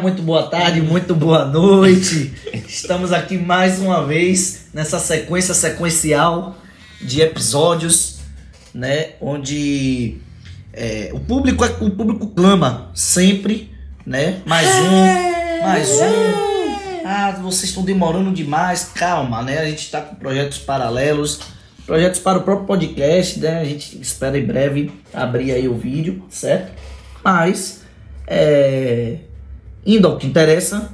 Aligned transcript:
Muito 0.00 0.22
boa 0.22 0.44
tarde, 0.44 0.80
muito 0.80 1.14
boa 1.14 1.44
noite. 1.44 2.32
Estamos 2.66 3.12
aqui 3.12 3.36
mais 3.36 3.78
uma 3.78 4.06
vez 4.06 4.66
nessa 4.72 4.98
sequência 4.98 5.52
sequencial 5.54 6.56
de 7.00 7.20
episódios, 7.20 8.18
né, 8.74 9.10
onde 9.20 10.18
é, 10.72 11.10
o 11.12 11.20
público 11.20 11.64
é- 11.64 11.76
o 11.80 11.90
público 11.90 12.28
clama 12.28 12.90
sempre, 12.94 13.72
né? 14.06 14.40
Mais 14.46 14.68
um, 14.68 15.62
mais 15.62 15.90
um. 15.90 17.04
Ah, 17.04 17.32
vocês 17.42 17.64
estão 17.70 17.82
demorando 17.84 18.32
demais. 18.32 18.90
Calma, 18.94 19.42
né? 19.42 19.58
A 19.58 19.64
gente 19.66 19.80
está 19.84 20.00
com 20.00 20.14
projetos 20.14 20.58
paralelos, 20.58 21.40
projetos 21.86 22.20
para 22.20 22.38
o 22.38 22.42
próprio 22.42 22.66
podcast, 22.66 23.38
né? 23.40 23.60
A 23.60 23.64
gente 23.64 24.00
espera 24.00 24.38
em 24.38 24.44
breve 24.46 24.92
abrir 25.12 25.52
aí 25.52 25.66
o 25.68 25.74
vídeo, 25.76 26.24
certo? 26.30 26.72
Mas, 27.24 27.82
é, 28.26 29.16
indo 29.84 30.06
ao 30.06 30.16
que 30.16 30.26
interessa, 30.26 30.90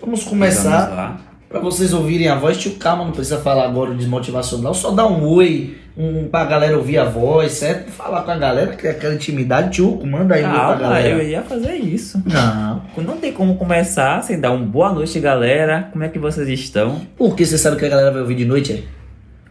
vamos 0.00 0.24
começar 0.24 1.20
para 1.48 1.60
vocês 1.60 1.92
ouvirem 1.92 2.28
a 2.28 2.34
voz. 2.36 2.56
Tio, 2.58 2.72
calma, 2.76 3.04
não 3.04 3.12
precisa 3.12 3.38
falar 3.38 3.64
agora 3.64 3.90
o 3.90 3.94
desmotivacional, 3.96 4.72
só 4.72 4.90
dá 4.92 5.06
um 5.06 5.26
oi, 5.26 5.76
um, 5.96 6.28
pra 6.28 6.44
galera 6.44 6.76
ouvir 6.76 6.98
a 6.98 7.04
voz, 7.04 7.52
certo? 7.52 7.90
Falar 7.90 8.22
com 8.22 8.30
a 8.30 8.36
galera, 8.36 8.76
que 8.76 8.86
é 8.86 8.90
aquela 8.90 9.14
intimidade. 9.14 9.70
Tio, 9.70 10.00
manda 10.06 10.34
aí 10.36 10.44
oi 10.44 10.48
pra 10.50 10.58
Calma, 10.58 10.76
galera. 10.76 11.08
eu 11.08 11.28
ia 11.28 11.42
fazer 11.42 11.74
isso. 11.74 12.22
Não, 12.24 12.82
Não 13.02 13.16
tem 13.16 13.32
como 13.32 13.56
começar 13.56 14.22
sem 14.22 14.40
dar 14.40 14.52
um 14.52 14.64
boa 14.64 14.92
noite, 14.92 15.18
galera. 15.18 15.88
Como 15.92 16.04
é 16.04 16.08
que 16.08 16.18
vocês 16.18 16.48
estão? 16.48 17.00
porque 17.16 17.44
você 17.44 17.58
sabe 17.58 17.76
que 17.76 17.84
a 17.84 17.88
galera 17.88 18.12
vai 18.12 18.20
ouvir 18.22 18.36
de 18.36 18.44
noite, 18.44 18.72
é? 18.72 18.82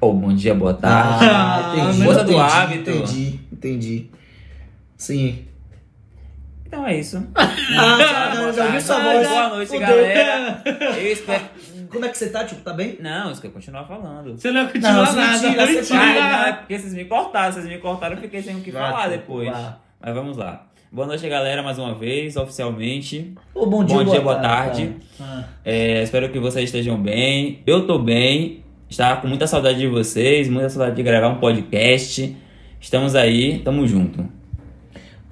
Ou 0.01 0.13
bom 0.13 0.33
dia, 0.33 0.55
boa 0.55 0.73
tarde. 0.73 1.25
Ah, 1.25 1.73
entendi. 1.75 2.03
Força 2.05 2.23
do 2.23 2.31
entendi, 2.31 2.41
hábito. 2.53 2.89
Entendi, 2.91 3.39
entendi. 3.51 4.05
Sim. 4.95 5.39
Então 6.69 6.85
é 6.87 6.97
isso. 6.97 7.17
Ah, 7.71 7.97
já, 7.99 8.51
já 8.51 8.65
ouvi 8.65 8.81
sua 8.81 8.99
voz. 8.99 9.27
Boa 9.27 9.49
noite, 9.49 9.67
Fudeu. 9.69 9.87
galera. 9.87 10.63
Eu 10.97 11.11
espero. 11.11 11.43
Como 11.91 12.03
é 12.03 12.09
que 12.09 12.17
você 12.17 12.29
tá, 12.29 12.43
tio? 12.43 12.57
Tá 12.57 12.73
bem? 12.73 12.97
Não, 12.99 13.31
isso 13.31 13.39
que 13.41 13.47
eu 13.47 13.51
continuar 13.51 13.85
falando. 13.85 14.31
Você 14.37 14.51
não 14.51 14.65
continua 14.67 14.91
Não, 14.91 15.13
nada. 15.15 15.31
mentira, 15.47 15.65
você 15.67 15.73
mentira. 15.73 15.99
Ah, 15.99 16.13
não, 16.41 16.47
é 16.47 16.53
porque 16.53 16.79
vocês 16.79 16.93
me 16.95 17.05
cortaram. 17.05 17.51
Vocês 17.53 17.65
me 17.65 17.77
cortaram, 17.77 18.15
eu 18.15 18.21
fiquei 18.21 18.41
sem 18.41 18.55
o 18.55 18.61
que 18.61 18.71
Vá, 18.71 18.89
falar 18.91 19.07
depois. 19.09 19.51
Mas 20.01 20.13
vamos 20.15 20.35
lá. 20.37 20.65
Boa 20.91 21.07
noite, 21.07 21.27
galera, 21.29 21.61
mais 21.61 21.77
uma 21.77 21.93
vez, 21.93 22.35
oficialmente. 22.35 23.33
Ô, 23.53 23.67
bom 23.67 23.83
dia, 23.83 23.97
Bom 23.97 24.03
boa, 24.03 24.15
dia, 24.15 24.23
boa 24.23 24.39
tarde. 24.39 24.95
Ah. 25.21 25.43
É, 25.63 26.01
espero 26.03 26.29
que 26.29 26.39
vocês 26.39 26.65
estejam 26.65 26.99
bem. 27.01 27.61
Eu 27.67 27.85
tô 27.85 27.99
bem. 27.99 28.63
Estava 28.89 29.21
com 29.21 29.27
muita 29.27 29.45
saudade 29.45 29.77
de 29.77 29.87
vocês, 29.87 30.49
muita 30.49 30.69
saudade 30.69 30.95
de 30.95 31.03
gravar 31.03 31.29
um 31.29 31.39
podcast. 31.39 32.35
Estamos 32.81 33.15
aí, 33.15 33.59
tamo 33.59 33.87
junto. 33.87 34.27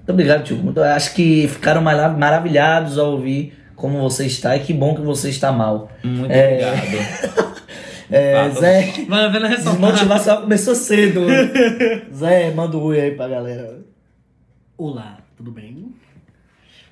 Muito 0.07 0.11
obrigado, 0.11 0.43
tio. 0.45 0.55
Muito- 0.57 0.81
acho 0.81 1.13
que 1.13 1.47
ficaram 1.49 1.81
mara- 1.81 2.07
maravilhados 2.09 2.97
ao 2.97 3.11
ouvir 3.11 3.53
como 3.75 3.99
você 3.99 4.25
está 4.25 4.55
e 4.55 4.61
que 4.61 4.71
bom 4.73 4.95
que 4.95 5.01
você 5.01 5.29
está 5.29 5.51
mal. 5.51 5.91
Muito 6.03 6.31
É. 6.31 6.71
obrigado. 6.71 7.57
É. 8.09 8.49
Zé, 8.51 8.93
desmotivação 9.65 10.41
começou 10.43 10.73
cedo. 10.73 11.25
Zé, 12.15 12.51
manda 12.51 12.77
um 12.77 12.83
oi 12.83 13.01
aí 13.01 13.11
pra 13.11 13.27
galera. 13.27 13.81
Olá, 14.77 15.17
tudo 15.35 15.51
bem? 15.51 15.93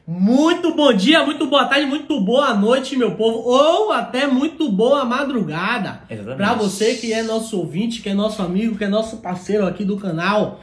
Muito 0.05 0.75
bom 0.75 0.91
dia, 0.91 1.23
muito 1.23 1.45
boa 1.47 1.63
tarde, 1.67 1.85
muito 1.85 2.19
boa 2.19 2.53
noite, 2.53 2.97
meu 2.97 3.11
povo. 3.15 3.37
Ou 3.49 3.93
até 3.93 4.27
muito 4.27 4.69
boa 4.69 5.05
madrugada. 5.05 6.01
Exatamente. 6.09 6.35
Pra 6.35 6.53
você 6.53 6.95
que 6.95 7.13
é 7.13 7.23
nosso 7.23 7.57
ouvinte, 7.59 8.01
que 8.01 8.09
é 8.09 8.13
nosso 8.13 8.41
amigo, 8.41 8.77
que 8.77 8.83
é 8.83 8.89
nosso 8.89 9.17
parceiro 9.21 9.65
aqui 9.65 9.85
do 9.85 9.95
canal. 9.95 10.59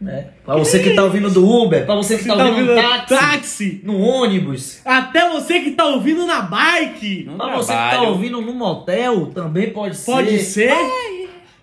Né? 0.00 0.28
Pra 0.44 0.54
você 0.56 0.78
que 0.78 0.94
tá 0.94 1.02
ouvindo 1.02 1.28
do 1.28 1.44
Uber, 1.44 1.84
pra 1.84 1.96
você 1.96 2.16
que 2.18 2.24
tá, 2.24 2.34
Você 2.36 2.42
ouvindo 2.42 2.66
no 2.66 2.74
no 2.76 2.82
táxi, 2.82 3.08
táxi. 3.08 3.80
no 3.82 3.98
ônibus, 4.00 4.80
Até 4.84 5.28
você 5.28 5.58
que 5.60 5.72
tá 5.72 5.86
ouvindo 5.86 6.24
na 6.24 6.42
bike. 6.42 7.24
No 7.24 7.36
pra 7.36 7.56
você 7.56 7.72
que 7.72 7.78
tá 7.78 7.88
trabalho. 7.90 8.10
ouvindo 8.10 8.40
no 8.40 8.54
motel, 8.54 9.26
também 9.34 9.70
pode 9.70 9.96
ser. 9.96 10.10
Pode 10.12 10.38
ser. 10.38 10.72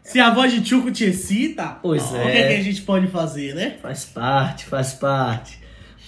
Se 0.03 0.19
a 0.19 0.29
voz 0.33 0.51
de 0.53 0.61
Tchuco 0.61 0.91
te 0.91 1.05
excita, 1.05 1.77
Pois 1.81 2.11
o 2.11 2.17
é. 2.17 2.31
que, 2.31 2.37
é 2.37 2.47
que 2.49 2.53
a 2.55 2.61
gente 2.63 2.81
pode 2.81 3.07
fazer, 3.07 3.55
né? 3.55 3.75
Faz 3.81 4.03
parte, 4.05 4.65
faz 4.65 4.93
parte. 4.93 5.57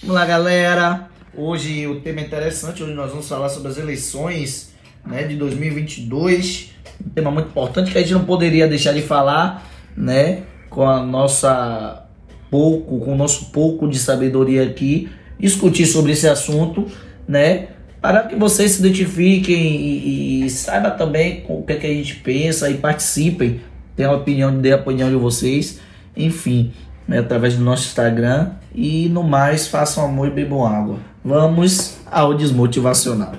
Vamos 0.02 0.14
lá, 0.14 0.24
galera. 0.26 1.08
Hoje 1.34 1.86
o 1.86 2.00
tema 2.00 2.20
é 2.20 2.24
interessante. 2.24 2.82
Hoje 2.82 2.92
nós 2.92 3.10
vamos 3.10 3.26
falar 3.28 3.48
sobre 3.48 3.70
as 3.70 3.78
eleições 3.78 4.74
né, 5.04 5.22
de 5.24 5.34
2022. 5.36 6.72
Um 7.04 7.08
tema 7.10 7.30
muito 7.30 7.48
importante 7.48 7.90
que 7.90 7.96
a 7.98 8.00
gente 8.02 8.12
não 8.12 8.24
poderia 8.24 8.68
deixar 8.68 8.92
de 8.92 9.02
falar, 9.02 9.66
né? 9.96 10.42
Com 10.70 10.82
a 10.88 11.02
nossa 11.02 12.04
pouco, 12.50 12.98
com 13.00 13.12
o 13.12 13.16
nosso 13.16 13.46
pouco 13.46 13.88
de 13.88 13.98
sabedoria 13.98 14.64
aqui, 14.64 15.08
discutir 15.38 15.86
sobre 15.86 16.12
esse 16.12 16.28
assunto, 16.28 16.86
né? 17.26 17.68
Para 18.00 18.22
que 18.22 18.36
vocês 18.36 18.72
se 18.72 18.80
identifiquem 18.80 19.56
e, 19.56 20.44
e 20.44 20.50
saibam 20.50 20.96
também 20.96 21.44
o 21.48 21.62
que, 21.62 21.72
é 21.72 21.76
que 21.76 21.86
a 21.86 21.92
gente 21.92 22.16
pensa 22.16 22.70
e 22.70 22.74
participem, 22.74 23.60
tenham 23.96 24.12
a 24.12 24.16
opinião, 24.16 24.56
dê 24.56 24.72
a 24.72 24.76
opinião 24.76 25.08
de 25.08 25.16
vocês, 25.16 25.80
enfim, 26.16 26.72
né, 27.06 27.18
através 27.18 27.56
do 27.56 27.64
nosso 27.64 27.86
Instagram 27.86 28.50
e 28.74 29.08
no 29.08 29.24
mais 29.24 29.66
façam 29.66 30.04
amor 30.04 30.28
e 30.28 30.30
bebam 30.30 30.64
água. 30.64 30.98
Vamos 31.24 31.96
ao 32.10 32.34
desmotivacional. 32.34 33.32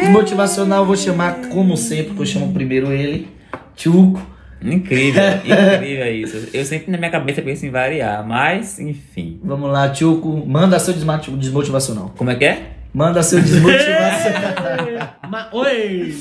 Desmotivacional 0.00 0.80
eu 0.80 0.86
vou 0.86 0.96
chamar 0.96 1.48
como 1.48 1.76
sempre, 1.76 2.14
que 2.14 2.20
eu 2.20 2.26
chamo 2.26 2.52
primeiro 2.52 2.90
ele, 2.90 3.28
Tchuco. 3.76 4.20
Incrível, 4.62 5.22
incrível 5.44 6.14
isso. 6.14 6.48
Eu 6.52 6.64
sempre 6.64 6.90
na 6.90 6.98
minha 6.98 7.10
cabeça 7.10 7.40
penso 7.42 7.64
em 7.64 7.70
variar, 7.70 8.26
mas 8.26 8.78
enfim. 8.78 9.40
Vamos 9.42 9.70
lá, 9.70 9.88
Tchuco, 9.90 10.44
manda 10.46 10.78
seu 10.78 10.94
desmotivacional. 10.94 12.12
Como 12.16 12.30
é 12.30 12.34
que 12.34 12.44
é? 12.44 12.72
Manda 12.92 13.22
seu 13.22 13.40
desmotivacional. 13.40 15.48
Oi! 15.52 16.14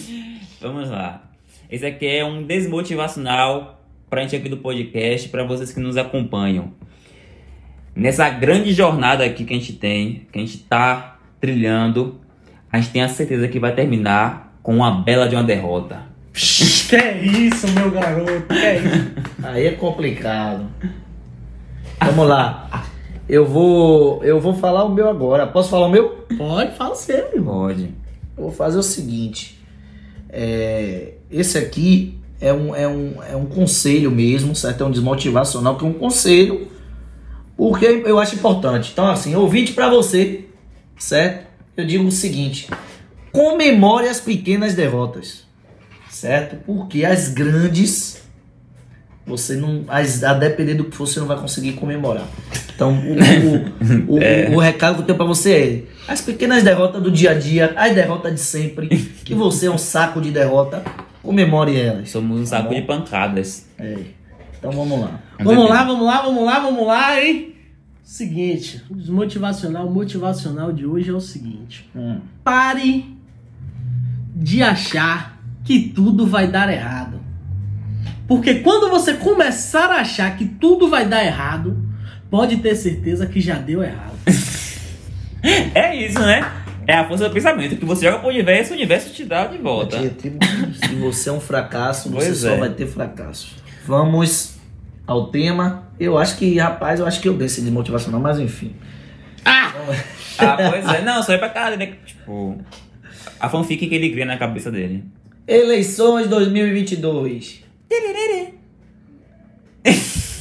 Vamos 0.61 0.89
lá. 0.89 1.23
Esse 1.69 1.85
aqui 1.85 2.07
é 2.07 2.25
um 2.25 2.43
desmotivacional 2.43 3.81
pra 4.09 4.21
gente 4.21 4.35
aqui 4.35 4.49
do 4.49 4.57
podcast, 4.57 5.29
pra 5.29 5.43
vocês 5.43 5.71
que 5.71 5.79
nos 5.79 5.97
acompanham. 5.97 6.73
Nessa 7.95 8.29
grande 8.29 8.73
jornada 8.73 9.23
aqui 9.23 9.43
que 9.43 9.53
a 9.53 9.57
gente 9.57 9.73
tem, 9.73 10.27
que 10.31 10.39
a 10.39 10.41
gente 10.41 10.59
tá 10.59 11.19
trilhando, 11.39 12.19
a 12.71 12.79
gente 12.79 12.91
tem 12.91 13.01
a 13.01 13.09
certeza 13.09 13.47
que 13.47 13.59
vai 13.59 13.73
terminar 13.73 14.57
com 14.63 14.77
uma 14.77 14.91
bela 14.91 15.27
de 15.27 15.35
uma 15.35 15.43
derrota. 15.43 16.08
Que 16.33 16.95
é 16.95 17.23
isso, 17.23 17.67
meu 17.69 17.91
garoto? 17.91 18.47
Que 18.47 18.53
é 18.53 18.79
isso? 18.79 19.11
Aí 19.43 19.67
é 19.67 19.71
complicado. 19.71 20.67
Vamos 21.99 22.27
lá. 22.27 22.85
Eu 23.27 23.45
vou, 23.45 24.23
eu 24.23 24.39
vou 24.39 24.53
falar 24.55 24.85
o 24.85 24.93
meu 24.93 25.07
agora. 25.09 25.45
Posso 25.45 25.69
falar 25.69 25.87
o 25.87 25.91
meu? 25.91 26.25
Pode, 26.37 26.75
fala 26.75 26.95
sério, 26.95 27.35
irmão. 27.35 27.67
Pode. 27.67 27.83
Eu 28.37 28.43
vou 28.43 28.51
fazer 28.51 28.77
o 28.77 28.83
seguinte. 28.83 29.59
É, 30.29 31.13
esse 31.29 31.57
aqui 31.57 32.19
é 32.39 32.53
um, 32.53 32.73
é, 32.73 32.87
um, 32.87 33.23
é 33.23 33.35
um 33.35 33.45
conselho 33.45 34.09
mesmo, 34.09 34.55
certo? 34.55 34.83
É 34.83 34.87
um 34.87 34.91
desmotivacional, 34.91 35.77
que 35.77 35.85
é 35.85 35.87
um 35.87 35.93
conselho, 35.93 36.67
porque 37.57 37.85
eu 37.85 38.17
acho 38.17 38.35
importante. 38.35 38.91
Então, 38.93 39.07
assim, 39.07 39.35
ouvinte 39.35 39.73
pra 39.73 39.89
você, 39.89 40.45
certo? 40.97 41.47
Eu 41.75 41.85
digo 41.85 42.05
o 42.05 42.11
seguinte: 42.11 42.69
comemore 43.31 44.07
as 44.07 44.19
pequenas 44.19 44.73
derrotas, 44.73 45.43
certo? 46.19 46.57
Porque 46.65 47.05
as 47.05 47.29
grandes, 47.29 48.21
você 49.25 49.55
não. 49.55 49.85
As, 49.87 50.23
a 50.23 50.33
depender 50.33 50.73
do 50.73 50.85
que 50.85 50.95
for, 50.95 51.07
você 51.07 51.19
não 51.19 51.27
vai 51.27 51.37
conseguir 51.37 51.73
comemorar. 51.73 52.27
Então, 52.75 52.93
o, 52.93 54.13
o, 54.13 54.19
o, 54.53 54.55
o 54.55 54.59
recado 54.59 54.95
que 54.95 55.01
eu 55.01 55.05
tenho 55.05 55.17
pra 55.17 55.25
você 55.25 55.87
é: 56.07 56.11
as 56.11 56.21
pequenas 56.21 56.63
derrotas 56.63 57.01
do 57.01 57.09
dia 57.09 57.31
a 57.31 57.33
dia, 57.33 57.73
as 57.75 57.95
derrotas 57.95 58.33
de 58.33 58.39
sempre, 58.39 58.87
que 59.23 59.33
você 59.33 59.67
é 59.67 59.71
um 59.71 59.77
saco 59.77 60.19
de 60.19 60.31
derrota, 60.31 60.83
comemore 61.23 61.79
elas. 61.79 62.09
Somos 62.09 62.39
um 62.39 62.45
saco 62.45 62.69
bom? 62.69 62.75
de 62.75 62.81
pancadas. 62.81 63.67
É. 63.77 63.97
Então 64.57 64.71
vamos 64.71 64.99
lá. 64.99 65.21
Vamos 65.39 65.69
lá, 65.69 65.83
vamos 65.85 66.05
lá, 66.05 66.21
vamos 66.21 66.43
lá, 66.43 66.59
vamos 66.59 66.87
lá, 66.87 67.23
hein? 67.23 67.55
Seguinte, 68.03 68.83
o 68.89 68.95
desmotivacional, 68.95 69.89
motivacional 69.89 70.73
de 70.73 70.85
hoje 70.85 71.11
é 71.11 71.13
o 71.13 71.21
seguinte. 71.21 71.89
Hum. 71.95 72.19
Pare 72.43 73.15
de 74.35 74.63
achar 74.63 75.38
que 75.63 75.89
tudo 75.93 76.25
vai 76.25 76.47
dar 76.47 76.71
errado. 76.71 77.19
Porque 78.27 78.55
quando 78.55 78.89
você 78.89 79.13
começar 79.13 79.89
a 79.89 80.01
achar 80.01 80.37
que 80.37 80.45
tudo 80.45 80.87
vai 80.89 81.07
dar 81.07 81.25
errado, 81.25 81.77
pode 82.29 82.57
ter 82.57 82.75
certeza 82.75 83.25
que 83.25 83.41
já 83.41 83.55
deu 83.55 83.83
errado. 83.83 84.17
É 85.73 85.95
isso, 85.95 86.19
né? 86.19 86.45
É 86.85 86.95
a 86.95 87.07
força 87.07 87.29
do 87.29 87.33
pensamento. 87.33 87.77
Que 87.77 87.85
você 87.85 88.05
joga 88.05 88.19
pro 88.19 88.27
universo, 88.27 88.73
o 88.73 88.75
universo 88.75 89.13
te 89.13 89.23
dá 89.23 89.45
de 89.45 89.57
volta. 89.57 89.97
Tipo, 90.09 90.37
Se 90.85 90.95
você 90.95 91.29
é 91.29 91.31
um 91.31 91.39
fracasso, 91.39 92.09
você 92.09 92.25
Pois 92.25 92.37
só 92.39 92.49
é. 92.49 92.57
vai 92.57 92.69
ter 92.71 92.87
fracasso. 92.87 93.55
Vamos 93.87 94.57
ao 95.07 95.27
tema. 95.27 95.87
Eu 95.97 96.17
acho 96.17 96.37
que, 96.37 96.57
rapaz, 96.59 96.99
eu 96.99 97.05
acho 97.05 97.21
que 97.21 97.29
eu 97.29 97.35
dei 97.37 97.45
esse 97.45 97.61
desmotivacional, 97.61 98.19
mas 98.19 98.37
enfim. 98.39 98.73
Ah! 99.45 99.71
Ah, 100.41 100.55
pois 100.69 100.87
é. 100.87 101.01
Não, 101.01 101.21
só 101.21 101.33
é 101.33 101.37
pra 101.37 101.49
cara, 101.49 101.75
né? 101.75 101.95
Tipo, 102.05 102.57
a 103.41 103.49
fanfic 103.49 103.87
que 103.87 103.93
ele 103.93 104.09
cria 104.09 104.25
na 104.25 104.37
cabeça 104.37 104.71
dele. 104.71 105.03
Eleições 105.53 106.27
2022. 106.27 107.63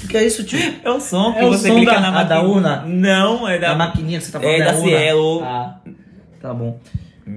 O 0.04 0.08
que 0.08 0.16
é 0.18 0.26
isso, 0.26 0.44
tio? 0.44 0.58
É 0.84 0.90
o 0.90 1.00
som 1.00 1.32
que 1.32 1.38
É 1.40 1.44
o 1.46 1.48
você 1.48 1.68
som 1.68 1.74
clica 1.76 1.92
da- 1.94 2.00
na 2.00 2.12
máquina. 2.12 2.28
da 2.36 2.42
urna? 2.42 2.84
Não, 2.86 3.48
é 3.48 3.58
Da 3.58 3.68
da. 3.68 3.74
maquininha 3.74 4.18
que 4.18 4.26
você 4.26 4.32
tá 4.32 4.38
falando 4.40 4.54
É 4.60 4.64
da 4.64 4.70
urna? 4.72 4.82
Cielo. 4.82 5.42
Ah, 5.44 5.80
tá 6.42 6.52
bom. 6.52 6.78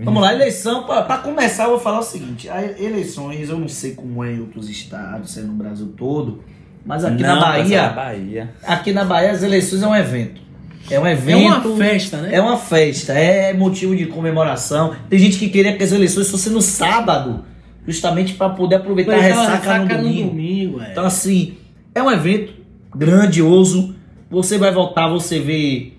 Vamos 0.03 0.21
lá, 0.21 0.33
eleição. 0.33 0.83
Pra, 0.83 1.01
pra 1.03 1.17
começar, 1.19 1.63
eu 1.65 1.69
vou 1.71 1.79
falar 1.79 1.99
o 1.99 2.03
seguinte: 2.03 2.49
a 2.49 2.61
eleições, 2.61 3.49
eu 3.49 3.57
não 3.57 3.67
sei 3.69 3.91
como 3.93 4.21
é 4.23 4.33
em 4.33 4.39
outros 4.41 4.69
estados, 4.69 5.31
se 5.31 5.39
é 5.39 5.43
no 5.43 5.53
Brasil 5.53 5.93
todo, 5.97 6.43
mas 6.85 7.05
aqui 7.05 7.23
Não, 7.23 7.35
na 7.35 7.41
Bahia, 7.41 7.81
na 7.83 7.89
Bahia. 7.89 8.49
aqui 8.67 8.91
na 8.93 9.05
Bahia 9.05 9.31
as 9.31 9.43
eleições 9.43 9.81
é 9.81 9.87
um 9.87 9.95
evento. 9.95 10.41
É 10.89 10.99
um 10.99 11.05
É 11.07 11.11
evento. 11.13 11.69
uma 11.69 11.77
festa, 11.77 12.17
né? 12.17 12.29
É 12.35 12.41
uma 12.41 12.57
festa, 12.57 13.13
é 13.13 13.53
motivo 13.53 13.95
de 13.95 14.07
comemoração. 14.07 14.93
Tem 15.09 15.19
gente 15.19 15.37
que 15.37 15.49
queria 15.49 15.77
que 15.77 15.83
as 15.83 15.91
eleições 15.93 16.29
fossem 16.29 16.51
no 16.53 16.61
sábado, 16.61 17.45
justamente 17.87 18.33
para 18.33 18.49
poder 18.49 18.75
aproveitar 18.75 19.13
a 19.13 19.29
Então, 19.29 19.41
ressaca, 19.45 19.79
no 19.79 19.87
domingo. 19.87 20.29
domingo, 20.29 20.81
é. 20.81 20.91
Então, 20.91 21.05
assim, 21.05 21.57
é 21.95 22.01
um 22.01 22.11
evento 22.11 22.53
grandioso. 22.95 23.95
Você 24.29 24.57
vai 24.57 24.71
voltar, 24.71 25.07
você 25.09 25.39
vê 25.39 25.93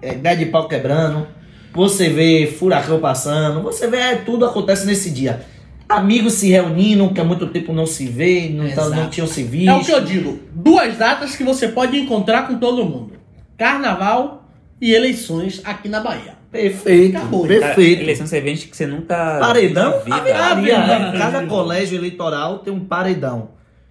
é, 0.00 0.14
de 0.36 0.46
pau 0.46 0.66
quebrando, 0.68 1.26
você 1.74 2.08
vê 2.08 2.46
furacão 2.46 2.98
passando, 2.98 3.62
você 3.62 3.86
vê 3.88 3.98
é, 3.98 4.16
tudo 4.16 4.44
acontece 4.46 4.86
nesse 4.86 5.10
dia. 5.10 5.42
Amigos 5.88 6.34
se 6.34 6.48
reunindo, 6.50 7.08
que 7.12 7.20
há 7.20 7.24
muito 7.24 7.46
tempo 7.48 7.72
não 7.72 7.86
se 7.86 8.06
vê, 8.06 8.48
não, 8.50 8.70
tá- 8.70 8.88
não 8.90 9.08
tinham 9.10 9.26
se 9.26 9.42
visto. 9.42 9.70
É 9.70 9.74
o 9.74 9.80
que 9.84 9.90
eu 9.90 10.04
digo. 10.04 10.38
Duas 10.54 10.96
datas 10.98 11.34
que 11.34 11.42
você 11.42 11.68
pode 11.68 11.98
encontrar 11.98 12.46
com 12.46 12.58
todo 12.58 12.84
mundo: 12.84 13.12
Carnaval 13.56 14.48
e 14.80 14.92
eleições 14.92 15.60
aqui 15.64 15.88
na 15.88 16.00
Bahia. 16.00 16.37
Perfeito, 16.50 17.16
Acabou. 17.16 17.46
Cara, 17.46 17.60
perfeito. 17.60 18.02
eleição 18.02 18.26
você 18.26 18.40
vende 18.40 18.66
que 18.66 18.76
você 18.76 18.86
nunca. 18.86 19.38
Paredão? 19.38 20.00
viu, 20.02 20.14
cara. 20.14 20.54
Maria, 20.54 20.78
Ave 20.78 21.02
né? 21.02 21.18
Cada 21.18 21.46
colégio 21.46 21.98
eleitoral 21.98 22.60
tem 22.60 22.72
um 22.72 22.84
paredão. 22.84 23.50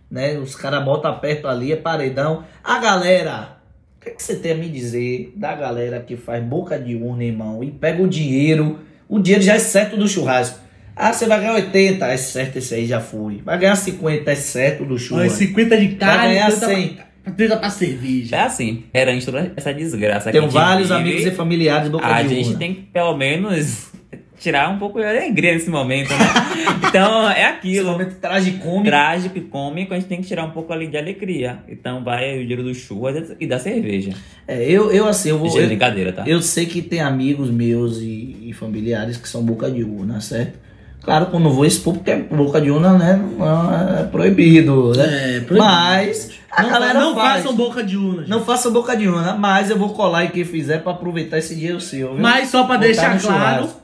Né? 0.10 0.38
Os 0.38 0.56
caras 0.56 0.84
botam 0.84 1.18
perto 1.20 1.48
ali, 1.48 1.72
é 1.72 1.76
paredão. 1.76 2.44
A 2.64 2.80
galera, 2.80 3.58
o 3.98 4.04
que, 4.04 4.10
é 4.10 4.12
que 4.14 4.24
você 4.24 4.36
tem 4.36 4.54
a 4.54 4.56
me 4.56 4.70
dizer 4.70 5.34
da 5.36 5.54
galera 5.54 6.00
que 6.00 6.16
faz 6.16 6.44
boca 6.44 6.80
de 6.80 6.96
urna, 6.96 7.24
irmão, 7.24 7.64
e 7.64 7.70
pega 7.70 8.02
o 8.02 8.08
dinheiro? 8.08 8.80
O 9.08 9.20
dinheiro 9.20 9.44
já 9.44 9.56
é 9.56 9.60
certo 9.60 9.96
do 9.96 10.08
churrasco. 10.08 10.60
Ah, 10.96 11.14
você 11.14 11.28
vai 11.28 11.40
ganhar 11.40 11.54
80, 11.54 12.08
é 12.08 12.18
certo, 12.18 12.58
esse 12.58 12.74
aí 12.74 12.88
já 12.88 13.00
foi. 13.00 13.40
Vai 13.46 13.60
ganhar 13.60 13.76
50, 13.76 14.32
é 14.32 14.36
certo 14.36 14.84
do 14.84 14.98
churrasco. 14.98 15.38
50 15.38 15.78
de 15.78 15.88
Vai 15.90 15.96
carne, 15.96 16.34
ganhar 16.34 16.48
30 16.48 16.66
100. 16.66 17.07
30 17.32 17.58
pra 17.58 17.70
cerveja. 17.70 18.36
É 18.36 18.42
assim, 18.42 18.84
perante 18.92 19.26
toda 19.26 19.52
essa 19.56 19.74
desgraça 19.74 20.32
Tenho 20.32 20.44
gente 20.44 20.54
vários 20.54 20.90
vive, 20.90 21.00
amigos 21.00 21.26
e 21.26 21.32
familiares 21.32 21.86
de 21.86 21.90
boca 21.90 22.06
A 22.08 22.22
de 22.22 22.30
gente 22.30 22.48
urna. 22.48 22.60
tem 22.60 22.74
que, 22.74 22.82
pelo 22.82 23.18
menos, 23.18 23.92
tirar 24.40 24.70
um 24.70 24.78
pouco 24.78 25.00
de 25.00 25.06
alegria 25.06 25.54
nesse 25.54 25.70
momento, 25.70 26.10
né? 26.10 26.18
então, 26.88 27.30
é 27.30 27.34
Esse 27.34 27.44
aquilo. 27.44 27.92
momento 27.92 28.16
tragicômico. 28.16 28.86
Trágico 28.86 29.38
e 29.38 29.42
cômico, 29.42 29.94
a 29.94 29.98
gente 29.98 30.08
tem 30.08 30.22
que 30.22 30.28
tirar 30.28 30.46
um 30.46 30.52
pouco 30.52 30.72
ali 30.72 30.88
de 30.88 30.98
alegria. 30.98 31.60
Então, 31.68 32.04
vai 32.04 32.38
o 32.38 32.42
dinheiro 32.42 32.64
do 32.64 32.74
churras 32.74 33.34
e 33.40 33.48
da 33.48 33.60
cerveja. 33.60 34.12
É, 34.48 34.64
eu, 34.64 34.92
eu 34.92 35.08
assim, 35.08 35.30
eu 35.30 35.40
vou. 35.40 35.60
Eu, 35.60 35.68
brincadeira, 35.68 36.12
tá? 36.14 36.24
Eu 36.28 36.42
sei 36.42 36.66
que 36.66 36.82
tem 36.82 37.02
amigos 37.02 37.50
meus 37.50 38.00
e, 38.00 38.38
e 38.50 38.54
familiares 38.54 39.18
que 39.18 39.28
são 39.28 39.44
boca 39.44 39.70
de 39.70 39.84
urna, 39.84 40.22
certo? 40.22 40.68
Claro 41.02 41.28
que 41.28 41.36
eu 41.36 41.40
não 41.40 41.52
vou 41.52 41.66
expor 41.66 41.94
porque 41.94 42.14
boca 42.16 42.60
de 42.60 42.70
urna 42.70 42.98
né, 42.98 43.16
não 43.38 43.98
é 43.98 44.04
proibido, 44.04 44.92
né? 44.94 45.38
É, 45.38 45.40
proibido. 45.40 45.58
Mas 45.64 46.37
a 46.52 46.64
não, 46.64 46.70
galera 46.70 47.00
não 47.00 47.16
faz. 47.16 47.42
façam 47.44 47.56
boca 47.56 47.84
de 47.84 47.98
urna. 47.98 48.20
gente. 48.22 48.30
Não 48.30 48.44
faça 48.46 48.70
boca 48.70 48.96
de 48.96 49.08
urna, 49.08 49.36
mas 49.36 49.70
eu 49.70 49.78
vou 49.78 49.90
colar 49.94 50.26
em 50.26 50.30
quem 50.30 50.44
fizer 50.46 50.80
pra 50.84 50.92
aproveitar 50.94 51.38
esse 51.38 51.56
dinheiro 51.56 51.80
seu, 51.82 52.14
viu? 52.14 52.22
Mas 52.22 52.50
só 52.50 52.60
pra 52.64 52.76
Botar 52.76 52.86
deixar 52.86 53.20
claro, 53.20 53.20
churrasco. 53.64 53.82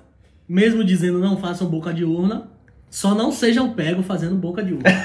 mesmo 0.47 0.83
dizendo 0.83 1.19
não 1.19 1.37
façam 1.37 1.67
boca 1.67 1.93
de 1.93 2.03
urna, 2.03 2.47
só 2.89 3.13
não 3.15 3.31
sejam 3.31 3.71
pegos 3.71 4.05
fazendo 4.05 4.35
boca 4.35 4.63
de 4.63 4.73
urna. 4.73 4.83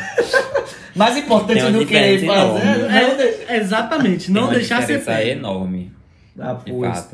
Mais 0.94 1.16
importante 1.16 1.60
do 1.70 1.86
que 1.86 1.94
fazer, 1.94 2.24
enorme. 2.24 2.64
não 2.64 3.16
deixar. 3.16 3.52
É, 3.52 3.56
exatamente, 3.56 4.30
não 4.32 4.48
deixar 4.48 4.82
ser 4.82 5.04
pego. 5.04 5.28
enorme, 5.30 5.92
Ah, 6.38 6.54
pois. 6.66 7.08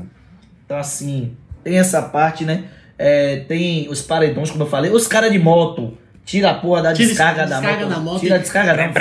Então, 0.64 0.78
assim, 0.78 1.36
tem 1.62 1.78
essa 1.78 2.00
parte, 2.02 2.44
né? 2.44 2.64
É, 2.98 3.40
tem 3.48 3.86
os 3.90 4.00
paredões, 4.00 4.50
como 4.50 4.62
eu 4.64 4.68
falei. 4.68 4.90
Os 4.90 5.06
caras 5.06 5.30
de 5.32 5.38
moto, 5.38 5.98
tira 6.24 6.50
a 6.50 6.54
porra 6.54 6.80
da 6.82 6.92
Tira 6.94 7.08
descarga, 7.08 7.44
descarga 7.46 7.86
da, 7.86 7.86
moto, 7.86 7.88
da 7.90 8.00
moto 8.00 8.20
Tira 8.20 8.34
a 8.36 8.38
e- 8.38 8.40
descarga 8.40 8.74
da 8.74 8.82
moto. 8.86 8.94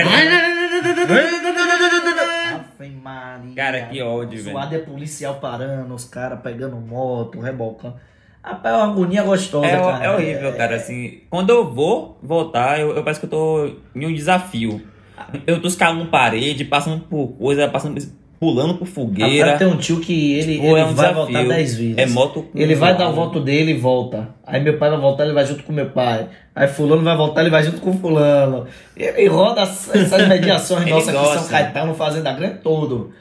Ave 2.80 2.90
Maria. 3.02 3.56
Cara, 3.56 3.82
que 3.88 4.02
ódio, 4.02 4.44
velho. 4.44 4.52
Zoado 4.56 4.76
é 4.76 4.80
policial 4.80 5.36
parando, 5.36 5.94
os 5.94 6.06
caras 6.06 6.40
pegando 6.42 6.76
moto, 6.76 7.40
rebocando. 7.40 7.96
Rapaz, 8.44 8.74
é 8.76 8.78
uma 8.78 8.92
agonia 8.92 9.24
gostosa, 9.24 9.66
É, 9.68 9.80
cara. 9.80 10.06
é 10.06 10.12
horrível, 10.12 10.54
cara. 10.58 10.76
Assim, 10.76 11.22
quando 11.30 11.50
eu 11.50 11.74
vou 11.74 12.20
votar, 12.22 12.80
eu, 12.80 12.96
eu 12.96 13.04
parece 13.04 13.20
que 13.22 13.26
eu 13.26 13.30
tô 13.30 13.72
em 13.96 14.06
um 14.06 14.14
desafio. 14.14 14.82
Eu 15.48 15.62
tô 15.62 15.68
escalando 15.68 16.08
parede, 16.08 16.66
passando 16.66 17.06
por 17.06 17.30
coisa, 17.38 17.68
passando, 17.70 18.02
pulando 18.40 18.76
por 18.76 18.88
fogueira. 18.88 19.52
Rapaz, 19.54 19.60
tem 19.60 19.68
um 19.68 19.78
tio 19.78 20.00
que 20.00 20.34
ele, 20.34 20.58
Pô, 20.58 20.64
ele 20.66 20.80
é 20.80 20.86
um 20.86 20.94
vai 20.94 21.10
desafio. 21.10 21.26
votar 21.26 21.48
10 21.48 21.76
vezes. 21.76 21.98
É 21.98 22.06
moto. 22.06 22.46
Ele 22.54 22.76
vai 22.76 22.98
dar 22.98 23.10
o 23.10 23.14
voto. 23.14 23.40
dele 23.40 23.72
e 23.72 23.78
volta. 23.78 24.30
Aí 24.46 24.62
meu 24.62 24.78
pai 24.78 24.90
vai 24.90 25.00
voltar, 25.00 25.24
ele 25.26 25.34
vai 25.34 25.46
junto 25.46 25.64
com 25.64 25.72
meu 25.72 25.90
pai. 25.90 26.28
Aí 26.56 26.68
fulano 26.68 27.04
vai 27.04 27.16
voltar, 27.16 27.42
ele 27.42 27.50
vai 27.50 27.64
junto 27.64 27.80
com 27.82 27.94
fulano. 27.98 28.68
Ele 28.96 29.28
roda 29.28 29.62
essas 29.62 30.28
mediações 30.28 30.86
nossas 30.90 31.16
aqui 31.16 31.18
em 31.18 31.40
São. 31.40 31.48
Caetano, 31.48 31.94
Fazenda 31.96 32.34
Grande 32.34 32.60
todo. 32.60 33.12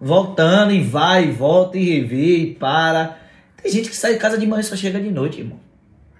Voltando 0.00 0.72
e 0.72 0.82
vai, 0.82 1.26
e 1.26 1.30
volta 1.30 1.78
e 1.78 2.00
revê 2.00 2.36
e 2.38 2.46
para. 2.54 3.16
Tem 3.62 3.70
gente 3.70 3.88
que 3.88 3.96
sai 3.96 4.14
de 4.14 4.18
casa 4.18 4.36
de 4.36 4.46
manhã 4.46 4.60
e 4.60 4.64
só 4.64 4.74
chega 4.74 4.98
de 5.00 5.10
noite, 5.10 5.40
irmão. 5.40 5.58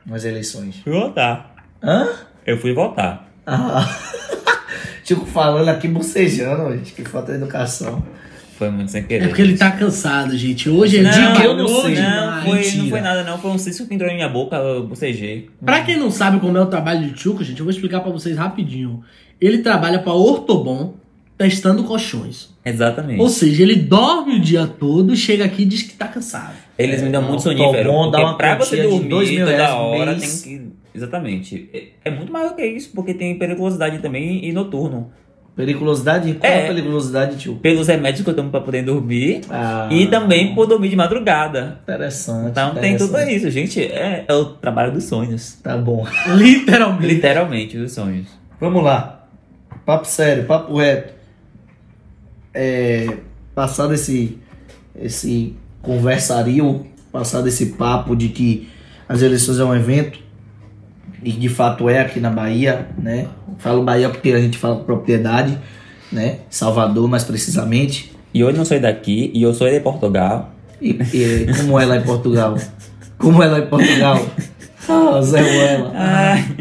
Nas 0.06 0.24
eleições. 0.24 0.76
Fui 0.84 0.92
votar. 0.92 1.54
Hã? 1.82 2.08
Eu 2.46 2.56
fui 2.58 2.72
votar. 2.72 3.28
Ah. 3.44 3.84
Chico 5.04 5.26
falando 5.26 5.68
aqui, 5.68 5.88
bocejando, 5.88 6.72
gente. 6.76 6.92
Que 6.92 7.04
falta 7.04 7.32
de 7.32 7.38
educação. 7.38 8.02
Foi 8.62 8.70
muito 8.70 8.92
sem 8.92 9.02
querer. 9.02 9.24
É 9.24 9.26
porque 9.26 9.42
ele 9.42 9.56
tá 9.56 9.72
cansado, 9.72 10.38
gente. 10.38 10.70
Hoje 10.70 10.98
ele 10.98 11.04
Não, 11.08 11.12
trabalhou 11.12 11.52
eu 11.52 11.56
não 11.58 11.66
sei. 11.82 11.94
Não, 11.96 12.42
foi, 12.42 12.72
não 12.76 12.88
foi 12.88 13.00
nada, 13.00 13.24
não. 13.24 13.38
Foi 13.38 13.50
um 13.50 13.58
cisco 13.58 13.88
que 13.88 13.94
entrou 13.94 14.08
na 14.08 14.14
minha 14.14 14.28
boca, 14.28 14.54
eu 14.54 14.86
bocejei. 14.86 15.50
Pra 15.64 15.82
quem 15.82 15.96
não 15.96 16.12
sabe 16.12 16.38
como 16.38 16.56
é 16.56 16.60
o 16.60 16.66
trabalho 16.66 17.08
de 17.08 17.12
Tchuco, 17.14 17.42
gente, 17.42 17.58
eu 17.58 17.64
vou 17.64 17.72
explicar 17.72 18.00
pra 18.00 18.12
vocês 18.12 18.36
rapidinho. 18.36 19.02
Ele 19.40 19.58
trabalha 19.58 19.98
pra 19.98 20.12
Ortobon, 20.12 20.94
testando 21.36 21.82
colchões. 21.82 22.50
Exatamente. 22.64 23.20
Ou 23.20 23.28
seja, 23.28 23.64
ele 23.64 23.74
dorme 23.74 24.36
o 24.36 24.40
dia 24.40 24.64
todo, 24.64 25.16
chega 25.16 25.44
aqui 25.44 25.62
e 25.62 25.64
diz 25.64 25.82
que 25.82 25.94
tá 25.94 26.06
cansado. 26.06 26.54
Eles 26.78 27.02
me 27.02 27.10
dão 27.10 27.22
não, 27.22 27.30
muito 27.30 27.42
sonífero. 27.42 27.90
bom, 27.90 28.12
dá 28.12 28.20
uma 28.20 28.36
pra 28.36 28.54
você 28.56 28.80
dormir 28.80 29.08
dois 29.08 29.28
mil 29.28 29.44
toda 29.44 29.74
hora 29.74 30.12
mês. 30.12 30.42
tem 30.42 30.58
que. 30.58 30.72
Exatamente. 30.94 31.68
É, 31.72 31.84
é 32.04 32.10
muito 32.10 32.32
maior 32.32 32.50
do 32.50 32.54
que 32.54 32.64
isso, 32.64 32.90
porque 32.94 33.12
tem 33.12 33.36
periculosidade 33.36 33.98
também 33.98 34.46
e 34.46 34.52
noturno. 34.52 35.10
Periculosidade? 35.54 36.32
Qual 36.34 36.50
é 36.50 36.60
É. 36.60 36.64
a 36.64 36.68
periculosidade, 36.68 37.36
tio? 37.36 37.56
Pelos 37.56 37.86
remédios 37.86 38.24
que 38.24 38.30
eu 38.30 38.34
tomo 38.34 38.50
pra 38.50 38.60
poder 38.60 38.82
dormir. 38.82 39.42
Ah, 39.50 39.86
E 39.90 40.06
também 40.06 40.54
por 40.54 40.66
dormir 40.66 40.88
de 40.88 40.96
madrugada. 40.96 41.78
Interessante. 41.82 42.48
Então 42.50 42.74
tem 42.74 42.96
tudo 42.96 43.10
interessante. 43.10 43.36
isso, 43.36 43.50
gente. 43.50 43.80
É, 43.82 44.24
é 44.26 44.32
o 44.34 44.46
trabalho 44.46 44.92
dos 44.92 45.04
sonhos. 45.04 45.58
Tá 45.62 45.76
bom. 45.76 46.06
Literalmente. 46.36 47.06
Literalmente, 47.06 47.76
dos 47.78 47.92
sonhos. 47.92 48.28
Vamos 48.58 48.82
lá. 48.82 49.26
Papo 49.84 50.06
sério, 50.06 50.44
papo 50.44 50.76
reto. 50.78 51.12
É, 52.54 53.18
passado 53.54 53.92
esse, 53.94 54.38
esse 54.98 55.54
conversario, 55.82 56.86
passado 57.10 57.48
esse 57.48 57.66
papo 57.66 58.14
de 58.14 58.28
que 58.28 58.68
as 59.08 59.20
eleições 59.22 59.58
é 59.58 59.64
um 59.64 59.74
evento, 59.74 60.18
e 61.22 61.32
de 61.32 61.48
fato 61.48 61.88
é 61.88 62.00
aqui 62.00 62.20
na 62.20 62.30
Bahia, 62.30 62.88
né? 62.98 63.28
Falo 63.58 63.82
Bahia 63.82 64.08
porque 64.10 64.30
a 64.32 64.40
gente 64.40 64.58
fala 64.58 64.76
propriedade, 64.76 65.58
né? 66.10 66.40
Salvador, 66.50 67.08
mais 67.08 67.24
precisamente. 67.24 68.12
E 68.34 68.40
eu 68.40 68.52
não 68.52 68.64
sou 68.64 68.78
daqui, 68.80 69.30
e 69.34 69.42
eu 69.42 69.52
sou 69.54 69.68
de 69.70 69.80
Portugal. 69.80 70.52
E, 70.80 70.90
e 71.12 71.46
como 71.56 71.78
é 71.78 71.84
lá 71.84 71.96
em 71.96 72.02
Portugal? 72.02 72.56
Como 73.18 73.42
é 73.42 73.46
lá 73.46 73.58
em 73.60 73.66
Portugal? 73.66 74.26
Ah, 74.88 75.22
Zé 75.22 75.40
Ruela. 75.40 75.92
Ai. 75.94 76.56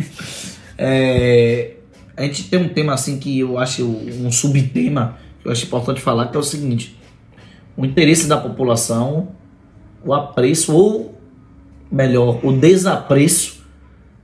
É, 0.78 1.72
a 2.16 2.22
gente 2.24 2.44
tem 2.44 2.60
um 2.60 2.70
tema 2.70 2.94
assim 2.94 3.18
que 3.18 3.40
eu 3.40 3.58
acho 3.58 3.84
um 3.84 4.32
subtema 4.32 5.18
que 5.42 5.48
eu 5.48 5.52
acho 5.52 5.66
importante 5.66 6.00
falar, 6.02 6.28
que 6.28 6.38
é 6.38 6.40
o 6.40 6.44
seguinte: 6.44 6.96
o 7.76 7.86
interesse 7.86 8.28
da 8.28 8.38
população, 8.38 9.30
o 10.06 10.14
apreço, 10.14 10.74
ou 10.74 11.20
melhor, 11.92 12.40
o 12.44 12.52
desapreço 12.52 13.61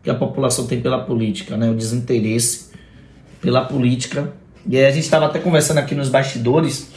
que 0.08 0.12
a 0.12 0.16
população 0.16 0.66
tem 0.66 0.80
pela 0.80 1.04
política, 1.04 1.58
né? 1.58 1.70
o 1.70 1.74
desinteresse 1.74 2.72
pela 3.42 3.66
política. 3.66 4.34
E 4.66 4.80
a 4.80 4.90
gente 4.90 5.04
estava 5.04 5.26
até 5.26 5.38
conversando 5.38 5.80
aqui 5.80 5.94
nos 5.94 6.08
bastidores. 6.08 6.90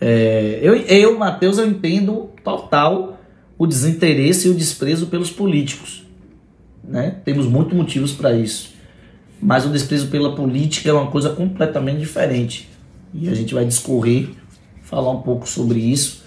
É, 0.00 0.60
eu, 0.62 0.76
eu, 0.76 1.18
Matheus, 1.18 1.58
eu 1.58 1.66
entendo 1.66 2.30
total 2.44 3.18
o 3.58 3.66
desinteresse 3.66 4.46
e 4.46 4.50
o 4.50 4.54
desprezo 4.54 5.08
pelos 5.08 5.30
políticos 5.30 6.00
né? 6.90 7.16
Temos 7.24 7.46
muitos 7.46 7.76
motivos 7.76 8.12
para 8.12 8.34
isso. 8.34 8.74
Mas 9.40 9.64
o 9.64 9.70
desprezo 9.70 10.08
pela 10.08 10.34
política 10.34 10.90
é 10.90 10.92
uma 10.92 11.10
coisa 11.10 11.30
completamente 11.30 12.00
diferente. 12.00 12.68
E 13.14 13.28
a 13.28 13.34
gente 13.34 13.54
vai 13.54 13.64
discorrer, 13.64 14.28
falar 14.82 15.10
um 15.10 15.22
pouco 15.22 15.48
sobre 15.48 15.78
isso, 15.78 16.24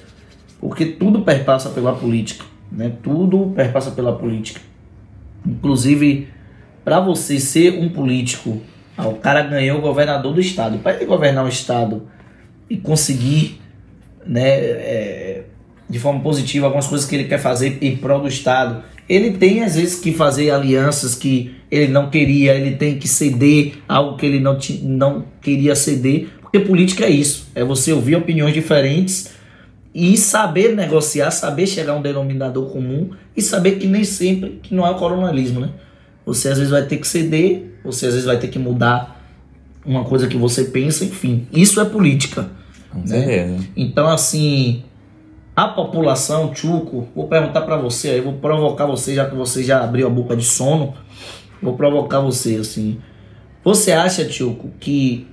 porque 0.60 0.86
tudo 0.86 1.22
perpassa 1.22 1.70
pela 1.70 1.94
política, 1.94 2.46
né? 2.72 2.94
Tudo 3.04 3.52
perpassa 3.56 3.92
pela 3.92 4.18
política. 4.18 4.62
Inclusive, 5.46 6.28
para 6.84 7.00
você 7.00 7.40
ser 7.40 7.74
um 7.80 7.90
político, 7.90 8.62
ah, 8.98 9.08
o 9.08 9.16
cara 9.16 9.42
ganhou 9.44 9.80
o 9.80 9.82
governador 9.82 10.34
do 10.34 10.42
estado. 10.42 10.78
Para 10.80 10.96
ele 10.96 11.06
governar 11.06 11.46
o 11.46 11.48
estado 11.48 12.08
e 12.70 12.78
conseguir, 12.78 13.62
né, 14.26 14.50
é, 14.50 15.44
de 15.90 16.00
forma 16.00 16.22
positiva 16.22 16.66
algumas 16.66 16.88
coisas 16.88 17.08
que 17.08 17.16
ele 17.16 17.26
quer 17.26 17.40
fazer 17.40 17.78
em 17.82 17.96
prol 17.96 18.22
do 18.22 18.28
Estado. 18.28 18.84
Ele 19.08 19.32
tem 19.32 19.64
às 19.64 19.76
vezes 19.76 20.00
que 20.00 20.14
fazer 20.14 20.50
alianças 20.50 21.14
que 21.14 21.56
ele 21.70 21.92
não 21.92 22.10
queria, 22.10 22.56
ele 22.56 22.76
tem 22.76 22.98
que 22.98 23.08
ceder 23.08 23.74
algo 23.88 24.18
que 24.18 24.26
ele 24.26 24.40
não, 24.40 24.58
não 24.82 25.26
queria 25.42 25.76
ceder, 25.76 26.30
porque 26.42 26.60
política 26.60 27.06
é 27.06 27.10
isso, 27.10 27.50
é 27.54 27.64
você 27.64 27.92
ouvir 27.92 28.16
opiniões 28.16 28.54
diferentes 28.54 29.32
e 29.94 30.18
saber 30.18 30.76
negociar, 30.76 31.30
saber 31.30 31.68
chegar 31.68 31.94
a 31.94 31.96
um 31.96 32.02
denominador 32.02 32.72
comum 32.72 33.12
e 33.38 33.42
saber 33.42 33.74
que 33.74 33.86
nem 33.86 34.04
sempre 34.04 34.60
que 34.64 34.74
não 34.74 34.88
é 34.88 34.90
o 34.90 34.96
coronelismo, 34.96 35.60
né? 35.60 35.70
Você 36.26 36.50
às 36.50 36.58
vezes 36.58 36.72
vai 36.72 36.84
ter 36.86 36.98
que 36.98 37.08
ceder, 37.08 37.80
você 37.84 38.08
às 38.08 38.14
vezes 38.14 38.26
vai 38.26 38.38
ter 38.38 38.48
que 38.48 38.58
mudar 38.58 39.22
uma 39.86 40.04
coisa 40.04 40.28
que 40.28 40.38
você 40.38 40.66
pensa, 40.66 41.04
enfim. 41.04 41.48
Isso 41.52 41.80
é 41.80 41.86
política. 41.86 42.50
Com 42.90 43.00
né? 43.00 43.60
Então, 43.76 44.08
assim, 44.08 44.84
a 45.56 45.68
população, 45.68 46.56
Chuco, 46.56 47.08
vou 47.16 47.28
perguntar 47.28 47.62
pra 47.62 47.78
você 47.78 48.10
aí, 48.10 48.22
vou 48.22 48.34
provocar 48.34 48.86
você, 48.86 49.14
já 49.14 49.30
que 49.30 49.36
você 49.36 49.64
já 49.64 49.84
abriu 49.84 50.08
a 50.08 50.10
boca 50.10 50.36
de 50.36 50.46
sono, 50.46 50.94
vou 51.62 51.76
provocar 51.76 52.20
você, 52.20 52.56
assim. 52.56 53.00
Você 53.64 53.92
acha, 53.92 54.30
Chuco, 54.30 54.72
que 54.80 55.28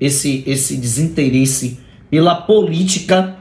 esse, 0.00 0.44
esse 0.46 0.76
desinteresse 0.76 1.80
pela 2.10 2.34
política 2.34 3.35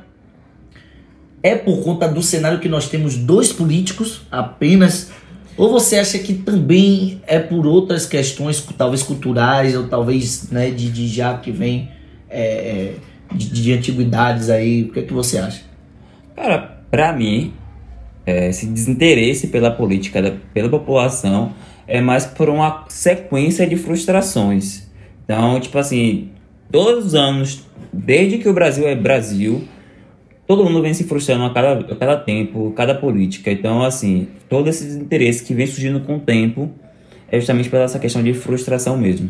é 1.46 1.56
por 1.56 1.84
conta 1.84 2.08
do 2.08 2.24
cenário 2.24 2.60
que 2.60 2.68
nós 2.68 2.90
temos 2.90 3.16
dois 3.16 3.54
políticos 3.54 4.22
apenas? 4.32 5.12
Ou 5.56 5.72
você 5.72 5.98
acha 5.98 6.18
que 6.18 6.34
também 6.34 7.22
é 7.28 7.38
por 7.38 7.68
outras 7.68 8.08
questões, 8.08 8.68
talvez 8.75 9.04
culturais, 9.04 9.75
ou 9.75 9.88
talvez 9.88 10.50
né, 10.50 10.72
de, 10.72 10.90
de 10.90 11.08
já 11.08 11.38
que 11.38 11.52
vem 11.52 11.90
é, 12.30 12.94
de, 13.32 13.50
de 13.50 13.74
antiguidades 13.74 14.50
aí? 14.50 14.84
O 14.84 14.92
que 14.92 15.00
é 15.02 15.04
que 15.04 15.14
você 15.14 15.38
acha? 15.38 15.62
Cara, 16.36 16.82
pra 16.90 17.14
mim, 17.14 17.54
é, 18.25 18.50
esse 18.50 18.66
desinteresse 18.66 19.48
pela 19.48 19.70
política, 19.70 20.22
da- 20.22 20.34
pela 20.52 20.68
população, 20.68 21.54
é 21.88 22.02
mais 22.02 22.25
por 22.25 22.50
uma 22.50 22.86
sequência 22.90 23.68
de 23.68 23.75
frustrações. 23.78 24.88
Então, 25.24 25.60
tipo 25.60 25.78
assim, 25.78 26.30
todos 26.72 27.06
os 27.06 27.16
anos, 27.16 27.62
desde 27.94 28.40
que 28.40 28.50
o 28.50 28.54
Brasil 28.54 28.88
é 28.88 28.96
Brasil, 28.96 29.64
todo 30.48 30.64
mundo 30.64 30.82
vem 30.82 30.94
se 30.94 31.04
frustrando 31.06 31.44
a 31.46 31.50
cada, 31.54 31.80
a 31.92 31.96
cada 31.96 32.18
tempo, 32.18 32.72
cada 32.75 32.94
política. 32.96 33.52
Então, 33.52 33.84
assim, 33.84 34.28
todo 34.50 34.68
esse 34.70 34.84
desinteresse 34.86 35.44
que 35.44 35.54
vem 35.54 35.66
surgindo 35.68 36.00
com 36.02 36.16
o 36.16 36.20
tempo 36.20 36.70
é 37.32 37.40
justamente 37.40 37.70
pela 37.70 37.84
essa 37.84 38.00
questão 38.00 38.22
de 38.24 38.34
frustração 38.34 38.98
mesmo. 38.98 39.30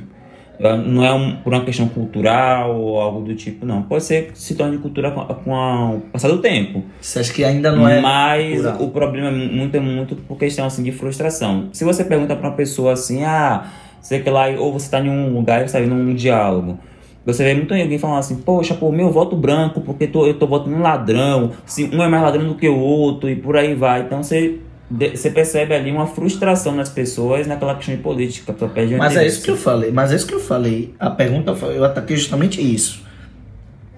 Não 0.86 1.04
é 1.04 1.12
um- 1.14 1.36
por 1.38 1.54
uma 1.54 1.66
questão 1.66 1.86
cultural 1.90 2.80
ou 2.80 2.98
algo 3.02 3.22
do 3.28 3.36
tipo, 3.36 3.66
não. 3.66 3.82
Pode 3.84 4.06
ser 4.06 4.32
que 4.32 4.40
se 4.40 4.56
torne 4.56 4.78
cultura 4.78 5.12
com, 5.12 5.20
a- 5.20 5.26
com 5.36 5.54
a- 5.54 5.92
o 5.92 6.00
passar 6.14 6.30
do 6.30 6.38
tempo. 6.38 6.82
Você 7.02 7.20
acha 7.20 7.34
que 7.34 7.44
ainda 7.44 7.74
não 7.74 7.86
é. 7.88 8.00
Mas 8.00 8.54
cultural? 8.62 8.82
o 8.84 8.92
problema 8.92 9.28
é 9.28 9.32
muito, 9.32 9.76
é 9.76 9.80
muito 9.82 10.16
por 10.16 10.38
questão 10.38 10.66
assim, 10.66 10.82
de 10.82 10.94
frustração. 10.94 11.68
Se 11.74 11.84
você 11.84 12.06
pergunta 12.06 12.36
pra 12.38 12.50
uma 12.50 12.56
pessoa 12.56 12.94
assim, 12.94 13.24
ah, 13.26 13.66
sei 14.02 14.22
que 14.22 14.30
lá, 14.30 14.48
ou 14.58 14.72
você 14.72 14.90
tá 14.90 15.02
em 15.02 15.10
um 15.10 15.34
lugar 15.34 15.62
e 15.62 15.68
você 15.68 15.74
tá 15.74 15.80
vendo 15.84 15.94
um 15.96 16.14
diálogo. 16.16 16.80
Você 17.26 17.44
vê 17.44 17.56
muito 17.56 17.74
alguém 17.74 17.98
falando 17.98 18.20
assim, 18.20 18.36
poxa, 18.36 18.76
pô, 18.76 18.92
meu 18.92 19.12
voto 19.12 19.36
branco, 19.36 19.82
porque 19.82 20.06
tô, 20.06 20.28
eu 20.28 20.36
tô 20.36 20.46
votando 20.46 20.76
um 20.76 20.82
ladrão, 20.82 21.52
se 21.66 21.86
um 21.86 22.04
é 22.04 22.08
mais 22.08 22.22
ladrão 22.22 22.48
do 22.48 22.56
que 22.56 22.70
o 22.70 22.78
outro, 22.78 23.30
e 23.30 23.36
por 23.36 23.58
aí 23.58 23.74
vai. 23.74 24.02
Então 24.02 24.22
você, 24.22 24.60
você 24.92 25.32
percebe 25.32 25.74
ali 25.74 25.92
uma 25.92 26.06
frustração 26.06 26.76
nas 26.76 26.88
pessoas 26.88 27.48
naquela 27.48 27.74
questão 27.76 27.96
de 27.96 28.02
política. 28.02 28.54
Perde 28.54 28.96
Mas 28.96 29.16
é 29.16 29.26
isso 29.26 29.42
que 29.42 29.50
eu 29.50 29.58
falei. 29.58 29.92
Mas 29.92 30.12
é 30.12 30.16
isso 30.16 30.28
que 30.28 30.36
eu 30.36 30.40
falei. 30.40 30.94
A 31.00 31.10
pergunta 31.10 31.52
eu 31.52 31.84
ataquei 31.84 32.16
justamente 32.16 32.62
isso. 32.62 33.04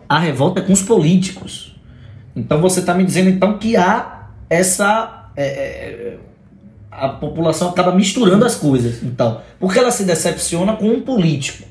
A 0.08 0.20
revolta 0.20 0.62
é 0.62 0.64
com 0.64 0.72
os 0.72 0.82
políticos. 0.82 1.76
Então 2.34 2.62
você 2.62 2.80
está 2.80 2.94
me 2.94 3.04
dizendo 3.04 3.30
então 3.30 3.58
que 3.58 3.76
há 3.76 4.30
essa 4.50 5.30
é, 5.36 5.44
é, 5.46 6.18
a 6.90 7.10
população 7.10 7.70
acaba 7.70 7.94
misturando 7.94 8.46
as 8.46 8.56
coisas. 8.56 9.04
Então, 9.04 9.42
porque 9.60 9.78
ela 9.78 9.92
se 9.92 10.04
decepciona 10.04 10.78
com 10.78 10.88
um 10.88 11.02
político. 11.02 11.67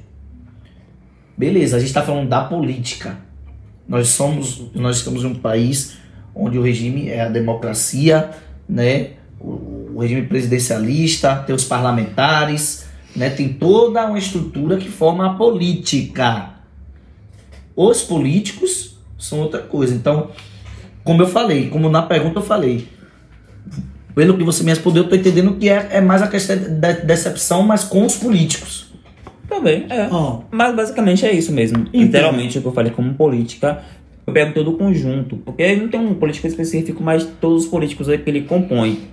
Beleza, 1.36 1.76
a 1.76 1.78
gente 1.78 1.88
está 1.88 2.02
falando 2.02 2.28
da 2.28 2.44
política. 2.44 3.18
Nós 3.86 4.08
somos, 4.08 4.70
nós 4.74 4.96
estamos 4.96 5.22
em 5.22 5.26
um 5.26 5.34
país 5.34 5.98
onde 6.34 6.58
o 6.58 6.62
regime 6.62 7.08
é 7.08 7.22
a 7.22 7.28
democracia, 7.28 8.30
né? 8.68 9.10
O, 9.38 9.92
o 9.94 9.98
regime 10.00 10.22
presidencialista, 10.22 11.36
tem 11.46 11.54
os 11.54 11.64
parlamentares, 11.64 12.86
né? 13.14 13.28
Tem 13.28 13.52
toda 13.52 14.06
uma 14.06 14.18
estrutura 14.18 14.78
que 14.78 14.88
forma 14.88 15.26
a 15.26 15.34
política. 15.34 16.54
Os 17.76 18.02
políticos 18.02 18.96
são 19.18 19.40
outra 19.40 19.60
coisa. 19.60 19.94
Então, 19.94 20.30
como 21.04 21.22
eu 21.22 21.28
falei, 21.28 21.68
como 21.68 21.90
na 21.90 22.02
pergunta 22.02 22.38
eu 22.38 22.42
falei, 22.42 22.88
pelo 24.14 24.38
que 24.38 24.42
você 24.42 24.64
me 24.64 24.70
respondeu, 24.70 25.02
eu 25.04 25.08
tô 25.10 25.14
entendendo 25.14 25.54
que 25.56 25.68
é, 25.68 25.88
é 25.92 26.00
mais 26.00 26.22
a 26.22 26.28
questão 26.28 26.56
da 26.80 26.92
decepção, 26.92 27.62
mas 27.62 27.84
com 27.84 28.06
os 28.06 28.16
políticos. 28.16 28.85
Também, 29.48 29.86
é. 29.88 30.08
Ó, 30.10 30.40
Mas 30.50 30.74
basicamente 30.74 31.24
é 31.24 31.32
isso 31.32 31.52
mesmo. 31.52 31.86
Literalmente 31.92 32.58
o 32.58 32.62
que 32.62 32.66
eu 32.66 32.72
falei 32.72 32.92
como 32.92 33.14
política, 33.14 33.82
eu 34.26 34.32
pego 34.32 34.52
todo 34.52 34.72
o 34.72 34.76
conjunto. 34.76 35.36
Porque 35.36 35.76
não 35.76 35.88
tem 35.88 36.00
um 36.00 36.14
político 36.14 36.46
específico, 36.46 37.02
mas 37.02 37.24
todos 37.40 37.64
os 37.64 37.68
políticos 37.70 38.08
aí 38.08 38.18
que 38.18 38.28
ele 38.28 38.42
compõe. 38.42 39.08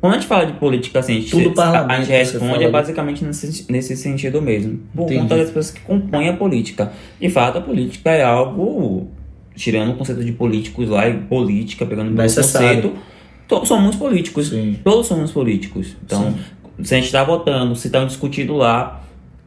Quando 0.00 0.12
a 0.12 0.16
gente 0.18 0.26
fala 0.26 0.44
de 0.44 0.52
política, 0.54 0.98
assim, 0.98 1.12
a 1.12 1.20
gente, 1.20 1.30
Tudo 1.30 1.58
a 1.58 1.96
gente 1.96 2.10
responde 2.10 2.64
é 2.64 2.70
basicamente 2.70 3.24
nesse, 3.24 3.72
nesse 3.72 3.96
sentido 3.96 4.42
mesmo. 4.42 4.80
Por 4.94 5.04
Entendi. 5.04 5.20
conta 5.20 5.36
das 5.36 5.46
pessoas 5.46 5.70
que 5.70 5.80
compõem 5.80 6.28
a 6.28 6.34
política. 6.34 6.92
De 7.18 7.30
fato, 7.30 7.56
a 7.56 7.60
política 7.62 8.10
é 8.10 8.22
algo, 8.22 9.08
tirando 9.56 9.92
o 9.92 9.94
conceito 9.94 10.22
de 10.22 10.32
políticos 10.32 10.90
lá 10.90 11.08
e 11.08 11.14
política, 11.14 11.86
pegando 11.86 12.12
o 12.12 12.16
conceito, 12.16 12.92
todos 13.48 13.66
somos 13.66 13.96
políticos. 13.96 14.48
Sim. 14.48 14.78
Todos 14.84 15.06
somos 15.06 15.32
políticos. 15.32 15.96
Então, 16.04 16.34
se 16.82 16.92
a 16.92 16.98
gente 16.98 17.06
está 17.06 17.24
votando, 17.24 17.74
se 17.74 17.86
está 17.86 18.04
discutindo 18.04 18.54
lá, 18.54 19.03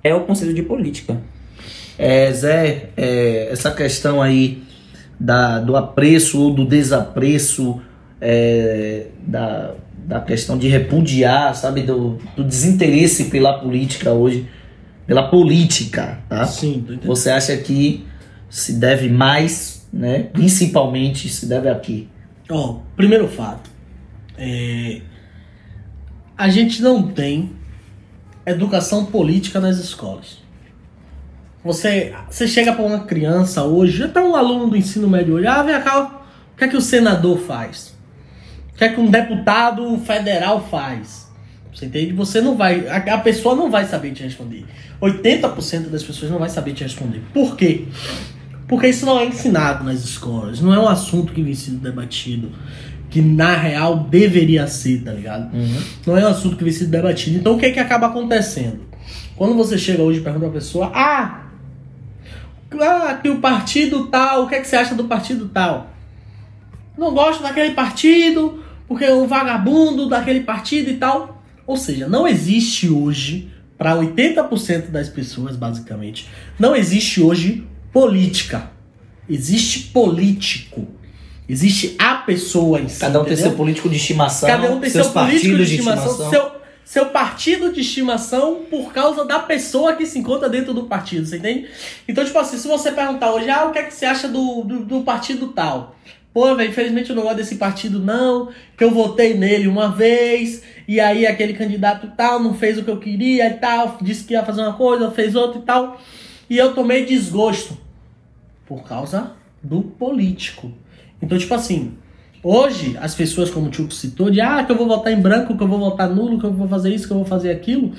é 0.09 0.15
o 0.15 0.21
conceito 0.21 0.53
de 0.53 0.63
política. 0.63 1.21
É, 1.97 2.31
Zé, 2.31 2.89
é, 2.95 3.49
essa 3.51 3.71
questão 3.71 4.21
aí 4.21 4.61
da, 5.19 5.59
do 5.59 5.75
apreço 5.75 6.39
ou 6.41 6.53
do 6.53 6.65
desapreço, 6.65 7.81
é, 8.21 9.07
da, 9.25 9.73
da 9.93 10.21
questão 10.21 10.57
de 10.57 10.67
repudiar, 10.67 11.55
sabe, 11.55 11.81
do, 11.81 12.19
do 12.35 12.43
desinteresse 12.43 13.25
pela 13.25 13.59
política 13.59 14.11
hoje, 14.11 14.47
pela 15.05 15.29
política, 15.29 16.19
tá? 16.29 16.45
sim. 16.45 16.85
Você 17.03 17.29
acha 17.29 17.55
que 17.57 18.05
se 18.49 18.73
deve 18.73 19.09
mais, 19.09 19.87
né? 19.91 20.27
Principalmente 20.33 21.29
se 21.29 21.45
deve 21.45 21.69
aqui. 21.69 22.07
Ó, 22.49 22.79
primeiro 22.95 23.27
fato. 23.27 23.69
É, 24.37 25.01
a 26.37 26.49
gente 26.49 26.81
não 26.81 27.03
tem 27.03 27.56
educação 28.51 29.05
política 29.05 29.59
nas 29.59 29.77
escolas. 29.77 30.37
Você, 31.63 32.15
você 32.29 32.47
chega 32.47 32.71
para 32.71 32.85
uma 32.85 32.99
criança 32.99 33.63
hoje, 33.63 34.03
até 34.03 34.21
um 34.21 34.35
aluno 34.35 34.69
do 34.69 34.77
ensino 34.77 35.09
médio 35.09 35.35
hoje, 35.35 35.47
ah, 35.47 35.63
vem 35.63 35.81
cá, 35.81 36.23
o 36.53 36.57
que 36.57 36.63
é 36.63 36.67
que 36.67 36.77
o 36.77 36.81
senador 36.81 37.39
faz? 37.39 37.93
O 38.73 38.77
que 38.77 38.85
é 38.85 38.89
que 38.89 39.01
um 39.01 39.09
deputado 39.09 39.97
federal 39.99 40.65
faz? 40.69 41.27
Você 41.73 41.87
entende? 41.87 42.13
Você 42.13 42.41
não 42.41 42.55
vai, 42.55 42.87
a, 42.87 43.15
a 43.15 43.17
pessoa 43.19 43.55
não 43.55 43.69
vai 43.69 43.85
saber 43.85 44.11
te 44.11 44.23
responder. 44.23 44.65
80% 45.01 45.89
das 45.89 46.03
pessoas 46.03 46.31
não 46.31 46.39
vai 46.39 46.49
saber 46.49 46.73
te 46.73 46.83
responder. 46.83 47.21
Por 47.33 47.55
quê? 47.55 47.85
Porque 48.67 48.87
isso 48.87 49.05
não 49.05 49.19
é 49.19 49.25
ensinado 49.25 49.83
nas 49.83 50.03
escolas, 50.03 50.59
não 50.59 50.73
é 50.73 50.79
um 50.79 50.87
assunto 50.87 51.33
que 51.33 51.41
vem 51.41 51.53
sendo 51.53 51.79
debatido, 51.79 52.51
que 53.09 53.21
na 53.21 53.55
real 53.55 53.99
deveria 53.99 54.67
ser, 54.67 55.03
tá 55.03 55.11
ligado? 55.11 55.49
Não 56.05 56.17
é 56.17 56.25
um 56.25 56.29
assunto 56.29 56.57
que 56.57 56.63
vem 56.63 56.73
sendo 56.73 56.91
debatido. 56.91 57.37
Então 57.37 57.55
o 57.55 57.59
que 57.59 57.67
é 57.67 57.71
que 57.71 57.79
acaba 57.79 58.07
acontecendo? 58.07 58.81
Quando 59.35 59.55
você 59.55 59.77
chega 59.77 60.01
hoje 60.01 60.19
e 60.19 60.23
pergunta 60.23 60.45
pra 60.45 60.53
pessoa, 60.53 60.91
ah, 60.93 61.47
ah, 62.81 63.13
que 63.21 63.29
o 63.29 63.39
partido 63.39 64.07
tal, 64.07 64.43
o 64.43 64.47
que 64.47 64.55
é 64.55 64.59
que 64.59 64.67
você 64.67 64.75
acha 64.75 64.95
do 64.95 65.05
partido 65.05 65.47
tal? 65.47 65.91
Não 66.97 67.13
gosto 67.13 67.43
daquele 67.43 67.73
partido, 67.73 68.63
porque 68.87 69.05
é 69.05 69.13
um 69.13 69.27
vagabundo 69.27 70.09
daquele 70.09 70.41
partido 70.41 70.89
e 70.89 70.95
tal. 70.95 71.41
Ou 71.65 71.77
seja, 71.77 72.07
não 72.07 72.27
existe 72.27 72.89
hoje, 72.89 73.51
para 73.77 73.95
80% 73.95 74.89
das 74.89 75.07
pessoas, 75.07 75.55
basicamente, 75.55 76.27
não 76.57 76.75
existe 76.75 77.21
hoje 77.21 77.65
política. 77.93 78.71
Existe 79.29 79.91
político. 79.91 80.87
Existe 81.49 81.95
a 81.97 82.15
pessoa 82.15 82.79
em 82.79 82.89
si. 82.89 82.99
Cada 82.99 83.21
um 83.21 83.23
tem 83.23 83.33
entendeu? 83.33 83.49
seu 83.49 83.57
político 83.57 83.89
de 83.89 83.95
estimação, 83.95 84.49
Cada 84.49 84.71
um 84.71 84.79
tem 84.79 84.89
seu 84.89 85.09
político 85.09 85.41
de 85.43 85.49
partidos 85.51 85.71
estimação, 85.71 86.29
seu, 86.29 86.51
seu 86.83 87.05
partido 87.05 87.71
de 87.71 87.81
estimação 87.81 88.61
por 88.69 88.91
causa 88.91 89.23
da 89.23 89.39
pessoa 89.39 89.93
que 89.93 90.05
se 90.05 90.19
encontra 90.19 90.49
dentro 90.49 90.73
do 90.73 90.83
partido, 90.83 91.25
você 91.25 91.37
entende? 91.37 91.69
Então, 92.07 92.25
tipo 92.25 92.37
assim, 92.37 92.57
se 92.57 92.67
você 92.67 92.91
perguntar 92.91 93.31
hoje, 93.31 93.49
ah, 93.49 93.65
o 93.65 93.71
que 93.71 93.79
é 93.79 93.83
que 93.83 93.93
você 93.93 94.05
acha 94.05 94.27
do, 94.27 94.63
do, 94.63 94.79
do 94.85 95.01
partido 95.03 95.47
tal? 95.47 95.95
Pô, 96.33 96.53
velho, 96.53 96.69
infelizmente 96.69 97.09
eu 97.09 97.15
não 97.15 97.23
gosto 97.23 97.37
desse 97.37 97.55
partido, 97.55 97.99
não, 97.99 98.49
que 98.77 98.83
eu 98.83 98.91
votei 98.91 99.33
nele 99.33 99.67
uma 99.67 99.89
vez, 99.89 100.61
e 100.87 100.99
aí 100.99 101.25
aquele 101.25 101.53
candidato 101.53 102.11
tal 102.15 102.39
não 102.39 102.53
fez 102.53 102.77
o 102.77 102.83
que 102.83 102.91
eu 102.91 102.99
queria 102.99 103.47
e 103.47 103.53
tal, 103.55 103.97
disse 104.01 104.23
que 104.23 104.33
ia 104.33 104.43
fazer 104.43 104.61
uma 104.61 104.73
coisa, 104.73 105.09
fez 105.09 105.33
outra 105.33 105.59
e 105.59 105.63
tal, 105.63 105.99
e 106.49 106.57
eu 106.57 106.75
tomei 106.75 107.05
desgosto. 107.05 107.77
Por 108.67 108.83
causa 108.83 109.31
do 109.63 109.81
político. 109.81 110.71
Então, 111.21 111.37
tipo 111.37 111.53
assim, 111.53 111.93
hoje 112.43 112.95
as 113.01 113.15
pessoas, 113.15 113.49
como 113.49 113.67
o 113.67 113.69
Tchuco 113.69 113.93
citou, 113.93 114.29
de 114.29 114.39
ah, 114.41 114.63
que 114.63 114.71
eu 114.71 114.77
vou 114.77 114.87
votar 114.87 115.11
em 115.13 115.19
branco, 115.19 115.57
que 115.57 115.63
eu 115.63 115.67
vou 115.67 115.79
votar 115.79 116.09
nulo, 116.09 116.39
que 116.39 116.45
eu 116.45 116.53
vou 116.53 116.67
fazer 116.67 116.93
isso, 116.93 117.07
que 117.07 117.13
eu 117.13 117.17
vou 117.17 117.25
fazer 117.25 117.51
aquilo, 117.51 117.91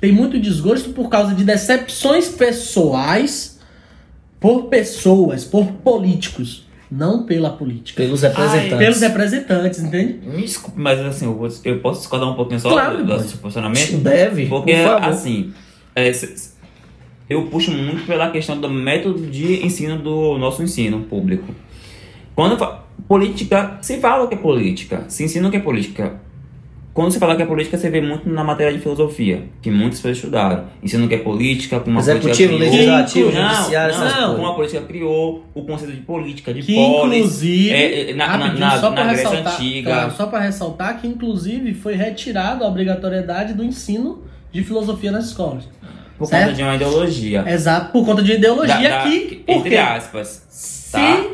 tem 0.00 0.12
muito 0.12 0.38
desgosto 0.38 0.90
por 0.90 1.08
causa 1.08 1.34
de 1.34 1.44
decepções 1.44 2.28
pessoais 2.28 3.58
por 4.38 4.64
pessoas, 4.64 5.44
por 5.44 5.66
políticos, 5.66 6.66
não 6.90 7.24
pela 7.24 7.50
política. 7.50 8.02
Pelos 8.02 8.22
representantes. 8.22 8.78
Pelos 8.78 9.00
representantes, 9.00 9.78
entende? 9.80 10.18
Me 10.26 10.42
desculpe, 10.42 10.80
mas 10.80 10.98
assim, 11.00 11.26
eu, 11.26 11.34
vou- 11.34 11.48
eu 11.64 11.78
posso 11.80 12.00
discordar 12.00 12.30
um 12.30 12.34
pouquinho 12.34 12.58
só 12.58 12.70
Claro, 12.70 13.04
do, 13.04 13.16
do 13.16 13.22
seu 13.22 13.38
posicionamento? 13.38 13.98
Deve, 13.98 14.46
Porque, 14.46 14.72
por 14.74 14.82
favor. 14.84 15.08
assim, 15.10 15.52
é, 15.94 16.10
eu 17.28 17.46
puxo 17.46 17.70
muito 17.70 18.06
pela 18.06 18.30
questão 18.30 18.58
do 18.60 18.68
método 18.68 19.26
de 19.26 19.64
ensino 19.64 19.98
do 19.98 20.38
nosso 20.38 20.62
ensino 20.62 21.00
público. 21.02 21.54
Quando 22.40 22.56
política, 23.06 23.76
se 23.82 23.98
fala 24.00 24.24
o 24.24 24.28
que 24.28 24.34
é 24.34 24.38
política, 24.38 25.04
se 25.08 25.24
ensina 25.24 25.48
o 25.48 25.50
que 25.50 25.58
é 25.58 25.60
política. 25.60 26.14
Quando 26.94 27.12
se 27.12 27.18
fala 27.18 27.36
que 27.36 27.42
é 27.42 27.46
política, 27.46 27.76
você 27.76 27.90
vê 27.90 28.00
muito 28.00 28.26
na 28.30 28.42
matéria 28.42 28.72
de 28.72 28.78
filosofia, 28.78 29.44
que 29.60 29.70
muitas 29.70 29.98
pessoas 29.98 30.16
estudaram. 30.16 30.64
Ensina 30.82 31.04
o 31.04 31.08
que 31.08 31.16
é 31.16 31.18
política, 31.18 31.80
como 31.80 31.98
a 31.98 32.00
Executivo, 32.00 32.54
política 32.54 32.56
criou. 32.56 32.70
legislativo, 32.72 33.32
não, 33.32 33.48
judiciário, 33.54 33.94
essas 33.94 34.04
não, 34.12 34.18
coisas. 34.20 34.36
como 34.36 34.46
a 34.48 34.54
política 34.54 34.80
criou 34.82 35.44
o 35.54 35.62
conceito 35.64 35.92
de 35.92 36.00
política, 36.00 36.54
de 36.54 36.62
Que 36.62 36.74
polis. 36.74 37.16
inclusive, 37.18 37.70
é, 37.70 38.10
é, 38.10 38.14
na, 38.14 38.36
na, 38.54 38.70
só 38.78 38.88
na 38.88 38.96
para 38.96 39.04
Grécia 39.04 39.28
ressaltar, 39.28 39.54
Antiga. 39.54 39.90
claro, 39.90 40.12
só 40.16 40.26
para 40.26 40.38
ressaltar 40.40 41.00
que 41.00 41.06
inclusive 41.06 41.74
foi 41.74 41.94
retirada 41.94 42.64
a 42.64 42.68
obrigatoriedade 42.68 43.52
do 43.52 43.62
ensino 43.62 44.24
de 44.50 44.64
filosofia 44.64 45.12
nas 45.12 45.26
escolas. 45.26 45.68
Por 46.18 46.26
certo? 46.26 46.44
conta 46.46 46.56
de 46.56 46.62
uma 46.62 46.74
ideologia. 46.74 47.44
Exato, 47.46 47.92
por 47.92 48.04
conta 48.06 48.22
de 48.22 48.32
ideologia 48.32 48.76
Da- 48.88 49.04
da- 49.04 49.10
que, 49.10 49.44
entre 49.46 49.76
aspas. 49.76 50.46
Se 50.48 50.92
Tá? 50.92 51.24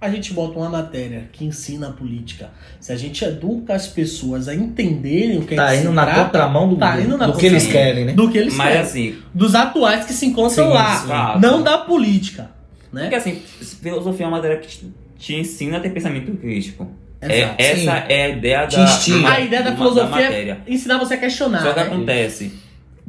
A 0.00 0.08
gente 0.10 0.32
bota 0.32 0.58
uma 0.58 0.68
matéria 0.68 1.28
que 1.32 1.44
ensina 1.44 1.88
a 1.88 1.92
política, 1.92 2.50
se 2.80 2.92
a 2.92 2.96
gente 2.96 3.24
educa 3.24 3.74
as 3.74 3.86
pessoas 3.88 4.46
a 4.48 4.54
entenderem 4.54 5.38
o 5.38 5.42
que 5.42 5.54
é 5.54 5.56
Tá 5.56 5.68
que 5.70 5.76
se 5.76 5.82
indo 5.82 5.92
na 5.92 6.04
trata, 6.04 6.24
contramão 6.24 6.68
do, 6.68 6.76
Tá 6.76 7.00
indo 7.00 7.16
na 7.18 7.26
do 7.26 7.36
que 7.36 7.46
eles 7.46 7.66
querem, 7.66 8.04
né? 8.04 8.12
do 8.12 8.30
que 8.30 8.38
eles 8.38 8.54
Mas 8.54 8.66
querem, 8.68 8.82
assim, 8.82 9.16
dos 9.34 9.54
atuais 9.54 10.04
que 10.04 10.12
se 10.12 10.26
encontram 10.26 10.66
Sim, 10.68 10.72
lá, 10.72 11.34
sim. 11.34 11.40
Não 11.40 11.62
da 11.62 11.78
política, 11.78 12.50
né? 12.92 13.02
porque 13.02 13.16
assim, 13.16 13.42
filosofia 13.80 14.24
é 14.24 14.28
uma 14.28 14.36
matéria 14.36 14.58
que 14.58 14.68
te, 14.68 14.92
te 15.18 15.34
ensina 15.34 15.78
a 15.78 15.80
ter 15.80 15.90
pensamento 15.90 16.30
crítico. 16.36 16.86
É, 17.20 17.50
essa 17.58 17.80
Sim. 17.80 17.88
é 18.08 18.24
a 18.26 18.28
ideia 18.28 18.66
da, 18.66 18.84
instiga. 18.84 19.28
A 19.28 19.40
ideia 19.40 19.62
da 19.64 19.70
da 19.70 19.76
filosofia 19.76 20.08
matéria. 20.26 20.60
é 20.64 20.72
ensinar 20.72 20.98
você 20.98 21.14
a 21.14 21.16
questionar. 21.16 21.62
Só 21.62 21.72
que 21.72 21.80
né? 21.80 21.86
acontece, 21.86 22.52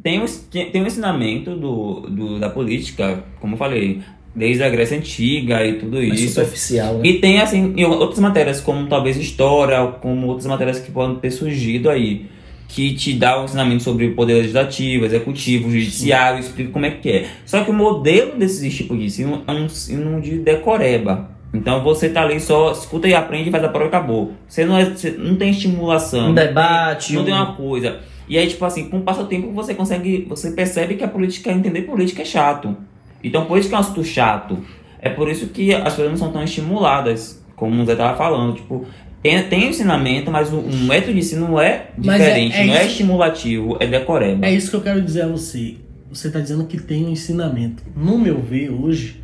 tem 0.02 0.26
tem 0.72 0.82
o 0.82 0.88
ensinamento 0.88 1.56
do, 1.56 2.00
do- 2.10 2.40
da 2.40 2.50
política, 2.50 3.24
como 3.40 3.54
eu 3.54 3.58
falei, 3.60 4.02
desde 4.36 4.64
a 4.64 4.70
Grécia 4.70 4.98
Antiga 4.98 5.66
e 5.66 5.74
tudo 5.80 5.98
Mas 5.98 6.20
isso. 6.22 6.34
superficial, 6.36 6.96
né? 6.96 7.02
E 7.04 7.14
tem, 7.20 7.40
assim, 7.42 7.84
outras 7.84 8.20
matérias, 8.20 8.62
como 8.62 8.88
talvez 8.88 9.18
história, 9.18 9.86
como 10.02 10.28
outras 10.28 10.46
matérias 10.48 10.80
que 10.80 10.92
podem 10.92 11.16
ter 11.18 11.32
surgido 11.32 11.90
aí, 11.90 12.28
que 12.68 12.94
te 12.94 13.14
dá 13.14 13.42
o 13.42 13.46
ensinamento 13.46 13.82
sobre 13.84 14.06
o 14.08 14.14
poder 14.16 14.36
legislativo, 14.36 15.04
executivo, 15.06 15.72
judiciário, 15.72 16.40
explica 16.40 16.72
como 16.72 16.86
é 16.86 16.92
que 16.92 17.10
é. 17.10 17.28
Só 17.46 17.64
que 17.64 17.72
o 17.72 17.74
modelo 17.74 18.38
desses 18.38 18.76
tipos 18.76 18.98
de 19.00 19.06
ensino 19.06 19.42
é 19.48 19.52
um 19.52 19.66
ensino 19.66 20.22
de 20.22 20.38
decoreba. 20.38 21.32
Então 21.52 21.84
você 21.84 22.10
tá 22.10 22.22
ali 22.22 22.40
só, 22.40 22.72
escuta 22.72 23.08
e 23.08 23.16
aprende, 23.16 23.50
faz 23.50 23.64
a 23.64 23.70
prova 23.70 23.86
e 23.86 23.88
acabou. 23.88 24.34
Você 24.48 24.66
não, 24.66 24.78
é, 24.78 24.86
você 24.86 25.10
não 25.18 25.36
tem 25.36 25.50
estimulação. 25.50 26.30
Um 26.30 26.34
debate, 26.36 27.14
Não 27.14 27.24
um- 27.24 27.26
tem 27.26 27.34
uma 27.34 27.54
coisa. 27.56 28.02
E 28.28 28.38
aí, 28.38 28.46
tipo 28.48 28.64
assim, 28.64 28.88
com 28.88 29.00
o 29.00 29.02
passo 29.02 29.24
do 29.24 29.28
tempo, 29.28 29.52
você 29.52 29.74
consegue. 29.74 30.28
Você 30.30 30.52
percebe 30.52 30.94
que 30.94 31.04
a 31.04 31.08
política, 31.08 31.52
entender 31.52 31.82
política 31.82 32.22
é 32.22 32.26
chato. 32.26 32.78
Então, 33.24 33.46
por 33.46 33.58
isso 33.58 33.70
que 33.70 33.76
é 33.76 33.78
um 33.78 33.82
assunto 33.82 34.04
chato. 34.04 34.58
É 35.02 35.10
por 35.10 35.30
isso 35.30 35.48
que 35.48 35.74
as 35.74 35.84
pessoas 35.94 36.10
não 36.12 36.18
são 36.18 36.32
tão 36.32 36.44
estimuladas, 36.44 37.44
como 37.56 37.82
o 37.82 37.86
Zé 37.86 37.96
tava 37.96 38.18
falando. 38.18 38.56
Tipo, 38.56 38.86
tem, 39.22 39.42
tem 39.44 39.70
ensinamento, 39.70 40.30
mas 40.32 40.52
o, 40.52 40.58
o 40.60 40.76
método 40.86 41.14
de 41.14 41.20
ensino 41.20 41.60
é 41.60 41.90
Mas 41.98 42.22
é- 42.22 42.26
diferente. 42.26 42.56
é 42.58 42.66
não 42.66 42.74
é 42.74 42.78
isso- 42.82 42.88
estimulativo, 42.92 43.78
é 43.80 43.88
decoreba. 43.88 44.46
É 44.46 44.52
isso 44.54 44.70
que 44.70 44.76
eu 44.76 44.82
quero 44.82 45.02
dizer 45.02 45.24
a 45.24 45.28
você. 45.28 45.76
Você 46.12 46.28
está 46.28 46.40
dizendo 46.40 46.66
que 46.66 46.78
tem 46.80 47.06
um 47.06 47.10
ensinamento. 47.10 47.84
No 47.96 48.18
meu 48.18 48.42
ver, 48.42 48.72
hoje, 48.72 49.22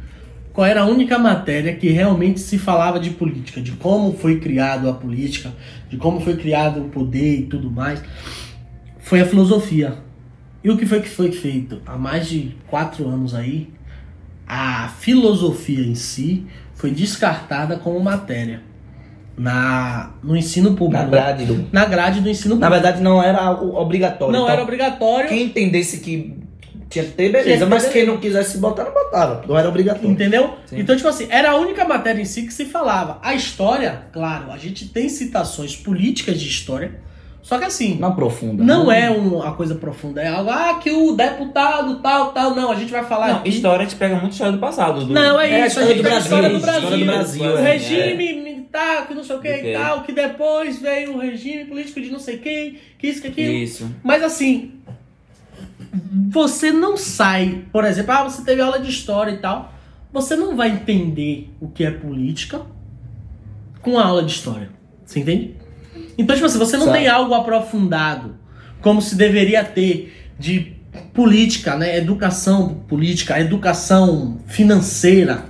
qual 0.53 0.67
era 0.67 0.81
a 0.81 0.86
única 0.86 1.17
matéria 1.17 1.73
que 1.75 1.89
realmente 1.89 2.39
se 2.39 2.58
falava 2.58 2.99
de 2.99 3.10
política, 3.10 3.60
de 3.60 3.71
como 3.73 4.13
foi 4.13 4.39
criado 4.39 4.88
a 4.89 4.93
política, 4.93 5.51
de 5.89 5.97
como 5.97 6.19
foi 6.21 6.36
criado 6.38 6.81
o 6.81 6.89
poder 6.89 7.39
e 7.39 7.43
tudo 7.43 7.69
mais, 7.71 8.01
foi 8.99 9.19
a 9.21 9.25
filosofia. 9.25 9.95
E 10.63 10.69
o 10.69 10.77
que 10.77 10.86
foi 10.86 11.01
que 11.01 11.10
foi 11.10 11.31
feito? 11.31 11.81
Há 11.86 11.97
mais 11.97 12.27
de 12.29 12.55
quatro 12.67 13.08
anos 13.08 13.34
aí, 13.36 13.69
a 14.47 14.89
filosofia 14.99 15.86
em 15.86 15.95
si 15.95 16.45
foi 16.73 16.91
descartada 16.91 17.77
como 17.77 17.99
matéria 17.99 18.62
na, 19.38 20.12
no 20.23 20.36
ensino 20.36 20.75
público. 20.75 21.03
Na 21.03 21.10
grade 21.10 21.45
do... 21.45 21.67
Na 21.71 21.86
grade 21.86 22.21
do 22.21 22.29
ensino 22.29 22.55
Na 22.55 22.67
público. 22.67 22.84
verdade, 22.84 23.03
não 23.03 23.21
era 23.21 23.51
obrigatório. 23.51 24.34
Não 24.34 24.43
Então, 24.43 24.53
era 24.53 24.62
obrigatório. 24.63 25.29
Quem 25.29 25.43
entendesse 25.43 25.99
que 25.99 26.38
tinha 26.89 27.03
que 27.03 27.12
ter, 27.12 27.25
que 27.25 27.31
beleza. 27.34 27.65
ter, 27.65 27.69
Mas 27.69 27.84
beleza. 27.84 27.89
quem 27.89 28.05
não 28.05 28.17
quisesse 28.17 28.58
botar, 28.60 28.86
não 28.86 28.93
botava. 28.93 29.43
Não 29.47 29.58
era 29.58 29.67
obrigatório. 29.67 30.10
Entendeu? 30.10 30.53
Sim. 30.67 30.79
Então, 30.79 30.95
tipo 30.95 31.08
assim, 31.08 31.27
era 31.29 31.51
a 31.51 31.55
única 31.58 31.84
matéria 31.86 32.21
em 32.21 32.25
si 32.25 32.43
que 32.43 32.53
se 32.53 32.65
falava. 32.65 33.19
A 33.21 33.34
história, 33.34 34.03
claro, 34.13 34.51
a 34.51 34.58
gente 34.58 34.88
tem 34.88 35.10
citações 35.10 35.75
políticas 35.75 36.39
de 36.39 36.47
história, 36.47 36.95
só 37.45 37.60
que 37.60 37.65
assim, 37.65 37.99
Não 37.99 38.08
aprofunda. 38.08 38.63
não 38.63 38.91
é 38.91 39.08
uma 39.08 39.53
coisa 39.53 39.75
profunda, 39.75 40.19
é 40.19 40.27
algo, 40.27 40.49
ah, 40.49 40.79
que 40.81 40.89
o 40.89 41.12
deputado 41.12 41.99
tal, 41.99 42.31
tal, 42.31 42.55
não, 42.55 42.71
a 42.71 42.75
gente 42.75 42.91
vai 42.91 43.03
falar 43.03 43.27
Não, 43.27 43.36
aqui. 43.36 43.49
história 43.49 43.86
te 43.86 43.95
pega 43.95 44.15
muito 44.15 44.31
história 44.31 44.53
do 44.53 44.58
passado. 44.58 45.05
Do, 45.05 45.13
Não, 45.13 45.39
é, 45.39 45.51
É 45.51 45.62
a 45.62 45.67
isso, 45.67 45.79
a 45.79 45.84
história 45.84 45.88
gente 45.89 45.97
do 45.97 46.03
pega 46.03 46.15
a 46.15 46.19
Brasil, 46.19 46.38
história 46.38 46.49
do 46.49 46.58
história 46.58 46.79
Brasil, 46.81 46.97
do 46.97 47.05
Brasil, 47.05 47.43
o 47.43 47.58
é. 47.60 47.71
regime 47.73 48.34
militar, 48.41 49.08
que 49.08 49.13
não 49.13 49.23
sei 49.23 49.36
o 49.36 49.39
que 49.39 49.58
Do 49.58 49.67
e 49.67 49.73
tal, 49.73 50.01
que 50.01 50.12
depois 50.12 50.79
veio 50.81 51.13
o 51.13 51.19
regime 51.19 51.65
político 51.65 52.01
de 52.01 52.10
não 52.10 52.17
sei 52.17 52.39
quem, 52.39 52.79
que 52.97 53.08
isso, 53.10 53.21
que 53.21 53.27
aquilo. 53.27 53.53
Isso. 53.53 53.91
Mas 54.03 54.23
assim, 54.23 54.71
você 56.31 56.71
não 56.71 56.97
sai, 56.97 57.63
por 57.71 57.86
exemplo, 57.86 58.12
ah, 58.12 58.23
você 58.23 58.43
teve 58.43 58.60
aula 58.60 58.79
de 58.79 58.89
história 58.89 59.31
e 59.31 59.38
tal, 59.38 59.71
você 60.12 60.36
não 60.36 60.55
vai 60.55 60.69
entender 60.69 61.51
o 61.62 61.67
que 61.67 61.84
é 61.86 61.91
política 61.91 62.62
com 63.84 63.99
a 63.99 64.03
aula 64.05 64.23
de 64.23 64.31
história. 64.31 64.71
Você 65.05 65.19
entende? 65.19 65.63
Então, 66.17 66.36
tipo 66.36 66.45
assim, 66.45 66.58
você 66.60 66.78
não 66.78 66.86
Sabe. 66.86 66.99
tem 66.99 67.08
algo 67.08 67.34
aprofundado, 67.34 68.36
como 68.82 69.01
se 69.01 69.15
deveria 69.15 69.63
ter 69.63 70.13
de 70.39 70.73
política, 71.13 71.75
né? 71.75 71.97
Educação 71.97 72.75
política, 72.88 73.39
educação 73.39 74.38
financeira. 74.47 75.45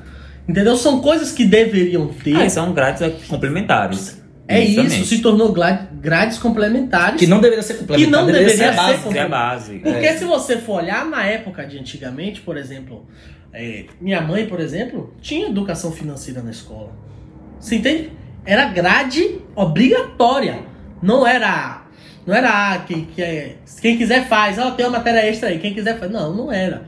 Entendeu? 0.48 0.76
São 0.78 1.02
coisas 1.02 1.32
que 1.32 1.44
deveriam 1.46 2.08
ter. 2.08 2.36
Ah, 2.36 2.50
são 2.50 2.72
grades 2.74 3.02
complementares. 3.28 4.22
é 4.48 4.64
isso, 4.64 5.06
se 5.06 5.20
tornou 5.20 5.52
gra- 5.52 5.88
grades 6.00 6.38
complementares. 6.38 7.20
Que 7.20 7.26
não 7.26 7.42
deveria 7.42 7.64
ser 7.64 7.76
complementar. 7.76 8.06
Que 8.06 8.12
não 8.12 8.26
deveria, 8.28 8.48
deveria 8.48 8.74
ser 8.74 8.80
a 8.80 8.84
base. 8.84 9.04
ser 9.10 9.18
é 9.18 9.22
a 9.22 9.28
base. 9.30 9.80
Porque 9.80 10.06
É. 10.06 10.18
se 10.18 10.24
você 10.26 10.58
for 10.58 10.84
olhar 10.84 11.04
na 11.08 11.26
época 11.26 11.66
de 11.66 11.80
antigamente, 11.80 12.42
por 12.42 12.56
exemplo, 12.58 13.08
é, 13.52 13.86
minha 14.00 14.22
mãe, 14.22 14.46
por 14.46 14.60
exemplo, 14.60 15.16
tinha 15.20 15.48
educação 15.48 15.92
financeira 15.92 16.44
na 16.44 16.52
escola. 16.52 16.92
Você 17.60 17.76
entende? 17.78 18.12
Era 18.46 18.66
grade 18.66 19.40
obrigatória. 19.56 20.60
Não 21.02 21.26
era. 21.26 21.84
Não 22.26 22.34
era 22.34 22.74
ah, 22.74 22.80
que 22.80 23.08
quem 23.82 23.98
quiser 23.98 24.28
faz, 24.28 24.58
ó, 24.58 24.72
tem 24.72 24.86
uma 24.86 24.98
matéria 24.98 25.28
extra 25.28 25.50
aí, 25.50 25.60
quem 25.60 25.74
quiser 25.74 26.00
faz. 26.00 26.12
Não, 26.12 26.34
não 26.34 26.52
era. 26.52 26.86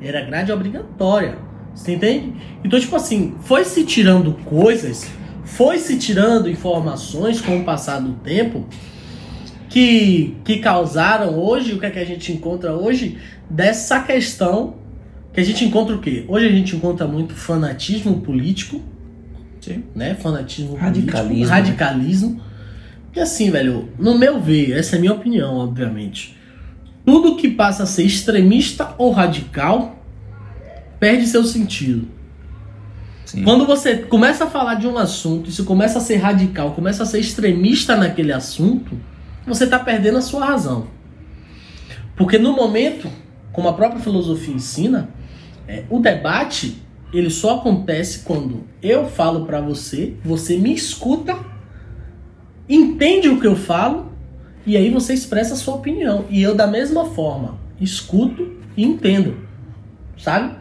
Era 0.00 0.22
grade 0.22 0.52
obrigatória. 0.52 1.38
Você 1.74 1.92
entende? 1.92 2.34
Então, 2.64 2.78
tipo 2.78 2.94
assim, 2.96 3.36
foi 3.42 3.64
se 3.64 3.84
tirando 3.84 4.34
coisas, 4.44 5.10
foi 5.44 5.78
se 5.78 5.98
tirando 5.98 6.50
informações 6.50 7.40
com 7.40 7.58
o 7.58 7.64
passar 7.64 8.00
do 8.00 8.14
tempo 8.14 8.66
que, 9.68 10.36
que 10.44 10.58
causaram 10.58 11.38
hoje, 11.38 11.72
o 11.72 11.78
que 11.78 11.86
é 11.86 11.90
que 11.90 11.98
a 11.98 12.04
gente 12.04 12.32
encontra 12.32 12.74
hoje, 12.74 13.18
dessa 13.48 14.00
questão 14.00 14.74
que 15.32 15.40
a 15.40 15.44
gente 15.44 15.64
encontra 15.64 15.94
o 15.94 16.00
quê? 16.00 16.24
Hoje 16.28 16.46
a 16.46 16.50
gente 16.50 16.74
encontra 16.74 17.06
muito 17.06 17.34
fanatismo 17.34 18.20
político, 18.20 18.82
Sim. 19.60 19.84
né? 19.94 20.14
Fanatismo 20.14 20.74
Radicalismo, 20.74 21.28
político, 21.28 21.48
né? 21.48 21.54
radicalismo. 21.54 22.40
E 23.14 23.20
assim, 23.20 23.50
velho, 23.50 23.88
no 23.98 24.16
meu 24.16 24.40
ver, 24.40 24.72
essa 24.72 24.96
é 24.96 24.98
a 24.98 25.00
minha 25.00 25.12
opinião, 25.12 25.56
obviamente. 25.56 26.36
Tudo 27.04 27.36
que 27.36 27.50
passa 27.50 27.82
a 27.82 27.86
ser 27.86 28.04
extremista 28.04 28.94
ou 28.96 29.10
radical 29.10 29.98
perde 30.98 31.26
seu 31.26 31.44
sentido. 31.44 32.06
Sim. 33.24 33.42
Quando 33.42 33.66
você 33.66 33.96
começa 33.96 34.44
a 34.44 34.46
falar 34.48 34.74
de 34.74 34.86
um 34.86 34.98
assunto, 34.98 35.48
e 35.48 35.52
se 35.52 35.62
começa 35.62 35.98
a 35.98 36.00
ser 36.00 36.16
radical, 36.16 36.72
começa 36.72 37.02
a 37.02 37.06
ser 37.06 37.20
extremista 37.20 37.96
naquele 37.96 38.32
assunto, 38.32 38.98
você 39.46 39.64
está 39.64 39.78
perdendo 39.78 40.18
a 40.18 40.22
sua 40.22 40.44
razão. 40.44 40.88
Porque 42.16 42.38
no 42.38 42.52
momento, 42.52 43.10
como 43.52 43.68
a 43.68 43.72
própria 43.72 44.00
filosofia 44.00 44.54
ensina, 44.54 45.08
é, 45.66 45.84
o 45.88 46.00
debate 46.00 46.76
ele 47.12 47.30
só 47.30 47.56
acontece 47.56 48.20
quando 48.20 48.64
eu 48.82 49.06
falo 49.06 49.44
para 49.46 49.60
você, 49.60 50.14
você 50.24 50.56
me 50.56 50.72
escuta, 50.72 51.36
entende 52.68 53.28
o 53.28 53.40
que 53.40 53.46
eu 53.46 53.56
falo 53.56 54.12
e 54.66 54.76
aí 54.76 54.90
você 54.90 55.12
expressa 55.14 55.54
a 55.54 55.56
sua 55.56 55.74
opinião. 55.74 56.24
E 56.30 56.42
eu 56.42 56.54
da 56.54 56.66
mesma 56.66 57.06
forma 57.06 57.58
escuto 57.80 58.52
e 58.76 58.84
entendo, 58.84 59.36
sabe? 60.16 60.54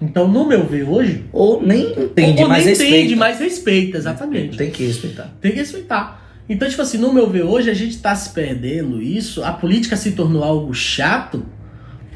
Então, 0.00 0.26
no 0.26 0.44
meu 0.46 0.66
ver 0.66 0.82
hoje, 0.82 1.24
Ou 1.32 1.62
nem 1.62 1.92
entende, 1.92 2.42
ou 2.42 2.48
mas 2.48 2.64
nem 2.64 2.68
respeita. 2.70 2.96
entende, 2.96 3.16
mas 3.16 3.38
respeita, 3.38 3.96
exatamente. 3.98 4.56
Tem 4.56 4.70
que 4.70 4.84
respeitar. 4.84 5.32
Tem 5.40 5.52
que 5.52 5.58
respeitar. 5.58 6.20
Então, 6.48 6.68
tipo 6.68 6.82
assim, 6.82 6.98
no 6.98 7.12
meu 7.12 7.30
ver, 7.30 7.44
hoje 7.44 7.70
a 7.70 7.74
gente 7.74 7.98
tá 7.98 8.14
se 8.16 8.30
perdendo 8.30 9.00
isso. 9.00 9.44
A 9.44 9.52
política 9.52 9.96
se 9.96 10.12
tornou 10.12 10.42
algo 10.42 10.74
chato 10.74 11.46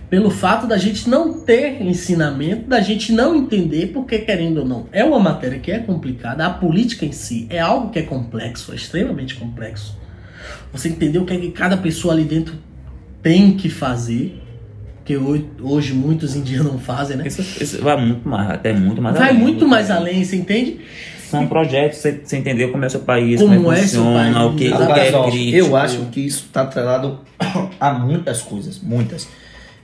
pelo 0.08 0.30
fato 0.30 0.66
da 0.66 0.76
gente 0.78 1.08
não 1.08 1.40
ter 1.40 1.82
ensinamento, 1.82 2.68
da 2.68 2.80
gente 2.80 3.12
não 3.12 3.34
entender, 3.34 3.88
porque 3.88 4.18
querendo 4.18 4.58
ou 4.58 4.64
não, 4.64 4.86
é 4.92 5.04
uma 5.04 5.18
matéria 5.18 5.58
que 5.58 5.72
é 5.72 5.78
complicada. 5.78 6.46
A 6.46 6.50
política 6.50 7.04
em 7.04 7.12
si 7.12 7.46
é 7.50 7.58
algo 7.58 7.90
que 7.90 7.98
é 7.98 8.02
complexo, 8.02 8.72
é 8.72 8.76
extremamente 8.76 9.34
complexo. 9.34 9.98
Você 10.72 10.88
entender 10.88 11.18
o 11.18 11.24
que 11.24 11.34
é 11.34 11.38
que 11.38 11.50
cada 11.50 11.76
pessoa 11.76 12.14
ali 12.14 12.24
dentro 12.24 12.54
tem 13.22 13.56
que 13.56 13.68
fazer, 13.68 14.40
que 15.04 15.16
hoje, 15.16 15.92
muitos 15.92 16.36
em 16.36 16.42
dia 16.42 16.62
não 16.62 16.78
fazem, 16.78 17.16
né? 17.16 17.26
Isso, 17.26 17.40
isso 17.62 17.82
vai 17.82 17.96
muito 17.96 18.28
mais, 18.28 18.50
até 18.50 18.72
muito 18.72 19.00
mais 19.02 19.16
Vai 19.16 19.30
além. 19.30 19.40
muito 19.40 19.66
mais 19.66 19.90
além, 19.90 20.24
você 20.24 20.36
entende? 20.36 20.80
São 21.28 21.46
projetos, 21.48 21.98
você, 21.98 22.20
você 22.22 22.36
entender 22.36 22.68
como 22.68 22.84
é 22.84 22.86
o 22.86 22.90
seu 22.90 23.00
país, 23.00 23.40
Como 23.40 23.56
como, 23.56 23.72
é 23.72 23.78
é 23.78 23.82
funciona, 23.82 24.32
país, 24.34 24.46
o 24.46 24.54
que, 24.54 24.68
o 24.68 24.86
que 24.86 25.00
é 25.00 25.30
crítico. 25.30 25.56
eu 25.56 25.76
acho 25.76 25.98
que 26.06 26.20
isso 26.20 26.44
está 26.46 26.62
atrelado 26.62 27.20
a 27.80 27.92
muitas 27.92 28.42
coisas, 28.42 28.80
muitas. 28.80 29.28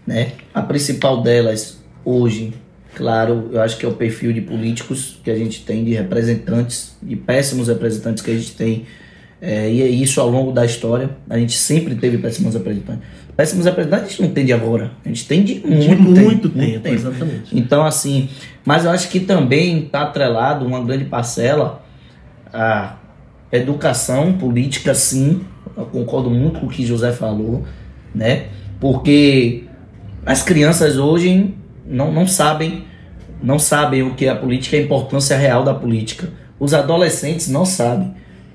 Né? 0.07 0.33
A 0.53 0.63
principal 0.63 1.23
delas, 1.23 1.79
hoje, 2.05 2.53
claro, 2.95 3.51
eu 3.53 3.61
acho 3.61 3.77
que 3.79 3.87
é 3.87 3.89
o 3.89 3.93
perfil 3.93 4.33
de 4.33 4.41
políticos 4.41 5.21
que 5.23 5.31
a 5.31 5.37
gente 5.37 5.65
tem, 5.65 5.85
de 5.85 5.95
representantes, 5.95 6.97
de 7.03 7.17
péssimos 7.17 7.69
representantes 7.69 8.23
que 8.23 8.31
a 8.31 8.35
gente 8.35 8.53
tem. 8.53 8.85
É, 9.41 9.69
e 9.71 9.83
é 9.83 9.89
isso 9.89 10.21
ao 10.21 10.31
longo 10.31 10.53
da 10.53 10.65
história. 10.65 11.11
A 11.29 11.39
gente 11.39 11.55
sempre 11.55 11.95
teve 11.97 12.19
péssimos 12.19 12.55
representantes. 12.55 13.03
Péssimos 13.37 13.65
representantes 13.65 14.05
a 14.05 14.09
gente 14.09 14.23
não 14.23 14.31
tem 14.31 14.45
de 14.45 14.53
agora. 14.53 14.93
A 15.05 15.09
gente 15.09 15.27
tem 15.27 15.43
de 15.43 15.55
muito, 15.67 16.05
De 16.05 16.21
muito, 16.21 16.49
tempo, 16.51 16.81
tempo, 16.81 16.89
exatamente. 16.89 17.59
então, 17.59 17.85
assim, 17.85 18.29
mas 18.65 18.85
eu 18.85 18.91
acho 18.91 19.09
que 19.09 19.21
também 19.21 19.85
está 19.85 20.03
atrelado 20.03 20.67
uma 20.67 20.85
grande 20.85 21.07
parcela 21.07 21.83
à 22.53 22.97
educação 23.51 24.35
política, 24.35 24.95
sim. 24.95 25.41
Eu 25.77 25.87
concordo 25.87 26.31
muito 26.31 26.61
com 26.61 26.67
o 26.67 26.69
que 26.69 26.85
José 26.85 27.13
falou, 27.13 27.65
né? 28.15 28.47
Porque 28.79 29.62
as 30.25 30.43
crianças 30.43 30.97
hoje 30.97 31.55
não, 31.85 32.13
não 32.13 32.27
sabem 32.27 32.85
não 33.43 33.59
sabem 33.59 34.03
o 34.03 34.15
que 34.15 34.27
é 34.27 34.29
a 34.29 34.37
política, 34.37 34.77
a 34.77 34.81
importância 34.81 35.37
real 35.37 35.65
da 35.65 35.75
política. 35.75 36.31
Os 36.61 36.73
adolescentes 36.73 37.49
não 37.49 37.65
sabem. 37.65 38.15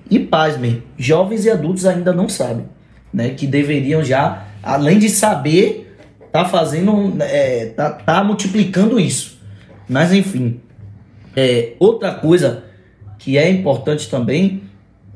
E 0.10 0.18
pasmem, 0.18 0.84
jovens 0.98 1.44
e 1.44 1.50
adultos 1.50 1.86
ainda 1.86 2.14
não 2.14 2.30
sabem, 2.30 2.66
né? 3.14 3.32
Que 3.32 3.46
deveriam 3.46 4.02
já, 4.02 4.48
além 4.64 4.98
de 4.98 5.10
saber, 5.10 5.98
tá 6.32 6.46
fazendo, 6.46 7.22
é, 7.22 7.66
tá, 7.76 7.92
tá 7.92 8.24
multiplicando 8.24 8.98
isso. 8.98 9.38
Mas 9.90 10.14
enfim, 10.14 10.62
é, 11.36 11.74
outra 11.78 12.14
coisa 12.14 12.64
que 13.20 13.38
é 13.38 13.50
importante 13.50 14.10
também 14.10 14.64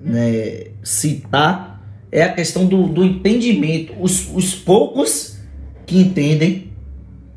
né, 0.02 0.66
citar 0.84 1.82
é 2.12 2.24
a 2.24 2.34
questão 2.34 2.66
do, 2.66 2.88
do 2.90 3.06
entendimento. 3.06 3.94
Os, 3.98 4.30
os 4.36 4.54
poucos 4.54 5.31
que 5.92 6.00
entendem, 6.00 6.72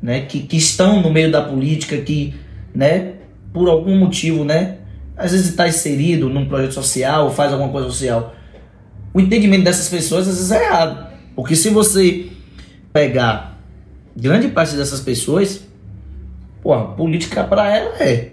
né, 0.01 0.21
que, 0.21 0.39
que 0.39 0.55
estão 0.55 1.01
no 1.01 1.11
meio 1.11 1.29
da 1.29 1.41
política, 1.41 1.97
que, 1.97 2.33
né, 2.73 3.15
por 3.51 3.67
algum 3.67 3.97
motivo, 3.97 4.45
né, 4.45 4.77
às 5.17 5.33
vezes 5.33 5.49
está 5.49 5.67
inserido 5.67 6.29
num 6.29 6.45
projeto 6.45 6.73
social, 6.73 7.29
faz 7.31 7.51
alguma 7.51 7.69
coisa 7.69 7.89
social. 7.89 8.33
O 9.13 9.19
entendimento 9.19 9.65
dessas 9.65 9.89
pessoas 9.89 10.25
às 10.27 10.35
vezes 10.35 10.51
é 10.51 10.63
errado. 10.63 11.07
Porque 11.35 11.53
se 11.53 11.69
você 11.69 12.27
pegar 12.93 13.59
grande 14.15 14.47
parte 14.47 14.75
dessas 14.75 15.01
pessoas, 15.01 15.65
pô, 16.63 16.77
política 16.93 17.43
para 17.43 17.75
ela 17.75 17.97
é 17.99 18.31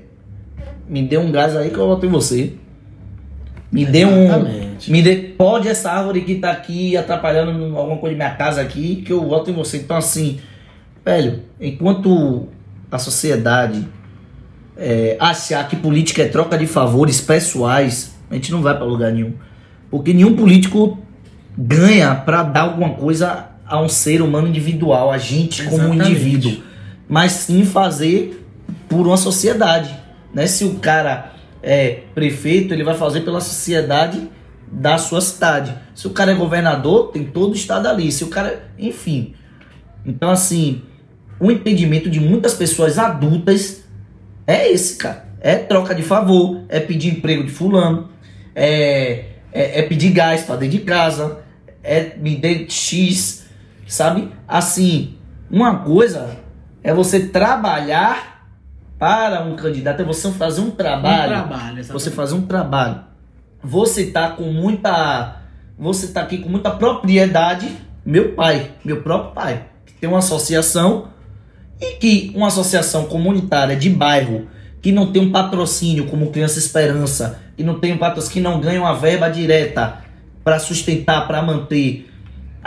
me 0.89 1.03
dê 1.03 1.19
um 1.19 1.33
gás 1.33 1.57
aí 1.57 1.71
que 1.71 1.79
eu 1.79 1.87
voto 1.87 2.07
em 2.07 2.09
você. 2.09 2.53
Me 3.73 3.85
dê 3.85 4.05
um. 4.05 4.62
Exatamente. 4.83 4.91
Me 4.91 5.03
dê. 5.03 5.17
Pode 5.17 5.69
essa 5.69 5.91
árvore 5.91 6.23
que 6.23 6.37
tá 6.37 6.51
aqui 6.51 6.97
atrapalhando 6.97 7.77
alguma 7.77 7.99
coisa 7.99 8.15
de 8.15 8.17
minha 8.17 8.35
casa 8.35 8.61
aqui, 8.61 9.03
que 9.05 9.13
eu 9.13 9.27
voto 9.29 9.51
em 9.51 9.55
você. 9.55 9.79
Então, 9.79 9.97
assim, 9.97 10.41
velho, 11.05 11.43
enquanto 11.61 12.49
a 12.91 12.99
sociedade 12.99 13.87
é, 14.77 15.17
achar 15.21 15.67
que 15.69 15.77
política 15.77 16.23
é 16.23 16.29
troca 16.29 16.59
de 16.59 16.67
favores 16.67 17.21
pessoais, 17.21 18.15
a 18.31 18.35
gente 18.35 18.51
não 18.51 18.63
vai 18.63 18.75
para 18.75 18.85
lugar 18.85 19.13
nenhum. 19.13 19.35
Porque 19.91 20.13
nenhum 20.13 20.35
político 20.35 20.99
ganha 21.57 22.15
para 22.15 22.43
dar 22.43 22.63
alguma 22.63 22.91
coisa 22.91 23.51
a 23.67 23.81
um 23.81 23.89
ser 23.89 24.21
humano 24.21 24.49
individual, 24.49 25.11
a 25.11 25.19
gente 25.19 25.65
como 25.65 25.77
um 25.77 25.95
Exatamente. 25.95 26.11
indivíduo. 26.11 26.63
Mas 27.09 27.33
sim 27.33 27.65
fazer 27.65 28.47
por 28.89 29.07
uma 29.07 29.17
sociedade. 29.17 29.95
Né? 30.33 30.47
Se 30.47 30.65
o 30.65 30.75
cara 30.75 31.33
é 31.63 32.01
prefeito, 32.15 32.73
ele 32.73 32.85
vai 32.85 32.95
fazer 32.95 33.21
pela 33.21 33.41
sociedade 33.41 34.29
da 34.73 34.97
sua 34.97 35.21
cidade. 35.21 35.75
Se 35.95 36.07
o 36.07 36.11
cara 36.11 36.33
é 36.33 36.35
governador, 36.35 37.11
tem 37.13 37.25
todo 37.25 37.53
o 37.53 37.55
estado 37.55 37.87
ali. 37.87 38.11
Se 38.11 38.25
o 38.25 38.29
cara. 38.29 38.71
Enfim. 38.79 39.35
Então, 40.05 40.31
assim, 40.31 40.83
o 41.39 41.51
entendimento 41.51 42.09
de 42.09 42.19
muitas 42.19 42.55
pessoas 42.55 42.99
adultas 42.99 43.85
é 44.47 44.71
esse, 44.71 44.97
cara. 44.97 45.29
É 45.41 45.57
troca 45.57 45.95
de 45.95 46.03
favor, 46.03 46.63
é 46.69 46.81
pedir 46.81 47.11
emprego 47.11 47.45
de 47.45 47.51
fulano, 47.51 48.09
é, 48.55 49.25
é, 49.53 49.81
é 49.81 49.83
pedir 49.83 50.11
gás 50.11 50.43
pra 50.43 50.57
dentro 50.57 50.79
de 50.79 50.85
casa, 50.85 51.41
é 51.83 52.17
me 52.17 52.37
dê 52.37 52.67
X, 52.69 53.45
sabe? 53.87 54.31
Assim, 54.47 55.17
uma 55.51 55.81
coisa 55.81 56.37
é 56.83 56.95
você 56.95 57.27
trabalhar 57.27 58.47
para 58.99 59.43
um 59.43 59.57
candidato, 59.57 60.03
é 60.03 60.05
você 60.05 60.31
fazer 60.31 60.61
um 60.61 60.67
Um 60.67 60.71
trabalho 60.71 61.33
trabalho, 61.33 61.79
exatamente. 61.81 61.93
você 61.93 62.11
fazer 62.13 62.35
um 62.35 62.43
trabalho. 62.43 63.12
Você 63.63 64.07
tá 64.07 64.31
com 64.31 64.45
muita. 64.45 65.43
Você 65.79 66.09
tá 66.09 66.23
aqui 66.23 66.39
com 66.39 66.49
muita 66.49 66.71
propriedade. 66.71 67.69
Meu 68.05 68.33
pai, 68.33 68.73
meu 68.85 69.01
próprio 69.03 69.33
pai, 69.33 69.65
que 69.87 69.93
tem 69.93 70.09
uma 70.09 70.19
associação 70.19 71.09
e 71.81 71.95
que 71.97 72.33
uma 72.35 72.49
associação 72.49 73.05
comunitária 73.05 73.77
de 73.77 73.89
bairro 73.89 74.49
que 74.81 74.91
não 74.91 75.13
tem 75.13 75.23
um 75.23 75.31
patrocínio 75.31 76.07
como 76.07 76.33
Criança 76.33 76.59
Esperança, 76.59 77.39
que 77.57 77.63
não 77.63 77.79
tem 77.79 77.93
um 77.93 77.99
patrocínio, 77.99 78.33
que 78.33 78.41
não 78.41 78.61
ganha 78.61 78.81
uma 78.81 78.95
verba 78.95 79.29
direta 79.29 79.99
para 80.43 80.59
sustentar, 80.59 81.29
para 81.29 81.41
manter. 81.41 82.11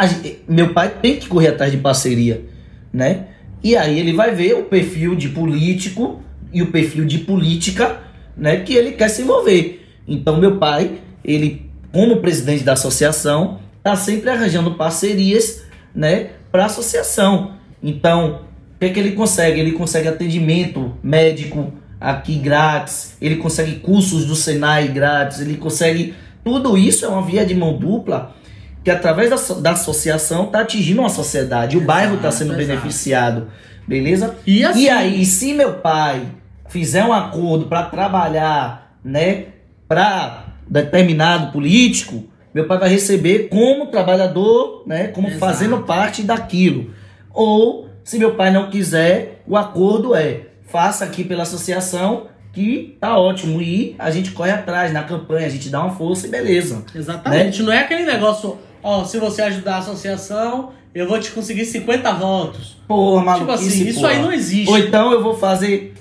Gente- 0.02 0.40
meu 0.48 0.74
pai 0.74 0.90
tem 1.02 1.18
que 1.18 1.28
correr 1.28 1.50
atrás 1.50 1.72
de 1.72 1.78
parceria, 1.78 2.46
né? 2.94 3.26
E 3.62 3.76
aí 3.76 4.00
ele 4.00 4.14
vai 4.14 4.34
ver 4.34 4.54
o 4.54 4.64
perfil 4.64 5.16
de 5.16 5.28
político 5.30 6.22
e 6.54 6.62
o 6.62 6.68
perfil 6.68 7.04
de 7.04 7.18
política, 7.20 8.00
né, 8.38 8.58
que 8.58 8.74
ele 8.74 8.92
quer 8.94 9.10
se 9.10 9.24
envolver. 9.24 9.85
Então 10.08 10.38
meu 10.38 10.58
pai, 10.58 11.00
ele 11.24 11.70
como 11.92 12.18
presidente 12.18 12.64
da 12.64 12.74
associação, 12.74 13.60
tá 13.82 13.96
sempre 13.96 14.30
arranjando 14.30 14.74
parcerias, 14.74 15.64
né, 15.94 16.32
para 16.52 16.64
a 16.64 16.66
associação. 16.66 17.54
Então, 17.82 18.42
o 18.76 18.80
que 18.80 18.88
é 18.88 18.90
que 18.90 19.00
ele 19.00 19.12
consegue? 19.12 19.62
Ele 19.62 19.72
consegue 19.72 20.08
atendimento 20.08 20.94
médico 21.02 21.72
aqui 22.00 22.36
grátis, 22.36 23.16
ele 23.22 23.38
consegue 23.38 23.76
cursos 23.76 24.26
do 24.26 24.36
Senai 24.36 24.90
grátis, 24.90 25.40
ele 25.40 25.56
consegue 25.56 26.14
tudo 26.44 26.78
isso 26.78 27.06
é 27.06 27.08
uma 27.08 27.24
via 27.24 27.46
de 27.46 27.56
mão 27.56 27.78
dupla 27.78 28.36
que 28.84 28.92
através 28.92 29.32
da, 29.32 29.56
da 29.62 29.72
associação 29.72 30.46
tá 30.46 30.60
atingindo 30.60 31.00
uma 31.00 31.10
sociedade, 31.10 31.76
o 31.76 31.82
bairro 31.82 32.18
tá 32.18 32.28
Exato, 32.28 32.36
sendo 32.36 32.54
exato. 32.54 32.68
beneficiado, 32.68 33.48
beleza? 33.88 34.36
E 34.46 34.64
assim, 34.64 34.82
E 34.82 34.90
aí, 34.90 35.26
se 35.26 35.54
meu 35.56 35.74
pai 35.76 36.22
fizer 36.68 37.04
um 37.04 37.12
acordo 37.12 37.66
para 37.66 37.84
trabalhar, 37.84 38.96
né, 39.04 39.46
para 39.88 40.46
determinado 40.68 41.52
político, 41.52 42.26
meu 42.54 42.66
pai 42.66 42.78
vai 42.78 42.90
receber 42.90 43.50
como 43.50 43.88
trabalhador, 43.88 44.84
né, 44.86 45.08
como 45.08 45.28
Exato. 45.28 45.40
fazendo 45.40 45.84
parte 45.84 46.24
daquilo. 46.24 46.92
Ou, 47.34 47.90
se 48.04 48.18
meu 48.18 48.36
pai 48.36 48.52
não 48.52 48.70
quiser, 48.70 49.44
o 49.46 49.58
acordo 49.58 50.16
é: 50.16 50.42
faça 50.68 51.04
aqui 51.04 51.24
pela 51.24 51.44
associação 51.44 52.28
que 52.54 52.96
tá 53.02 53.18
ótimo 53.20 53.62
e 53.62 53.96
a 54.00 54.10
gente 54.10 54.32
corre 54.32 54.52
atrás 54.52 54.94
na 54.94 55.04
campanha, 55.04 55.46
a 55.46 55.50
gente 55.50 55.68
dá 55.68 55.82
uma 55.82 55.94
força 55.94 56.26
e 56.26 56.30
beleza. 56.30 56.86
Exatamente. 56.96 57.62
Não 57.62 57.74
é 57.74 57.80
aquele 57.80 58.06
negócio, 58.06 58.58
ó, 58.82 59.04
se 59.04 59.20
você 59.20 59.42
ajudar 59.42 59.76
a 59.76 59.80
associação, 59.80 60.72
eu 60.94 61.06
vou 61.06 61.20
te 61.20 61.32
conseguir 61.32 61.66
50 61.66 62.14
votos. 62.14 62.78
Porra, 62.88 63.34
tipo 63.34 63.46
maluquice, 63.46 63.68
assim, 63.68 63.88
isso 63.90 64.00
porra. 64.00 64.14
aí 64.14 64.22
não 64.22 64.32
existe. 64.32 64.72
Ou 64.72 64.78
então 64.78 65.12
eu 65.12 65.22
vou 65.22 65.36
fazer. 65.38 65.94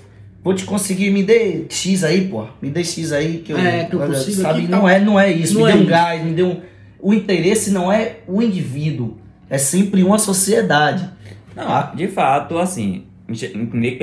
Vou 0.45 0.53
te 0.53 0.63
conseguir, 0.63 1.09
me 1.09 1.23
dê 1.23 1.65
X 1.69 2.03
aí, 2.03 2.27
pô. 2.27 2.45
Me 2.61 2.69
dê 2.69 2.83
X 2.83 3.11
aí 3.11 3.39
que 3.39 3.51
eu. 3.51 3.57
É, 3.57 3.85
que 3.85 3.95
eu 3.95 3.99
consigo 3.99 4.43
Sabe, 4.43 4.59
aqui, 4.59 4.67
não, 4.67 4.83
tá? 4.83 4.91
é, 4.93 4.99
não 4.99 5.19
é 5.19 5.31
isso. 5.31 5.55
Não 5.57 5.65
me 5.65 5.71
é 5.71 5.73
dê 5.73 5.79
um 5.79 5.81
isso. 5.81 5.89
gás, 5.89 6.23
me 6.23 6.31
dê 6.33 6.43
um. 6.43 6.61
O 6.99 7.13
interesse 7.15 7.71
não 7.71 7.91
é 7.91 8.17
o 8.27 8.39
indivíduo. 8.43 9.17
É 9.49 9.57
sempre 9.57 10.03
uma 10.03 10.19
sociedade. 10.19 11.09
Não, 11.55 11.95
de 11.95 12.07
fato, 12.07 12.59
assim, 12.59 13.05
que 13.31 13.45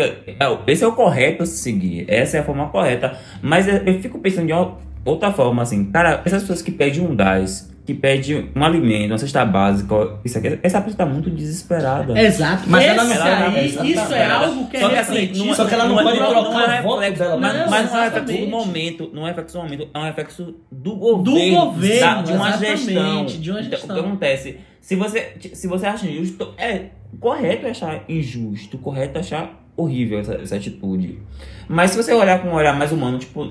é- 0.01 0.17
esse 0.67 0.83
é 0.83 0.87
o 0.87 0.93
correto 0.93 1.45
a 1.45 1.47
se 1.47 1.59
seguir, 1.59 2.07
essa 2.09 2.39
é 2.39 2.41
a 2.41 2.45
forma 2.45 2.69
correta. 2.71 3.17
Mas 3.41 3.69
eu 3.69 3.77
eu 3.77 4.01
fico 4.01 4.19
pensando 4.19 4.47
de 4.49 4.53
outra 5.05 5.33
forma, 5.33 5.63
assim, 5.63 5.85
cara, 5.87 6.23
essas 6.25 6.43
pessoas 6.43 6.61
que 6.63 6.73
pedem 6.73 7.03
um 7.03 7.15
gás, 7.15 7.72
que 7.85 7.93
pede 7.95 8.49
um 8.55 8.65
alimento, 8.65 9.11
uma 9.11 9.19
cesta 9.19 9.45
básica, 9.45 9.95
isso 10.25 10.39
aqui, 10.39 10.59
essa 10.63 10.81
pessoa 10.81 10.99
tá 10.99 11.07
muito 11.07 11.29
desesperada. 11.31 12.17
Exato. 12.21 12.63
Mas 12.69 12.85
ela 12.85 13.03
não- 13.05 13.13
aí, 13.23 13.75
ela- 13.75 13.87
isso 13.87 14.15
é 14.15 14.31
algo 14.31 14.67
que 14.69 14.77
é 14.77 14.81
Só 14.81 14.89
que 14.89 14.95
assim, 14.97 15.33
não, 15.35 15.55
Só 15.55 15.65
que 15.65 15.75
ela 15.75 15.85
não 15.87 15.99
é- 15.99 16.03
pode 16.05 16.21
não, 16.21 16.31
trocar 16.31 16.43
não 16.51 16.61
é 16.61 16.81
o 16.81 16.83
voto 16.85 17.01
reflexo, 17.01 17.23
dela, 17.25 17.37
mas, 17.39 17.55
não, 17.59 17.71
mas 17.71 17.91
não 17.93 17.99
é 17.99 18.05
reflexo 18.05 18.33
do 18.41 18.47
momento, 18.49 19.11
não 19.13 19.25
é 19.25 19.29
reflexo 19.31 19.57
do 19.59 19.63
momento, 19.65 19.89
é 19.93 19.99
um 19.99 20.05
reflexo 20.05 20.55
do 20.71 20.95
governo, 20.97 21.57
governo, 21.67 22.01
da- 22.01 22.23
de 22.23 22.33
uma 22.33 22.53
gestão. 22.57 23.27
de 23.27 23.51
uma 23.51 23.61
Então, 23.61 23.71
gestão. 23.79 23.97
o 23.97 24.01
que 24.01 24.07
acontece? 24.07 24.57
Se 24.81 24.95
você, 24.95 25.33
se 25.53 25.67
você 25.67 25.87
acha 25.87 26.07
injusto, 26.07 26.55
é 26.57 26.87
correto 27.19 27.67
achar 27.67 28.05
injusto, 28.09 28.79
correto 28.79 29.19
achar 29.19 29.61
horrível 29.77 30.21
essa, 30.21 30.35
essa 30.35 30.55
atitude. 30.57 31.19
Mas 31.69 31.91
se 31.91 31.97
você 31.97 32.13
olhar 32.13 32.41
com 32.43 32.49
um 32.49 32.55
olhar 32.55 32.77
mais 32.79 32.93
humano, 32.93 33.19
tipo, 33.19 33.51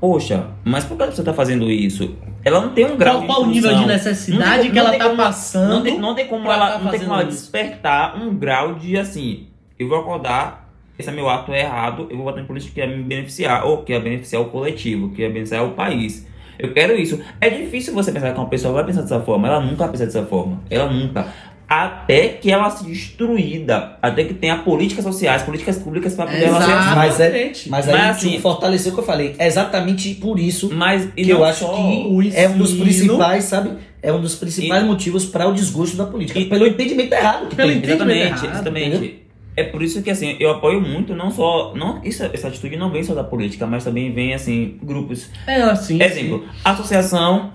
poxa, 0.00 0.46
mas 0.64 0.84
por 0.84 0.96
que 0.96 1.06
você 1.06 1.22
tá 1.22 1.32
fazendo 1.34 1.70
isso? 1.70 2.14
Ela 2.44 2.60
não 2.60 2.70
tem 2.70 2.86
um 2.86 2.96
grau 2.96 3.16
Qual, 3.16 3.20
de 3.22 3.26
qual 3.26 3.42
o 3.42 3.46
nível 3.46 3.74
de 3.74 3.86
necessidade 3.86 4.62
tem- 4.62 4.70
que 4.72 4.78
ela 4.78 4.92
tá 4.96 5.04
como- 5.04 5.16
passando? 5.16 5.68
Não 5.74 5.82
tem, 5.82 5.98
não 5.98 6.14
tem 6.14 6.26
como 6.26 6.50
ela, 6.50 6.70
tá 6.72 6.78
não 6.78 6.90
tem 6.90 7.00
como 7.00 7.12
ela 7.14 7.24
despertar 7.24 8.16
um 8.20 8.34
grau 8.34 8.74
de 8.74 8.96
assim, 8.96 9.46
eu 9.78 9.88
vou 9.88 9.98
acordar, 9.98 10.68
esse 10.98 11.08
é 11.08 11.12
meu 11.12 11.28
ato 11.28 11.52
é 11.52 11.60
errado, 11.60 12.06
eu 12.10 12.16
vou 12.16 12.24
votar 12.26 12.42
em 12.42 12.46
política 12.46 12.74
que 12.74 12.86
vai 12.86 12.96
me 12.96 13.02
beneficiar, 13.02 13.64
ou 13.66 13.78
que 13.82 13.92
vai 13.92 14.02
beneficiar 14.02 14.42
o 14.42 14.46
coletivo, 14.46 15.10
que 15.10 15.22
vai 15.22 15.30
beneficiar 15.30 15.64
o 15.64 15.70
país. 15.70 16.26
Eu 16.58 16.72
quero 16.72 16.92
isso. 16.98 17.20
É 17.40 17.48
difícil 17.48 17.94
você 17.94 18.10
pensar 18.10 18.32
que 18.32 18.38
uma 18.40 18.48
pessoa 18.48 18.74
vai 18.74 18.84
pensar 18.84 19.02
dessa 19.02 19.20
forma. 19.20 19.46
Ela 19.46 19.60
nunca 19.60 19.76
vai 19.84 19.90
pensar 19.90 20.06
dessa 20.06 20.24
forma. 20.24 20.60
Ela 20.68 20.90
nunca. 20.90 21.28
Até 21.68 22.28
que 22.28 22.50
ela 22.50 22.70
se 22.70 22.82
destruída. 22.84 23.98
Até 24.00 24.24
que 24.24 24.32
tenha 24.32 24.56
políticas 24.58 25.04
sociais, 25.04 25.42
políticas 25.42 25.76
públicas 25.76 26.14
para 26.14 26.24
poder 26.26 26.44
ela 26.44 26.60
ser 26.62 26.70
Exato. 26.70 26.96
Mas 26.96 27.20
é- 27.20 27.26
Exatamente. 27.26 27.68
Mas 27.68 27.88
aí 27.88 27.94
Mas, 27.94 28.16
tipo, 28.20 28.30
assim- 28.30 28.40
fortaleceu 28.40 28.92
o 28.92 28.94
que 28.94 29.00
eu 29.00 29.04
falei. 29.04 29.34
É 29.38 29.46
exatamente 29.46 30.14
por 30.14 30.38
isso 30.40 30.70
Mas 30.72 31.08
e 31.16 31.24
que 31.24 31.30
eu 31.30 31.44
acho 31.44 31.66
que 31.66 32.32
é 32.34 32.48
um 32.48 32.56
dos 32.56 32.72
principais, 32.72 33.44
sabe? 33.44 33.72
É 34.02 34.10
um 34.12 34.20
dos 34.20 34.34
principais 34.36 34.82
motivos 34.84 35.26
para 35.26 35.46
o 35.46 35.52
desgosto 35.52 35.96
da 35.96 36.06
política. 36.06 36.38
E- 36.38 36.46
pelo 36.46 36.66
entendimento 36.66 37.12
errado 37.12 37.48
que 37.48 37.56
Pelo 37.56 37.68
tem. 37.68 37.78
entendimento 37.78 38.10
Exatamente, 38.10 38.44
errado, 38.44 38.54
exatamente. 38.54 39.22
É 39.56 39.64
por 39.64 39.82
isso 39.82 40.00
que 40.02 40.10
assim, 40.10 40.36
eu 40.38 40.50
apoio 40.52 40.80
muito, 40.80 41.16
não 41.16 41.30
só. 41.32 41.74
Não, 41.74 42.00
isso, 42.04 42.22
essa 42.32 42.46
atitude 42.46 42.76
não 42.76 42.90
vem 42.92 43.02
só 43.02 43.12
da 43.12 43.24
política, 43.24 43.66
mas 43.66 43.82
também 43.82 44.12
vem 44.12 44.32
assim, 44.32 44.78
grupos. 44.82 45.28
É 45.48 45.56
assim. 45.62 46.00
Exemplo, 46.00 46.44
associação 46.64 47.52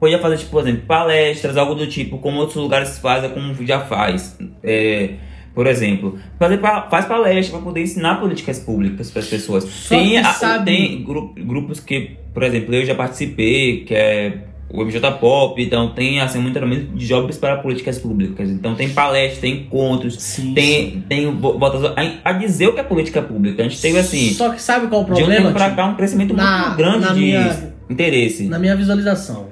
podia 0.00 0.18
fazer, 0.18 0.38
tipo, 0.38 0.50
por 0.50 0.62
exemplo, 0.62 0.82
palestras, 0.86 1.56
algo 1.56 1.74
do 1.74 1.86
tipo, 1.86 2.18
como 2.18 2.38
outros 2.38 2.56
lugares 2.56 2.98
fazem, 2.98 3.30
como 3.30 3.54
já 3.66 3.80
faz. 3.80 4.38
É, 4.62 5.10
por 5.54 5.66
exemplo, 5.66 6.18
fazer, 6.38 6.58
pa- 6.58 6.86
faz 6.90 7.06
palestra 7.06 7.56
para 7.56 7.64
poder 7.64 7.82
ensinar 7.82 8.20
políticas 8.20 8.58
públicas 8.58 9.10
para 9.10 9.20
as 9.22 9.28
pessoas. 9.28 9.64
Só 9.64 9.96
tem, 9.96 10.10
que 10.10 10.16
a- 10.18 10.32
sabe- 10.32 10.64
tem 10.66 11.02
gru- 11.02 11.32
grupos 11.36 11.80
que, 11.80 12.16
por 12.34 12.42
exemplo, 12.42 12.74
eu 12.74 12.84
já 12.84 12.94
participei, 12.94 13.84
que 13.84 13.94
é 13.94 14.38
o 14.68 14.82
MJ 14.82 15.12
Pop, 15.12 15.62
então 15.62 15.94
tem 15.94 16.20
assim, 16.20 16.40
muito 16.40 16.54
treinamento 16.58 16.92
de 16.94 17.06
jobs 17.06 17.38
para 17.38 17.56
políticas 17.58 17.98
públicas. 17.98 18.50
Então 18.50 18.74
tem 18.74 18.90
palestras, 18.90 19.38
tem 19.40 19.52
encontros, 19.62 20.16
Sim, 20.20 20.52
tem, 20.52 21.00
tem 21.08 21.30
vo- 21.32 21.56
votação 21.58 21.94
a, 21.96 22.30
a 22.30 22.32
dizer 22.34 22.66
o 22.66 22.74
que 22.74 22.80
é 22.80 22.82
política 22.82 23.22
pública. 23.22 23.62
A 23.62 23.68
gente 23.68 23.80
teve 23.80 23.98
assim, 23.98 24.34
Só 24.34 24.50
que 24.50 24.60
sabe 24.60 24.88
qual 24.88 25.02
é 25.02 25.04
o 25.04 25.06
de 25.06 25.12
um 25.12 25.16
tempo 25.26 25.26
problema? 25.28 25.52
pra 25.52 25.70
cá, 25.70 25.86
um 25.86 25.94
crescimento 25.94 26.34
Na- 26.34 26.64
muito 26.66 26.76
grande 26.76 27.14
de 27.14 27.20
minha- 27.20 27.72
interesse. 27.88 28.44
Na 28.48 28.58
minha 28.58 28.74
visualização. 28.76 29.45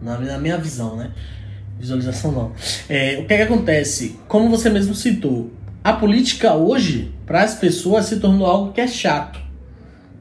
Na, 0.00 0.18
minha- 0.18 0.32
na 0.32 0.38
minha 0.38 0.58
visão, 0.58 0.96
né? 0.96 1.10
Visualização 1.78 2.32
não. 2.32 2.52
É, 2.88 3.18
o 3.20 3.26
que 3.26 3.34
é 3.34 3.36
que 3.38 3.42
acontece? 3.42 4.18
Como 4.28 4.48
você 4.48 4.68
mesmo 4.68 4.94
citou, 4.94 5.50
a 5.82 5.92
política 5.92 6.54
hoje, 6.54 7.12
para 7.26 7.42
as 7.42 7.54
pessoas, 7.54 8.06
se 8.06 8.20
tornou 8.20 8.46
algo 8.46 8.72
que 8.72 8.80
é 8.80 8.86
chato. 8.86 9.38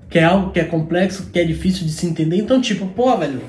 Que 0.10 0.20
é 0.20 0.24
algo 0.24 0.52
que 0.52 0.60
é 0.60 0.64
complexo, 0.64 1.28
que 1.32 1.40
é 1.40 1.44
difícil 1.44 1.86
de 1.86 1.92
se 1.92 2.06
entender. 2.06 2.38
Então, 2.38 2.60
tipo, 2.62 2.86
pô, 2.88 3.16
velho, 3.18 3.42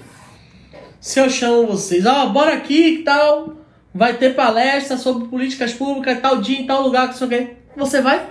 se 1.01 1.19
eu 1.21 1.31
chamo 1.31 1.67
vocês, 1.69 2.05
ó, 2.05 2.27
bora 2.29 2.55
aqui 2.55 2.95
e 2.97 2.99
tal, 3.05 3.57
vai 3.95 4.15
ter 4.15 4.35
palestra 4.35 4.97
sobre 4.99 5.29
políticas 5.29 5.73
públicas, 5.73 6.21
tal 6.21 6.41
dia, 6.41 6.61
em 6.61 6.67
tal 6.67 6.83
lugar, 6.83 7.09
que 7.09 7.17
sei 7.17 7.27
o 7.27 7.31
quê. 7.31 7.51
Você 7.77 8.03
vai? 8.03 8.29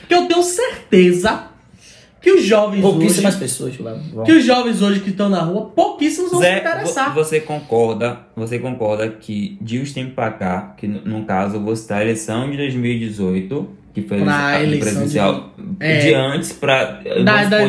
Porque 0.00 0.14
eu 0.14 0.26
tenho 0.26 0.42
certeza 0.42 1.47
que 2.32 2.38
os 2.40 2.44
jovens 2.44 2.80
Pouquíssimas 2.82 3.34
hoje... 3.34 3.42
pessoas 3.42 3.76
vão. 3.76 4.24
Que 4.24 4.32
os 4.32 4.44
jovens 4.44 4.82
hoje 4.82 5.00
que 5.00 5.10
estão 5.10 5.28
na 5.28 5.40
rua, 5.40 5.66
pouquíssimos 5.74 6.30
vão 6.30 6.40
se 6.40 6.46
Zé, 6.46 6.58
interessar. 6.58 7.14
vo- 7.14 7.24
você 7.24 7.40
concorda, 7.40 8.20
você 8.36 8.58
concorda 8.58 9.08
que 9.08 9.56
de 9.60 9.78
uns 9.80 9.92
tempos 9.92 10.14
pra 10.14 10.30
cá, 10.30 10.74
que 10.76 10.86
no, 10.86 11.00
no 11.20 11.24
caso 11.24 11.58
você 11.60 11.88
tá 11.88 11.96
a 11.96 12.02
eleição 12.02 12.50
de 12.50 12.56
2018, 12.56 13.68
que 13.94 14.02
foi 14.02 14.20
Pra 14.20 14.46
a 14.48 14.62
eleição 14.62 14.80
presidencial 14.80 15.50
de- 15.58 16.00
de, 16.00 16.14
é. 16.14 16.14
antes 16.14 16.48
supor, 16.50 16.70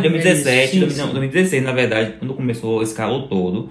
2017, 0.02 0.72
sim, 0.74 0.80
2000 0.80 1.06
sim. 1.08 1.12
2016 1.14 1.64
na 1.64 1.72
verdade, 1.72 2.14
quando 2.20 2.34
começou 2.34 2.82
esse 2.84 2.94
calor 2.94 3.28
todo, 3.28 3.70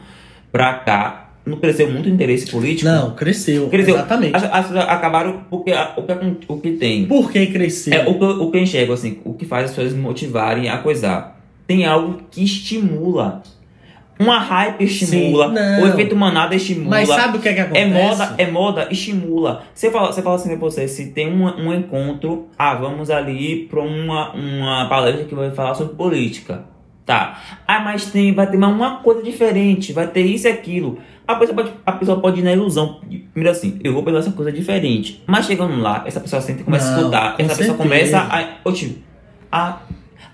pra 0.50 0.74
cá, 0.74 1.27
não 1.48 1.58
cresceu 1.58 1.90
muito 1.90 2.06
o 2.06 2.08
interesse 2.12 2.50
político? 2.50 2.88
Não, 2.90 3.14
cresceu. 3.14 3.68
Cresceu. 3.68 3.94
Exatamente. 3.94 4.36
As, 4.36 4.44
as 4.44 4.66
pessoas 4.66 4.84
acabaram 4.88 5.40
porque 5.50 5.72
a- 5.72 5.94
o 5.96 6.02
que, 6.02 6.12
o 6.52 6.60
que 6.60 6.72
tem 6.72 7.06
Por 7.06 7.30
que 7.30 7.46
cresceu? 7.48 7.92
é, 7.94 8.08
o, 8.08 8.14
que 8.18 8.24
eu- 8.24 8.42
o 8.42 8.50
que 8.50 8.58
eu 8.58 8.62
enxergo, 8.62 8.92
assim, 8.92 9.18
o 9.24 9.34
que 9.34 9.44
faz 9.46 9.64
as 9.66 9.70
pessoas 9.76 9.94
motivarem 9.94 10.68
a 10.68 10.78
coisar. 10.78 11.40
Tem 11.66 11.84
algo 11.84 12.20
que 12.30 12.42
estimula. 12.44 13.42
Uma 14.20 14.40
hype 14.40 14.82
estimula. 14.82 15.48
Sim, 15.54 15.82
o 15.82 15.86
efeito 15.86 16.16
manada 16.16 16.52
estimula. 16.56 16.90
Mas 16.90 17.08
sabe 17.08 17.38
o 17.38 17.40
que 17.40 17.48
é 17.48 17.52
que 17.52 17.60
é 17.60 17.62
acontece? 17.62 17.88
moda, 17.92 18.34
é 18.36 18.50
moda, 18.50 18.88
estimula. 18.90 19.62
Você 19.72 19.92
fala, 19.92 20.12
você 20.12 20.22
fala 20.22 20.34
assim 20.34 20.48
pra 20.48 20.56
você, 20.58 20.88
se 20.88 21.10
tem 21.12 21.32
um, 21.32 21.44
um 21.44 21.72
encontro, 21.72 22.48
ah, 22.58 22.74
vamos 22.74 23.10
ali 23.10 23.68
pra 23.70 23.80
uma, 23.80 24.32
uma 24.34 24.88
palestra 24.88 25.24
que 25.24 25.34
vai 25.36 25.52
falar 25.52 25.74
sobre 25.74 25.94
política. 25.94 26.64
Tá. 27.06 27.40
Ah, 27.66 27.78
mas 27.80 28.06
tem, 28.06 28.34
vai 28.34 28.50
ter 28.50 28.56
mais 28.58 28.74
uma 28.74 28.96
coisa 28.96 29.22
diferente, 29.22 29.92
vai 29.92 30.08
ter 30.08 30.22
isso 30.22 30.48
e 30.48 30.50
aquilo. 30.50 30.98
A 31.28 31.34
pessoa 31.36 31.54
pode, 31.56 31.72
a 31.84 31.92
pessoa 31.92 32.20
pode 32.20 32.40
ir 32.40 32.42
na 32.42 32.52
ilusão. 32.52 33.00
Primeiro 33.32 33.50
assim, 33.56 33.78
eu 33.84 33.92
vou 33.92 34.02
pela 34.02 34.18
essa 34.18 34.32
coisa 34.32 34.50
diferente. 34.50 35.22
Mas 35.26 35.44
chegando 35.46 35.78
lá, 35.80 36.02
essa 36.06 36.18
pessoa 36.20 36.40
senta 36.40 36.62
e 36.62 36.64
começa 36.64 36.88
a 36.88 36.90
Não, 36.92 36.98
escutar. 37.00 37.36
com 37.36 37.42
Essa 37.42 37.54
pessoa 37.56 37.76
certeza. 37.76 37.76
começa 37.76 38.18
a. 38.18 38.68
Oxi, 38.68 38.98
a. 39.52 39.78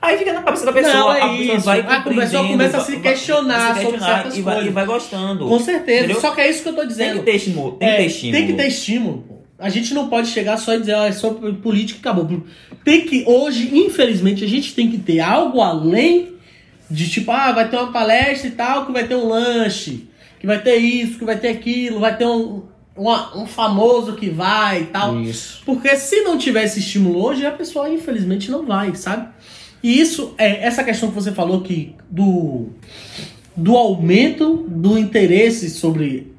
Aí 0.00 0.16
fica 0.18 0.32
na 0.32 0.42
cabeça 0.42 0.66
da 0.66 0.72
pessoa, 0.72 0.94
Não, 0.94 1.12
é 1.12 1.20
a 1.22 1.28
pessoa 1.30 1.56
isso. 1.56 1.66
vai 1.66 1.80
A 1.80 1.82
pessoa 2.00 2.02
começa 2.46 2.76
a 2.76 2.80
vai- 2.80 2.86
se 2.86 2.92
vai- 2.92 3.00
questionar 3.02 3.74
se 3.76 3.82
sobre 3.82 3.98
certas 4.00 4.36
e 4.38 4.42
vai, 4.42 4.54
coisas. 4.54 4.70
e 4.70 4.74
vai 4.74 4.86
gostando. 4.86 5.48
Com 5.48 5.58
certeza. 5.58 6.04
Entendeu? 6.04 6.20
Só 6.20 6.30
que 6.30 6.40
é 6.42 6.50
isso 6.50 6.62
que 6.62 6.68
eu 6.68 6.72
tô 6.74 6.80
Tem 6.80 6.88
dizendo. 6.88 7.18
que 7.18 7.24
ter 7.24 7.36
estímulo. 7.36 7.72
Tem 7.72 7.88
que 7.88 7.94
É, 7.94 7.96
ter 7.96 8.06
estímulo. 8.06 8.36
Tem 8.38 8.46
que 8.46 8.52
ter 8.54 8.68
estímulo. 8.68 9.24
A 9.58 9.68
gente 9.70 9.94
não 9.94 10.08
pode 10.08 10.28
chegar 10.28 10.56
só 10.58 10.74
e 10.74 10.80
dizer, 10.80 10.94
ah, 10.94 11.06
é 11.06 11.12
só 11.12 11.30
política 11.62 11.98
e 11.98 12.00
acabou. 12.00 12.42
Tem 12.84 13.00
que, 13.06 13.24
hoje, 13.26 13.70
infelizmente, 13.76 14.44
a 14.44 14.48
gente 14.48 14.74
tem 14.74 14.90
que 14.90 14.98
ter 14.98 15.20
algo 15.20 15.60
além 15.60 16.34
de 16.90 17.08
tipo, 17.08 17.30
ah, 17.32 17.50
vai 17.52 17.68
ter 17.68 17.76
uma 17.76 17.90
palestra 17.90 18.46
e 18.48 18.50
tal, 18.52 18.84
que 18.86 18.92
vai 18.92 19.04
ter 19.08 19.14
um 19.16 19.26
lanche, 19.28 20.06
que 20.44 20.46
vai 20.46 20.60
ter 20.60 20.76
isso, 20.76 21.18
que 21.18 21.24
vai 21.24 21.38
ter 21.38 21.48
aquilo, 21.48 21.98
vai 22.00 22.14
ter 22.18 22.26
um, 22.26 22.64
uma- 22.94 23.34
um 23.34 23.46
famoso 23.46 24.12
que 24.14 24.28
vai 24.28 24.82
e 24.82 24.86
tal. 24.86 25.18
Isso. 25.18 25.62
Porque 25.64 25.96
se 25.96 26.20
não 26.20 26.36
tiver 26.36 26.64
esse 26.64 26.80
estímulo 26.80 27.24
hoje, 27.24 27.46
a 27.46 27.50
pessoa 27.50 27.88
infelizmente 27.88 28.50
não 28.50 28.66
vai, 28.66 28.94
sabe? 28.94 29.28
E 29.82 29.98
isso, 29.98 30.34
é 30.36 30.66
essa 30.66 30.84
questão 30.84 31.08
que 31.08 31.14
você 31.14 31.32
falou 31.32 31.62
que 31.62 31.94
do, 32.10 32.68
do 33.56 33.74
aumento 33.74 34.66
do 34.68 34.98
interesse 34.98 35.70
sobre 35.70 36.30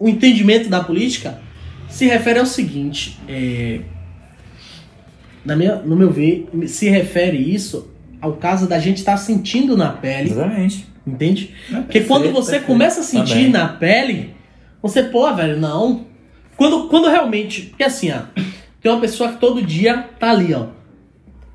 o 0.00 0.08
entendimento 0.08 0.68
da 0.68 0.82
política 0.82 1.40
se 1.88 2.06
refere 2.06 2.40
ao 2.40 2.46
seguinte, 2.46 3.20
é, 3.28 3.82
na 5.44 5.54
minha, 5.54 5.76
no 5.76 5.94
meu 5.94 6.10
ver, 6.10 6.48
se 6.66 6.88
refere 6.88 7.36
isso 7.36 7.88
ao 8.20 8.32
caso 8.32 8.66
da 8.66 8.80
gente 8.80 8.96
estar 8.98 9.16
sentindo 9.16 9.76
na 9.76 9.90
pele, 9.90 10.30
Exatamente. 10.30 10.92
Entende? 11.06 11.54
Porque 11.70 12.00
quando 12.02 12.30
você 12.32 12.52
perfeito. 12.52 12.66
começa 12.66 13.00
a 13.00 13.04
sentir 13.04 13.48
na 13.48 13.68
pele, 13.68 14.34
você, 14.82 15.02
pô, 15.04 15.32
velho, 15.34 15.58
não. 15.58 16.06
Quando, 16.56 16.88
quando 16.88 17.08
realmente. 17.08 17.62
Porque 17.62 17.84
assim, 17.84 18.10
ó, 18.12 18.20
tem 18.80 18.90
uma 18.92 19.00
pessoa 19.00 19.32
que 19.32 19.38
todo 19.38 19.62
dia 19.62 20.08
tá 20.18 20.30
ali, 20.30 20.54
ó, 20.54 20.66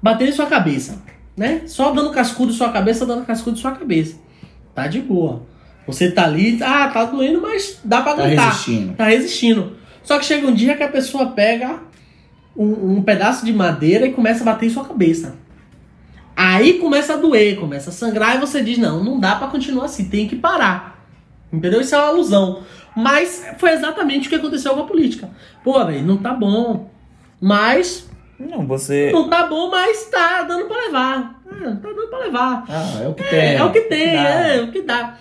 batendo 0.01 0.29
em 0.29 0.33
sua 0.33 0.45
cabeça, 0.47 1.01
né? 1.37 1.61
Só 1.67 1.91
dando 1.91 2.09
cascudo 2.11 2.51
em 2.51 2.55
sua 2.55 2.69
cabeça, 2.71 3.05
dando 3.05 3.25
cascudo 3.25 3.57
em 3.57 3.61
sua 3.61 3.71
cabeça. 3.71 4.17
Tá 4.75 4.87
de 4.87 4.99
boa. 4.99 5.43
Você 5.87 6.11
tá 6.11 6.23
ali, 6.25 6.59
ah, 6.61 6.87
tá 6.89 7.05
doendo, 7.05 7.41
mas 7.41 7.79
dá 7.83 8.01
pra 8.01 8.13
Tá 8.13 8.23
aguentar. 8.23 8.49
resistindo. 8.49 8.93
Tá 8.93 9.05
resistindo. 9.05 9.77
Só 10.03 10.19
que 10.19 10.25
chega 10.25 10.47
um 10.47 10.53
dia 10.53 10.75
que 10.77 10.83
a 10.83 10.87
pessoa 10.87 11.27
pega 11.27 11.79
um, 12.55 12.97
um 12.97 13.01
pedaço 13.01 13.45
de 13.45 13.51
madeira 13.53 14.05
e 14.05 14.13
começa 14.13 14.43
a 14.43 14.45
bater 14.45 14.67
em 14.67 14.69
sua 14.69 14.85
cabeça. 14.85 15.35
Aí 16.41 16.79
começa 16.79 17.15
a 17.15 17.17
doer, 17.17 17.59
começa 17.59 17.89
a 17.89 17.93
sangrar 17.93 18.37
e 18.37 18.39
você 18.39 18.63
diz: 18.63 18.77
não, 18.77 19.03
não 19.03 19.19
dá 19.19 19.35
pra 19.35 19.47
continuar 19.49 19.85
assim, 19.85 20.05
tem 20.07 20.25
que 20.25 20.37
parar. 20.37 21.05
Entendeu? 21.51 21.81
Isso 21.81 21.93
é 21.93 21.97
uma 21.97 22.07
alusão. 22.07 22.63
Mas 22.95 23.45
foi 23.57 23.71
exatamente 23.71 24.27
o 24.27 24.29
que 24.29 24.35
aconteceu 24.35 24.73
com 24.73 24.81
a 24.81 24.85
política. 24.85 25.29
Pô, 25.63 25.83
velho, 25.85 26.05
não 26.05 26.15
tá 26.17 26.33
bom. 26.33 26.89
Mas. 27.41 28.09
Não, 28.39 28.65
você. 28.65 29.11
Não 29.11 29.27
tá 29.29 29.47
bom, 29.47 29.69
mas 29.69 30.05
tá 30.05 30.43
dando 30.43 30.65
pra 30.65 30.77
levar. 30.77 31.41
Ah, 31.51 31.75
tá 31.81 31.89
dando 31.89 32.07
pra 32.07 32.19
levar. 32.19 32.63
Ah, 32.69 33.01
é 33.03 33.07
o 33.09 33.13
que 33.13 33.23
É, 33.23 33.27
tem. 33.27 33.55
é 33.55 33.63
o 33.65 33.71
que 33.73 33.81
tem, 33.81 34.13
dá. 34.13 34.21
é 34.47 34.61
o 34.61 34.71
que 34.71 34.81
dá. 34.81 35.17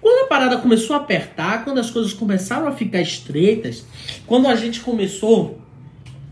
Quando 0.00 0.24
a 0.24 0.28
parada 0.28 0.56
começou 0.56 0.96
a 0.96 1.00
apertar, 1.00 1.62
quando 1.64 1.78
as 1.78 1.90
coisas 1.90 2.14
começaram 2.14 2.66
a 2.66 2.72
ficar 2.72 3.02
estreitas, 3.02 3.84
quando 4.26 4.48
a 4.48 4.54
gente 4.54 4.80
começou. 4.80 5.58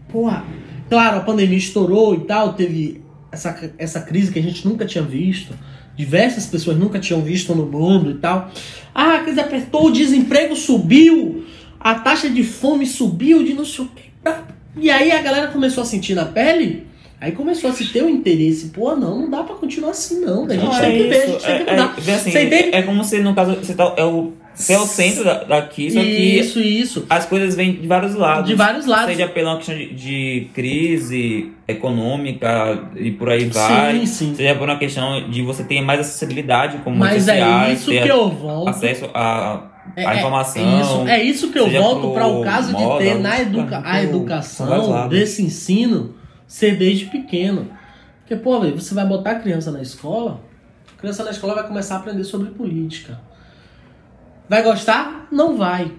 Porra, 0.09 0.43
claro, 0.89 1.19
a 1.19 1.21
pandemia 1.21 1.59
estourou 1.59 2.15
e 2.15 2.21
tal, 2.21 2.55
teve 2.55 3.05
essa, 3.31 3.71
essa 3.79 4.01
crise 4.01 4.33
que 4.33 4.39
a 4.39 4.43
gente 4.43 4.67
nunca 4.67 4.85
tinha 4.85 5.05
visto, 5.05 5.53
diversas 5.97 6.47
pessoas 6.47 6.77
nunca 6.77 6.99
tinham 6.99 7.23
visto 7.23 7.55
no 7.55 7.67
mundo 7.67 8.11
e 8.11 8.15
tal. 8.15 8.51
Ah, 8.95 9.17
a 9.17 9.21
crise 9.23 9.41
apertou, 9.41 9.87
o 9.87 9.93
desemprego 9.93 10.55
subiu, 10.57 11.45
a 11.81 11.95
taxa 11.97 12.29
de 12.31 12.43
fome 12.45 12.87
subiu, 12.87 13.43
de 13.43 13.55
não 13.55 13.65
sei 13.65 13.85
o 13.85 13.89
que. 13.89 14.07
E 14.79 14.91
aí 14.91 15.11
a 15.11 15.23
galera 15.23 15.49
começou 15.49 15.83
a 15.83 15.87
sentir 15.87 16.15
na 16.15 16.27
pele 16.27 16.87
Aí 17.19 17.33
começou 17.33 17.71
a 17.71 17.73
se 17.73 17.87
ter 17.87 18.03
o 18.03 18.07
um 18.07 18.11
interesse, 18.11 18.67
pô, 18.69 18.95
não, 18.95 19.23
não 19.23 19.31
dá 19.31 19.43
pra 19.43 19.57
continuar 19.57 19.91
assim, 19.91 20.21
não. 20.21 20.45
A 20.45 20.49
gente 20.51 20.63
Não, 20.65 20.71
tem 20.71 20.81
é 20.81 20.97
que 20.99 21.09
ver, 21.09 21.23
a 21.23 21.27
gente 21.27 21.45
tem 21.47 21.65
que 21.65 21.71
É- 21.71 21.73
mudar. 21.73 21.95
é- 21.97 22.13
assim, 22.15 22.31
Você 22.31 22.43
entende? 22.45 22.75
é 22.75 22.83
como 22.83 23.05
se, 23.05 23.19
no 23.21 23.35
caso, 23.35 23.55
você, 23.57 23.75
tá, 23.75 23.95
é 23.97 24.05
o, 24.05 24.33
você 24.57 24.73
é 24.73 24.79
o 24.79 24.87
centro 24.87 25.23
da- 25.23 25.45
daqui, 25.45 25.91
só 25.91 26.01
que 26.01 26.07
Isso, 26.09 26.59
isso. 26.61 27.07
as 27.11 27.27
coisas 27.27 27.55
vêm 27.55 27.75
de 27.75 27.87
vários 27.87 28.15
lados. 28.15 28.49
De 28.49 28.55
vários 28.57 28.87
lados. 28.87 29.07
Seja 29.15 29.29
pela 29.29 29.57
questão 29.57 29.75
de, 29.77 29.95
de 29.95 30.49
crise 30.55 31.53
econômica 31.69 32.89
e 32.97 33.11
por 33.13 33.29
aí 33.31 33.45
vai. 33.47 33.99
Sim, 34.01 34.07
sim. 34.07 34.35
Seja 34.35 34.55
por 34.55 34.69
uma 34.69 34.79
questão 34.79 35.29
de 35.29 35.43
você 35.43 35.63
ter 35.65 35.81
mais 35.81 36.01
acessibilidade 36.01 36.79
como 36.79 36.97
Mas 36.97 37.29
é 37.29 37.33
sociais, 37.35 37.81
isso 37.81 37.91
ter 37.91 38.03
que 38.03 38.09
eu 38.09 38.29
volto. 38.31 38.69
acesso 38.69 39.11
a, 39.15 39.63
É, 39.95 40.05
a 40.07 40.15
é- 40.15 40.19
informação. 40.19 40.63
É 40.63 40.81
isso, 40.81 41.09
é 41.09 41.23
isso 41.23 41.53
que 41.53 41.59
eu 41.59 41.71
volto 41.71 42.13
para 42.13 42.27
o 42.27 42.43
caso 42.43 42.73
moda, 42.73 43.05
de 43.05 43.11
ter 43.11 43.19
na 43.21 43.41
educa 43.41 43.79
a 43.79 43.83
pro- 43.83 43.99
educação 43.99 45.09
desse 45.09 45.43
ensino 45.43 46.15
ser 46.47 46.77
desde 46.77 47.07
pequeno. 47.07 47.69
Porque, 48.21 48.37
pô, 48.37 48.59
você 48.61 48.95
vai 48.95 49.07
botar 49.07 49.33
a 49.33 49.35
criança 49.37 49.71
na 49.71 49.81
escola, 49.81 50.41
a 50.97 51.01
criança 51.01 51.23
na 51.23 51.31
escola 51.31 51.55
vai 51.55 51.67
começar 51.67 51.97
a 51.97 51.99
aprender 51.99 52.25
sobre 52.25 52.51
política. 52.51 53.21
Vai 54.49 54.63
gostar? 54.63 55.29
Não 55.31 55.57
vai. 55.57 55.93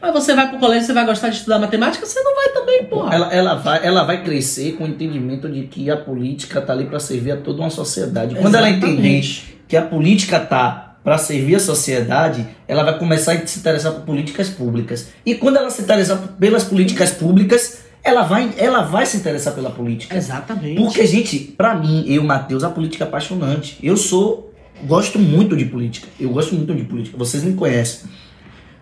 Mas 0.00 0.12
você 0.14 0.34
vai 0.34 0.48
pro 0.48 0.58
colégio, 0.58 0.86
você 0.86 0.92
vai 0.94 1.04
gostar 1.04 1.28
de 1.28 1.36
estudar 1.36 1.58
matemática? 1.58 2.06
Você 2.06 2.20
não 2.22 2.34
vai 2.34 2.48
também, 2.48 2.84
porra. 2.84 3.14
Ela, 3.14 3.34
ela, 3.34 3.54
vai, 3.56 3.86
ela 3.86 4.04
vai 4.04 4.24
crescer 4.24 4.72
com 4.72 4.84
o 4.84 4.86
entendimento 4.86 5.48
de 5.48 5.64
que 5.64 5.90
a 5.90 5.96
política 5.96 6.60
tá 6.62 6.72
ali 6.72 6.86
para 6.86 6.98
servir 6.98 7.32
a 7.32 7.36
toda 7.36 7.60
uma 7.60 7.70
sociedade. 7.70 8.34
Quando 8.34 8.54
ela 8.54 8.70
entender 8.70 9.18
Exatamente. 9.18 9.60
que 9.68 9.76
a 9.76 9.82
política 9.82 10.40
tá 10.40 10.96
para 11.04 11.18
servir 11.18 11.56
a 11.56 11.60
sociedade, 11.60 12.46
ela 12.66 12.82
vai 12.82 12.98
começar 12.98 13.32
a 13.32 13.46
se 13.46 13.58
interessar 13.58 13.92
por 13.92 14.02
políticas 14.02 14.48
públicas. 14.48 15.08
E 15.24 15.34
quando 15.34 15.56
ela 15.56 15.70
se 15.70 15.82
interessar 15.82 16.18
pelas 16.38 16.64
políticas 16.64 17.10
públicas, 17.10 17.80
ela 18.02 18.22
vai, 18.22 18.52
ela 18.56 18.82
vai 18.82 19.04
se 19.06 19.16
interessar 19.16 19.54
pela 19.54 19.70
política. 19.70 20.16
Exatamente. 20.16 20.80
Porque, 20.80 21.06
gente, 21.06 21.38
pra 21.38 21.74
mim, 21.74 22.04
eu, 22.06 22.22
Matheus, 22.22 22.64
a 22.64 22.70
política 22.70 23.04
é 23.04 23.06
apaixonante. 23.06 23.78
Eu 23.82 23.96
sou. 23.96 24.49
Gosto 24.84 25.18
muito 25.18 25.56
de 25.56 25.64
política. 25.66 26.08
Eu 26.18 26.30
gosto 26.30 26.54
muito 26.54 26.74
de 26.74 26.84
política. 26.84 27.16
Vocês 27.16 27.42
me 27.42 27.54
conhecem. 27.54 28.08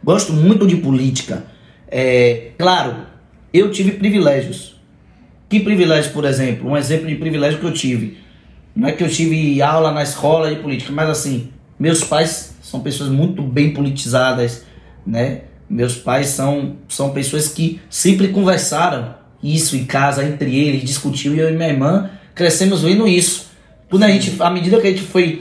Gosto 0.02 0.32
muito 0.32 0.66
de 0.66 0.76
política. 0.76 1.44
É, 1.88 2.52
claro, 2.58 3.06
eu 3.52 3.70
tive 3.70 3.92
privilégios. 3.92 4.76
Que 5.48 5.60
privilégio, 5.60 6.12
por 6.12 6.24
exemplo? 6.24 6.70
Um 6.70 6.76
exemplo 6.76 7.06
de 7.06 7.16
privilégio 7.16 7.58
que 7.58 7.64
eu 7.64 7.72
tive. 7.72 8.18
Não 8.76 8.88
é 8.88 8.92
que 8.92 9.02
eu 9.02 9.08
tive 9.08 9.60
aula 9.60 9.90
na 9.90 10.02
escola 10.02 10.54
de 10.54 10.60
política, 10.60 10.92
mas 10.92 11.08
assim, 11.08 11.48
meus 11.78 12.04
pais 12.04 12.54
são 12.62 12.80
pessoas 12.80 13.08
muito 13.08 13.42
bem 13.42 13.72
politizadas, 13.72 14.64
né? 15.06 15.42
Meus 15.68 15.96
pais 15.96 16.28
são, 16.28 16.76
são 16.88 17.10
pessoas 17.10 17.48
que 17.48 17.80
sempre 17.90 18.28
conversaram 18.28 19.14
isso 19.42 19.76
em 19.76 19.84
casa, 19.84 20.24
entre 20.24 20.54
eles, 20.54 20.82
discutiu 20.82 21.34
e 21.34 21.38
eu 21.38 21.48
e 21.50 21.56
minha 21.56 21.68
irmã 21.68 22.10
crescemos 22.34 22.82
vendo 22.82 23.08
isso. 23.08 23.50
Quando 23.90 24.04
a 24.04 24.08
gente, 24.08 24.34
à 24.40 24.50
medida 24.50 24.80
que 24.80 24.86
a 24.86 24.90
gente 24.90 25.02
foi 25.02 25.40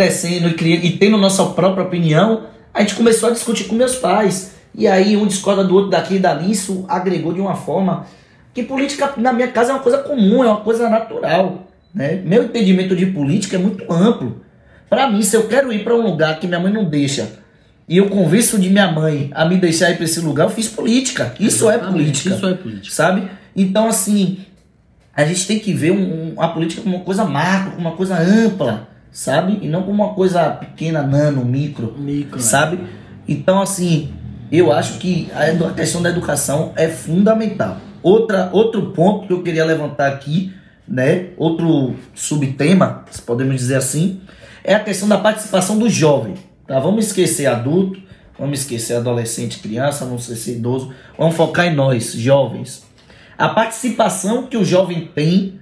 crescendo 0.00 0.48
e, 0.48 0.52
criando, 0.52 0.84
e 0.84 0.90
tendo 0.98 1.16
nossa 1.16 1.42
própria 1.46 1.82
opinião, 1.82 2.42
a 2.74 2.82
gente 2.82 2.94
começou 2.94 3.30
a 3.30 3.32
discutir 3.32 3.64
com 3.64 3.74
meus 3.74 3.94
pais. 3.96 4.52
E 4.74 4.86
aí 4.86 5.16
um 5.16 5.26
discorda 5.26 5.64
do 5.64 5.74
outro 5.74 5.90
daqui 5.90 6.16
e 6.16 6.18
dali, 6.18 6.52
isso 6.52 6.84
agregou 6.86 7.32
de 7.32 7.40
uma 7.40 7.54
forma 7.54 8.04
que 8.52 8.62
política 8.62 9.14
na 9.16 9.32
minha 9.32 9.48
casa 9.48 9.70
é 9.70 9.74
uma 9.74 9.80
coisa 9.82 9.96
comum, 9.98 10.44
é 10.44 10.48
uma 10.48 10.60
coisa 10.60 10.90
natural. 10.90 11.66
Né? 11.94 12.20
Meu 12.26 12.44
entendimento 12.44 12.94
de 12.94 13.06
política 13.06 13.56
é 13.56 13.58
muito 13.58 13.90
amplo. 13.90 14.42
Para 14.90 15.10
mim, 15.10 15.22
se 15.22 15.34
eu 15.34 15.48
quero 15.48 15.72
ir 15.72 15.82
para 15.82 15.94
um 15.94 16.02
lugar 16.02 16.38
que 16.38 16.46
minha 16.46 16.60
mãe 16.60 16.70
não 16.70 16.84
deixa 16.84 17.30
e 17.88 17.96
eu 17.96 18.10
convenço 18.10 18.58
de 18.58 18.68
minha 18.68 18.92
mãe 18.92 19.30
a 19.34 19.46
me 19.46 19.56
deixar 19.56 19.90
ir 19.90 19.94
para 19.96 20.04
esse 20.04 20.20
lugar, 20.20 20.44
eu 20.44 20.50
fiz 20.50 20.68
política. 20.68 21.34
Isso 21.40 21.70
é 21.70 21.76
Exatamente, 21.76 21.92
política 22.02 22.34
Isso 22.34 22.46
é 22.46 22.54
política. 22.54 22.94
sabe? 22.94 23.30
Então, 23.56 23.88
assim, 23.88 24.40
a 25.14 25.24
gente 25.24 25.46
tem 25.46 25.58
que 25.58 25.72
ver 25.72 25.92
um- 25.92 26.34
um- 26.34 26.42
a 26.42 26.48
política 26.48 26.82
como 26.82 26.96
uma 26.96 27.04
coisa 27.04 27.24
macro, 27.24 27.70
como 27.72 27.88
uma 27.88 27.96
coisa 27.96 28.18
ampla, 28.18 28.88
sabe? 29.16 29.60
E 29.62 29.66
não 29.66 29.82
como 29.82 30.04
uma 30.04 30.12
coisa 30.12 30.50
pequena, 30.50 31.02
nano, 31.02 31.42
micro, 31.42 31.96
Micro, 31.98 32.38
sabe? 32.38 32.78
Então, 33.26 33.62
assim, 33.62 34.12
eu 34.52 34.70
acho 34.70 34.98
que 34.98 35.30
a 35.32 35.72
questão 35.72 36.02
da 36.02 36.10
educação 36.10 36.72
é 36.76 36.86
fundamental. 36.86 37.78
Outra, 38.02 38.50
outro 38.52 38.90
ponto 38.90 39.26
que 39.26 39.32
eu 39.32 39.42
queria 39.42 39.64
levantar 39.64 40.08
aqui, 40.08 40.52
né? 40.86 41.30
Outro 41.38 41.96
subtema, 42.14 43.06
se 43.10 43.22
podemos 43.22 43.56
dizer 43.56 43.76
assim, 43.76 44.20
é 44.62 44.74
a 44.74 44.80
questão 44.80 45.08
da 45.08 45.16
participação 45.16 45.78
do 45.78 45.88
jovem. 45.88 46.34
Tá? 46.66 46.78
Vamos 46.78 47.06
esquecer 47.06 47.46
adulto, 47.46 47.98
vamos 48.38 48.60
esquecer 48.60 48.98
adolescente, 48.98 49.60
criança, 49.60 50.04
vamos 50.04 50.28
esquecer 50.28 50.58
idoso, 50.58 50.92
vamos 51.16 51.34
focar 51.34 51.64
em 51.64 51.74
nós, 51.74 52.12
jovens. 52.12 52.84
A 53.38 53.48
participação 53.48 54.42
que 54.42 54.58
o 54.58 54.64
jovem 54.64 55.10
tem 55.14 55.58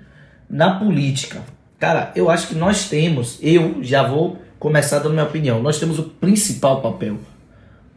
na 0.50 0.74
política. 0.80 1.54
Cara, 1.78 2.12
eu 2.14 2.30
acho 2.30 2.48
que 2.48 2.54
nós 2.54 2.88
temos, 2.88 3.38
eu 3.42 3.82
já 3.82 4.02
vou 4.02 4.38
começar 4.58 4.98
dando 5.00 5.12
minha 5.12 5.24
opinião, 5.24 5.62
nós 5.62 5.78
temos 5.78 5.98
o 5.98 6.04
principal 6.04 6.80
papel. 6.80 7.18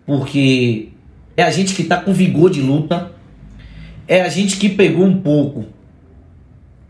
Porque 0.05 0.89
é 1.35 1.43
a 1.43 1.51
gente 1.51 1.75
que 1.75 1.83
está 1.83 1.97
com 1.97 2.13
vigor 2.13 2.49
de 2.49 2.61
luta, 2.61 3.11
é 4.07 4.21
a 4.21 4.29
gente 4.29 4.57
que 4.57 4.69
pegou 4.69 5.05
um 5.05 5.21
pouco 5.21 5.65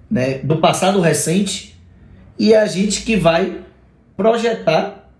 né, 0.09 0.39
do 0.39 0.57
passado 0.57 1.01
recente 1.01 1.75
e 2.39 2.53
é 2.53 2.61
a 2.61 2.65
gente 2.65 3.01
que 3.01 3.15
vai 3.15 3.61
projetar 4.15 5.11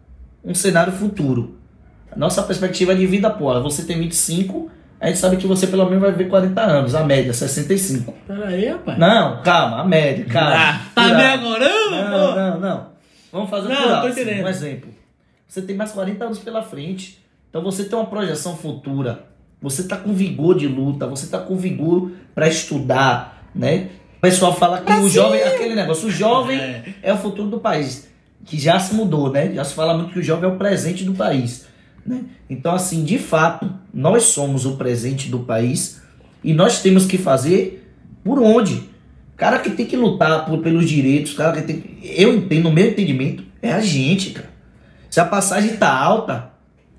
um 0.44 0.56
cenário 0.56 0.94
futuro. 0.94 1.58
A 2.12 2.18
nossa 2.18 2.42
perspectiva 2.42 2.96
de 2.96 3.06
vida, 3.06 3.30
pô, 3.30 3.62
você 3.62 3.84
tem 3.84 4.00
25, 4.00 4.72
a 5.00 5.08
gente 5.08 5.20
sabe 5.20 5.38
que 5.38 5.46
você 5.48 5.68
pelo 5.68 5.86
menos 5.86 6.02
vai 6.02 6.12
viver 6.12 6.30
40 6.30 6.62
anos, 6.62 6.96
a 6.96 7.04
média, 7.04 7.34
65. 7.34 8.14
Pera 8.28 8.48
aí, 8.48 8.68
rapaz. 8.68 8.98
Não, 8.98 9.42
calma, 9.44 9.82
a 9.82 9.84
média, 9.86 10.26
calma. 10.26 10.56
Ah, 10.56 10.82
Tá 10.96 11.08
me 11.16 11.24
agorando? 11.26 11.92
Não, 11.92 12.36
não, 12.36 12.60
não. 12.60 12.88
Vamos 13.32 13.50
fazer 13.50 13.68
Não, 13.70 13.76
por 13.76 13.84
tô 13.88 13.94
alto, 13.94 14.08
entendendo. 14.10 14.46
Um 14.46 14.48
exemplo. 14.48 14.90
Você 15.48 15.62
tem 15.62 15.76
mais 15.76 15.92
40 15.92 16.26
anos 16.26 16.40
pela 16.40 16.64
frente. 16.64 17.24
Então 17.50 17.62
você 17.62 17.86
tem 17.86 17.98
uma 17.98 18.08
projeção 18.08 18.56
futura. 18.58 19.24
Você 19.62 19.84
tá 19.88 19.98
com 19.98 20.14
vigor 20.14 20.58
de 20.58 20.68
luta, 20.68 21.08
você 21.08 21.28
tá 21.28 21.40
com 21.40 21.56
vigor 21.56 22.12
para 22.36 22.48
estudar, 22.48 23.50
né? 23.56 23.90
O 24.18 24.22
pessoal 24.22 24.54
fala 24.54 24.82
que 24.82 24.92
o 24.94 25.10
jovem, 25.10 25.42
aquele 25.44 25.74
negócio, 25.76 26.08
o 26.08 26.12
jovem 26.12 26.60
É. 26.60 26.84
é 27.04 27.14
o 27.14 27.18
futuro 27.18 27.50
do 27.50 27.60
país, 27.60 28.08
que 28.46 28.60
já 28.60 28.80
se 28.80 28.94
mudou, 28.94 29.32
né? 29.32 29.52
Já 29.54 29.64
se 29.64 29.74
fala 29.74 29.94
muito 29.96 30.12
que 30.14 30.20
o 30.20 30.24
jovem 30.24 30.50
é 30.50 30.54
o 30.54 30.58
presente 30.58 31.04
do 31.04 31.14
país, 31.14 31.68
né? 32.08 32.22
Então 32.50 32.74
assim, 32.74 33.04
de 33.04 33.18
fato, 33.20 33.70
nós 33.94 34.24
somos 34.24 34.66
o 34.66 34.78
presente 34.78 35.30
do 35.30 35.40
país 35.40 36.02
e 36.44 36.54
nós 36.54 36.82
temos 36.82 37.06
que 37.06 37.18
fazer 37.18 37.92
por 38.24 38.40
onde? 38.40 38.84
Cara 39.36 39.60
que 39.60 39.70
tem 39.72 39.86
que 39.86 39.96
lutar 39.96 40.46
por, 40.46 40.60
pelos 40.60 40.90
direitos, 40.90 41.34
cara 41.34 41.52
que 41.54 41.62
tem 41.68 41.80
que- 41.82 42.00
eu 42.18 42.34
entendo, 42.34 42.64
no 42.64 42.72
meu 42.72 42.88
entendimento, 42.90 43.44
é 43.62 43.72
a 43.72 43.80
gente, 43.82 44.32
cara. 44.32 44.50
Se 45.10 45.20
a 45.20 45.26
passagem 45.26 45.78
tá 45.78 45.90
alta, 45.92 46.50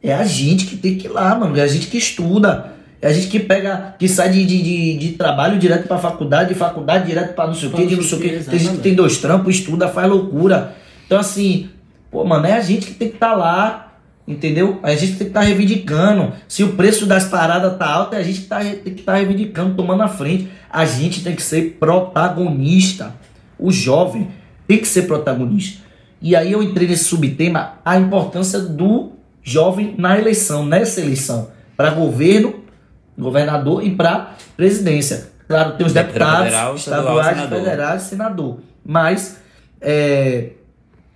é 0.02 0.14
a 0.14 0.24
gente 0.24 0.66
que 0.66 0.76
tem 0.76 0.96
que 0.96 1.06
ir 1.06 1.10
lá, 1.10 1.34
mano. 1.34 1.56
É 1.56 1.62
a 1.62 1.66
gente 1.66 1.88
que 1.88 1.98
estuda. 1.98 2.74
É 3.00 3.08
a 3.08 3.12
gente 3.12 3.28
que 3.28 3.38
pega, 3.38 3.94
que 3.98 4.08
sai 4.08 4.30
de, 4.30 4.44
de, 4.44 4.62
de, 4.62 4.98
de 4.98 5.08
trabalho 5.12 5.58
direto 5.58 5.86
pra 5.86 5.98
faculdade, 5.98 6.48
de 6.48 6.54
faculdade 6.56 7.06
direto 7.06 7.34
pra 7.34 7.46
não 7.46 7.54
sei 7.54 7.68
o 7.68 7.72
que, 7.72 7.86
de 7.86 7.96
não 7.96 8.02
sei 8.02 8.18
o 8.18 8.20
que. 8.20 8.28
Tem 8.50 8.58
gente 8.58 8.76
que 8.76 8.82
tem 8.82 8.94
dois 8.94 9.18
trampos, 9.18 9.54
estuda, 9.56 9.88
faz 9.88 10.08
loucura. 10.08 10.74
Então, 11.06 11.18
assim, 11.18 11.68
pô, 12.10 12.24
mano, 12.24 12.46
é 12.46 12.54
a 12.54 12.60
gente 12.60 12.86
que 12.86 12.94
tem 12.94 13.08
que 13.08 13.14
estar 13.14 13.34
lá, 13.34 13.87
entendeu? 14.28 14.78
A 14.82 14.94
gente 14.94 15.12
tem 15.12 15.18
que 15.18 15.24
estar 15.24 15.40
reivindicando. 15.40 16.34
Se 16.46 16.62
o 16.62 16.74
preço 16.74 17.06
das 17.06 17.24
paradas 17.24 17.78
tá 17.78 17.86
alto, 17.86 18.14
é 18.14 18.18
a 18.18 18.22
gente 18.22 18.42
que 18.42 18.46
tá, 18.46 18.60
tem 18.60 18.94
que 18.94 19.00
estar 19.00 19.14
reivindicando, 19.14 19.74
tomando 19.74 20.02
a 20.02 20.08
frente. 20.08 20.50
A 20.70 20.84
gente 20.84 21.24
tem 21.24 21.34
que 21.34 21.42
ser 21.42 21.78
protagonista. 21.80 23.14
O 23.58 23.72
jovem 23.72 24.28
tem 24.66 24.78
que 24.78 24.86
ser 24.86 25.02
protagonista. 25.02 25.82
E 26.20 26.36
aí 26.36 26.52
eu 26.52 26.62
entrei 26.62 26.86
nesse 26.86 27.04
subtema, 27.04 27.78
a 27.84 27.96
importância 27.96 28.60
do 28.60 29.12
jovem 29.42 29.94
na 29.96 30.18
eleição, 30.18 30.66
nessa 30.66 31.00
eleição, 31.00 31.50
para 31.76 31.90
governo, 31.90 32.64
governador 33.16 33.82
e 33.82 33.94
para 33.94 34.34
presidência. 34.56 35.30
Claro, 35.48 35.76
tem 35.76 35.86
os 35.86 35.94
Deputado 35.94 36.44
deputados 36.44 36.44
federal, 36.44 36.74
estaduais, 36.76 37.48
federais, 37.48 38.02
senador. 38.02 38.58
Mas 38.84 39.38
é, 39.80 40.50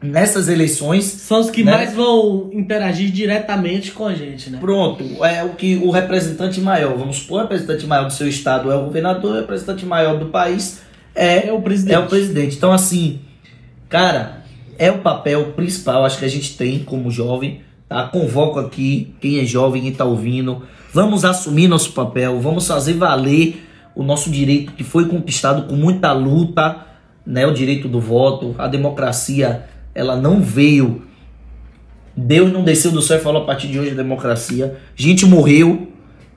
nessas 0.03 0.49
eleições 0.49 1.05
São 1.05 1.41
os 1.41 1.51
que 1.51 1.63
Né? 1.63 1.73
mais 1.73 1.95
vão 1.95 2.51
interagir 2.53 3.11
diretamente 3.11 3.93
com 3.93 4.07
a 4.07 4.15
gente, 4.15 4.51
né? 4.51 4.59
Pronto, 4.61 5.05
é 5.25 5.45
o 5.45 5.51
que 5.51 5.77
o 5.77 5.91
representante 5.91 6.61
maior, 6.61 6.97
vamos 6.97 7.19
supor, 7.19 7.39
o 7.39 7.43
representante 7.43 7.87
maior 7.87 8.07
do 8.07 8.13
seu 8.13 8.29
estado 8.29 8.71
é 8.71 8.77
o 8.77 8.85
governador, 8.85 9.33
o 9.33 9.41
representante 9.41 9.87
maior 9.87 10.19
do 10.19 10.27
país 10.27 10.83
é, 11.15 11.49
É 11.49 11.53
o 11.53 11.61
presidente. 11.61 11.95
é 11.95 11.99
o 11.99 12.07
presidente. 12.07 12.57
Então, 12.57 12.73
assim, 12.73 13.21
cara, 13.89 14.43
é 14.79 14.91
o 14.91 14.99
papel 14.99 15.53
principal, 15.53 16.05
acho 16.05 16.19
que 16.19 16.25
a 16.25 16.29
gente 16.29 16.57
tem 16.57 16.81
como 16.81 17.11
jovem, 17.11 17.61
tá? 17.89 18.05
Convoco 18.09 18.59
aqui 18.59 19.15
quem 19.21 19.39
é 19.39 19.45
jovem, 19.45 19.83
quem 19.83 19.93
tá 19.93 20.05
ouvindo. 20.05 20.63
Vamos 20.93 21.25
assumir 21.25 21.69
nosso 21.69 21.93
papel, 21.93 22.41
vamos 22.41 22.67
fazer 22.67 22.95
valer 22.95 23.63
o 23.95 24.03
nosso 24.03 24.31
direito 24.31 24.73
que 24.73 24.83
foi 24.83 25.07
conquistado 25.07 25.69
com 25.69 25.75
muita 25.77 26.13
luta, 26.13 26.87
né? 27.27 27.47
O 27.47 27.53
direito 27.53 27.89
do 27.89 28.01
voto, 28.01 28.55
a 28.59 28.67
democracia 28.67 29.67
ela 29.95 30.17
não 30.17 30.41
veio. 30.41 31.03
Deus 32.17 32.53
não 32.53 32.63
desceu 32.63 32.91
do 32.91 33.01
céu 33.01 33.19
e 33.19 33.21
falou 33.21 33.43
a 33.43 33.47
partir 33.47 33.69
de 33.69 33.79
hoje 33.79 33.93
a 33.93 33.95
democracia. 33.95 34.77
Gente 34.95 35.25
morreu, 35.27 35.89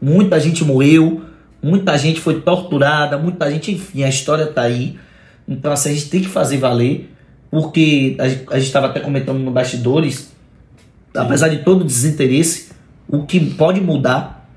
muita 0.01 0.39
gente 0.39 0.63
morreu, 0.63 1.21
muita 1.61 1.97
gente 1.97 2.21
foi 2.21 2.41
torturada, 2.41 3.17
muita 3.17 3.49
gente, 3.51 3.71
enfim, 3.71 4.03
a 4.03 4.09
história 4.09 4.47
tá 4.47 4.61
aí. 4.61 4.97
Então 5.47 5.71
assim, 5.71 5.89
a 5.89 5.93
gente 5.93 6.09
tem 6.09 6.21
que 6.21 6.29
fazer 6.29 6.57
valer, 6.57 7.09
porque 7.51 8.15
a 8.19 8.27
gente 8.27 8.67
estava 8.67 8.87
até 8.87 8.99
comentando 8.99 9.39
no 9.39 9.51
bastidores, 9.51 10.31
apesar 11.13 11.49
de 11.49 11.57
todo 11.57 11.81
o 11.81 11.85
desinteresse, 11.85 12.69
o 13.07 13.23
que 13.23 13.39
pode 13.39 13.81
mudar 13.81 14.49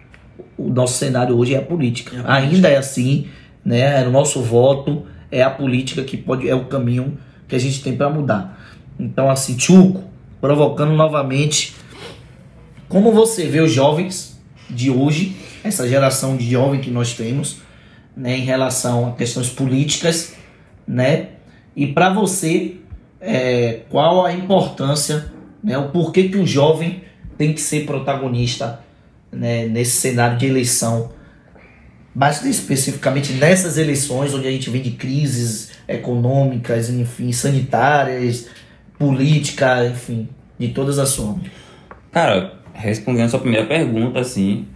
o 0.57 0.68
nosso 0.68 0.99
cenário 0.99 1.36
hoje 1.36 1.55
é 1.55 1.59
a 1.59 1.62
política. 1.62 2.16
É 2.16 2.20
a 2.20 2.22
política. 2.22 2.55
Ainda 2.55 2.68
é 2.68 2.76
assim, 2.76 3.28
né? 3.64 4.03
É 4.03 4.07
o 4.07 4.11
nosso 4.11 4.42
voto, 4.42 5.05
é 5.30 5.42
a 5.42 5.51
política 5.51 6.03
que 6.03 6.16
pode 6.16 6.49
é 6.49 6.55
o 6.55 6.64
caminho 6.64 7.16
que 7.46 7.55
a 7.55 7.59
gente 7.59 7.82
tem 7.82 7.96
para 7.96 8.11
mudar. 8.11 8.59
Então 8.99 9.30
assim, 9.30 9.57
Tchuco, 9.57 10.03
provocando 10.40 10.92
novamente 10.92 11.74
como 12.88 13.12
você 13.12 13.46
vê 13.46 13.61
os 13.61 13.70
jovens 13.70 14.40
de 14.68 14.90
hoje, 14.90 15.36
essa 15.62 15.86
geração 15.86 16.36
de 16.36 16.51
jovem 16.51 16.80
que 16.80 16.90
nós 16.90 17.14
temos, 17.14 17.61
né, 18.16 18.36
em 18.36 18.44
relação 18.44 19.09
a 19.09 19.12
questões 19.12 19.49
políticas, 19.49 20.34
né? 20.86 21.28
E 21.76 21.86
para 21.86 22.12
você, 22.12 22.76
é, 23.20 23.80
qual 23.88 24.24
a 24.24 24.32
importância, 24.32 25.30
né, 25.62 25.76
o 25.78 25.90
porquê 25.90 26.28
que 26.28 26.38
o 26.38 26.46
jovem 26.46 27.03
tem 27.36 27.53
que 27.53 27.61
ser 27.61 27.86
protagonista 27.86 28.80
né, 29.30 29.66
nesse 29.66 29.92
cenário 29.92 30.38
de 30.38 30.46
eleição, 30.46 31.12
mais 32.14 32.44
especificamente 32.44 33.34
nessas 33.34 33.78
eleições 33.78 34.34
onde 34.34 34.49
a 34.49 34.51
gente 34.51 34.70
vem 34.70 34.82
de 34.82 34.92
crises 34.92 35.70
econômicas, 35.86 36.90
enfim, 36.90 37.30
sanitárias, 37.30 38.49
política, 38.99 39.86
enfim, 39.86 40.28
de 40.59 40.68
todas 40.68 40.99
as 40.99 41.14
formas. 41.14 41.46
Cara, 42.11 42.55
respondendo 42.74 43.26
a 43.26 43.28
sua 43.28 43.40
primeira 43.40 43.66
pergunta, 43.66 44.18
assim, 44.18 44.66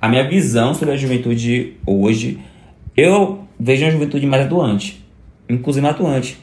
a 0.00 0.08
minha 0.08 0.28
visão 0.28 0.74
sobre 0.74 0.94
a 0.94 0.96
juventude 0.96 1.76
hoje, 1.86 2.38
eu 2.96 3.44
vejo 3.58 3.84
uma 3.84 3.92
juventude 3.92 4.26
mais 4.26 4.44
atuante, 4.44 5.04
inclusive 5.48 5.86
atuante. 5.86 6.38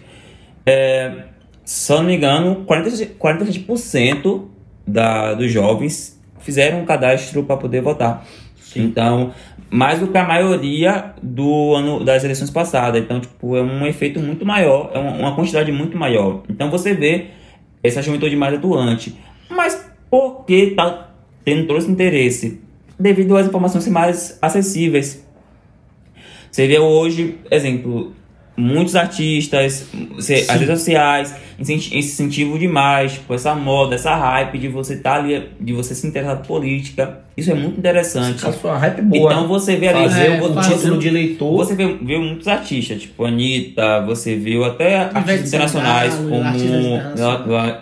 É, 0.66 1.26
se 1.64 1.92
eu 1.92 1.98
não 1.98 2.06
me 2.06 2.16
engano, 2.16 2.64
40, 2.66 2.90
47% 3.18 4.46
da, 4.86 5.34
dos 5.34 5.52
jovens 5.52 6.20
fizeram 6.40 6.82
um 6.82 6.86
cadastro 6.86 7.44
para 7.44 7.58
poder 7.58 7.82
votar. 7.82 8.26
Então, 8.76 9.34
mais 9.72 10.00
do 10.00 10.08
que 10.08 10.18
a 10.18 10.28
maioria 10.28 11.14
do 11.24 11.74
ano 11.74 12.04
das 12.04 12.26
eleições 12.26 12.50
passadas. 12.50 13.02
Então, 13.02 13.22
tipo, 13.22 13.56
é 13.56 13.62
um 13.62 13.88
efeito 13.88 14.20
muito 14.20 14.46
maior, 14.46 14.92
é 14.94 15.00
uma, 15.00 15.34
quantidade 15.34 15.72
muito 15.72 15.98
maior. 15.98 16.44
Então, 16.50 16.70
você 16.70 16.94
vê 16.94 17.28
essa 17.82 18.02
juventude 18.02 18.36
mais 18.36 18.54
atuante. 18.54 19.18
Mas 19.50 19.90
por 20.10 20.44
que 20.46 20.72
tá 20.72 21.10
tendo 21.46 21.68
todo 21.68 21.80
esse 21.80 21.90
interesse? 21.90 22.60
Devido 23.00 23.38
às 23.38 23.48
informações 23.48 23.88
mais 23.88 24.38
acessíveis. 24.42 25.26
Você 26.52 26.68
vê 26.68 26.78
hoje, 26.78 27.38
exemplo, 27.50 28.14
muitos 28.58 28.96
artistas, 28.96 29.88
você- 30.14 30.46
as 30.48 30.60
redes 30.60 30.80
sociais, 30.80 31.34
incenti- 31.60 31.98
incentivo 31.98 32.60
demais, 32.60 33.14
tipo, 33.14 33.34
essa 33.34 33.56
moda, 33.56 33.96
essa 33.96 34.14
hype 34.16 34.58
de 34.58 34.68
você 34.68 34.96
estar 34.96 35.16
ali, 35.20 35.48
de 35.60 35.74
você 35.74 35.96
se 35.96 36.06
interessar 36.06 36.38
por 36.38 36.48
política. 36.48 37.20
Isso 37.36 37.50
é 37.50 37.54
muito 37.56 37.80
interessante. 37.80 38.36
Essa 38.36 38.52
foi 38.52 38.70
uma 38.72 38.78
hype 38.78 39.02
boa. 39.04 39.32
Então 39.32 39.48
você 39.48 39.78
vê 39.78 39.88
ali, 39.88 40.04
fazer 40.04 40.26
É, 40.34 40.42
o 40.42 40.54
fazer 40.54 40.76
título 40.76 40.98
de 41.00 41.08
eleitor. 41.08 41.56
você 41.58 41.74
vê, 41.76 41.88
vê 42.02 42.18
muitos 42.18 42.48
artistas, 42.48 43.02
tipo 43.02 43.24
Anitta, 43.26 44.02
você 44.06 44.36
viu 44.36 44.66
até 44.66 44.98
artistas 44.98 45.48
internacionais 45.48 46.14
como 46.16 46.44
artistas 46.44 46.86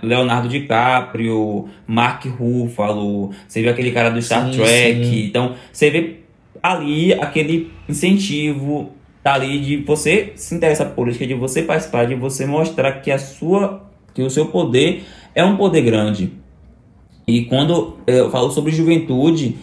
Leonardo 0.04 0.48
DiCaprio, 0.48 1.68
Mark 1.88 2.26
Ruffalo, 2.26 3.32
você 3.48 3.62
vê 3.64 3.70
aquele 3.70 3.92
cara 3.92 4.10
do 4.10 4.22
Star 4.22 4.46
Sim, 4.46 4.52
Trek. 4.58 5.04
sim. 5.06 5.26
Então, 5.26 5.56
você 5.74 5.90
vê 5.90 6.16
ali 6.62 7.14
aquele 7.14 7.72
incentivo 7.88 8.92
tá 9.30 9.36
ali 9.36 9.60
de 9.60 9.78
você 9.78 10.34
se 10.36 10.56
interessar 10.56 10.88
por 10.88 10.96
política, 10.96 11.28
de 11.28 11.36
você 11.36 11.62
participar, 11.62 12.06
de 12.06 12.16
você 12.16 12.46
mostrar 12.46 12.94
que 12.94 13.12
a 13.12 13.20
sua 13.20 13.88
que 14.14 14.24
o 14.24 14.30
seu 14.30 14.48
poder 14.48 15.04
é 15.36 15.44
um 15.44 15.56
poder 15.56 15.82
grande. 15.82 16.34
E 17.28 17.46
quando 17.46 17.98
eu 18.08 18.32
falo 18.32 18.50
sobre 18.50 18.72
juventude, 18.72 19.58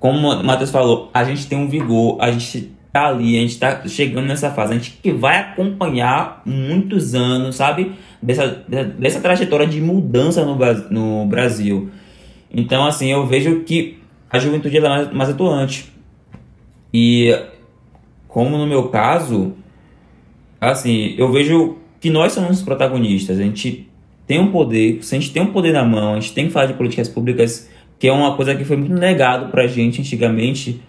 como 0.00 0.28
o 0.28 0.44
Matheus 0.44 0.70
falou, 0.70 1.10
a 1.14 1.22
gente 1.22 1.46
tem 1.46 1.56
um 1.56 1.68
vigor, 1.68 2.16
a 2.20 2.32
gente 2.32 2.72
tá 2.92 3.06
ali, 3.06 3.38
a 3.38 3.40
gente 3.40 3.58
tá 3.58 3.86
chegando 3.86 4.26
nessa 4.26 4.50
fase, 4.50 4.72
a 4.72 4.76
gente 4.76 4.98
que 5.00 5.12
vai 5.12 5.38
acompanhar 5.38 6.42
muitos 6.44 7.14
anos, 7.14 7.54
sabe? 7.54 7.92
Dessa, 8.20 8.48
dessa 8.98 9.20
trajetória 9.20 9.66
de 9.66 9.80
mudança 9.80 10.44
no, 10.44 10.58
no 10.90 11.26
Brasil. 11.26 11.88
Então, 12.52 12.84
assim, 12.84 13.12
eu 13.12 13.24
vejo 13.26 13.60
que 13.60 13.98
a 14.28 14.38
juventude 14.40 14.76
é 14.76 14.80
mais, 14.80 15.12
mais 15.12 15.30
atuante. 15.30 15.90
E, 16.92 17.32
como 18.32 18.56
no 18.56 18.66
meu 18.66 18.88
caso, 18.88 19.52
assim, 20.58 21.14
eu 21.18 21.30
vejo 21.30 21.76
que 22.00 22.08
nós 22.08 22.32
somos 22.32 22.58
os 22.58 22.62
protagonistas. 22.62 23.38
A 23.38 23.42
gente 23.42 23.90
tem 24.26 24.40
um 24.40 24.50
poder, 24.50 25.04
se 25.04 25.14
a 25.14 25.20
gente 25.20 25.32
tem 25.32 25.42
um 25.42 25.52
poder 25.52 25.72
na 25.72 25.84
mão, 25.84 26.14
a 26.14 26.20
gente 26.20 26.32
tem 26.32 26.46
que 26.46 26.52
falar 26.52 26.64
de 26.64 26.72
políticas 26.72 27.10
públicas, 27.10 27.68
que 27.98 28.08
é 28.08 28.12
uma 28.12 28.34
coisa 28.34 28.54
que 28.54 28.64
foi 28.64 28.78
muito 28.78 28.94
negado 28.94 29.50
pra 29.50 29.66
gente 29.66 30.00
antigamente. 30.00 30.80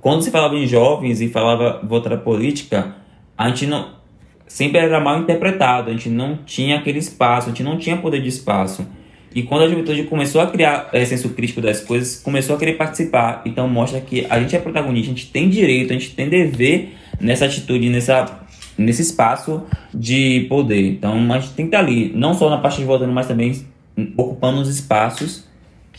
Quando 0.00 0.22
se 0.22 0.32
falava 0.32 0.56
em 0.56 0.66
jovens 0.66 1.20
e 1.20 1.28
falava 1.28 1.80
votar 1.86 2.18
política, 2.18 2.96
a 3.38 3.48
gente 3.48 3.66
não 3.66 4.00
sempre 4.48 4.80
era 4.80 4.98
mal 4.98 5.20
interpretado, 5.20 5.90
a 5.90 5.92
gente 5.92 6.08
não 6.08 6.38
tinha 6.44 6.78
aquele 6.78 6.98
espaço, 6.98 7.46
a 7.46 7.50
gente 7.50 7.62
não 7.62 7.78
tinha 7.78 7.96
poder 7.96 8.20
de 8.20 8.28
espaço. 8.28 8.84
E 9.34 9.42
quando 9.42 9.62
a 9.62 9.68
juventude 9.68 10.04
começou 10.04 10.40
a 10.40 10.46
criar 10.46 10.88
é, 10.92 11.04
senso 11.04 11.30
crítico 11.30 11.60
das 11.60 11.80
coisas, 11.80 12.20
começou 12.20 12.56
a 12.56 12.58
querer 12.58 12.74
participar. 12.74 13.42
Então 13.44 13.68
mostra 13.68 14.00
que 14.00 14.26
a 14.28 14.40
gente 14.40 14.54
é 14.56 14.58
protagonista, 14.58 15.12
a 15.12 15.14
gente 15.14 15.30
tem 15.30 15.48
direito, 15.48 15.90
a 15.90 15.94
gente 15.94 16.10
tem 16.14 16.28
dever 16.28 16.94
nessa 17.20 17.44
atitude, 17.44 17.88
nessa, 17.88 18.40
nesse 18.76 19.02
espaço 19.02 19.62
de 19.94 20.46
poder. 20.48 20.84
Então 20.88 21.32
a 21.32 21.38
gente 21.38 21.54
tem 21.54 21.66
que 21.66 21.76
estar 21.76 21.86
ali, 21.86 22.12
não 22.14 22.34
só 22.34 22.50
na 22.50 22.58
parte 22.58 22.78
de 22.78 22.84
votando, 22.84 23.12
mas 23.12 23.26
também 23.26 23.64
ocupando 24.16 24.60
os 24.60 24.68
espaços 24.68 25.48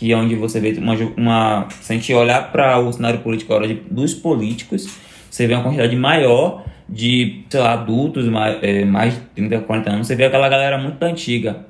que 0.02 0.12
é 0.12 0.18
onde 0.18 0.34
você 0.34 0.60
vê 0.60 0.72
uma, 0.80 0.96
uma 1.16 1.68
se 1.70 1.94
a 1.94 1.96
gente 1.96 2.12
olhar 2.12 2.52
para 2.52 2.80
o 2.80 2.92
cenário 2.92 3.20
político 3.20 3.54
agora 3.54 3.72
dos 3.92 4.16
políticos, 4.16 4.90
você 5.30 5.46
vê 5.46 5.54
uma 5.54 5.62
quantidade 5.62 5.96
maior 5.96 6.66
de, 6.90 7.44
sei 7.48 7.60
lá, 7.60 7.74
adultos 7.74 8.28
mais, 8.28 8.58
é, 8.64 8.84
mais 8.84 9.14
de 9.14 9.20
30, 9.36 9.60
40 9.60 9.92
anos, 9.92 10.08
você 10.08 10.16
vê 10.16 10.26
aquela 10.26 10.50
galera 10.50 10.80
muito 10.80 11.02
antiga. 11.04 11.68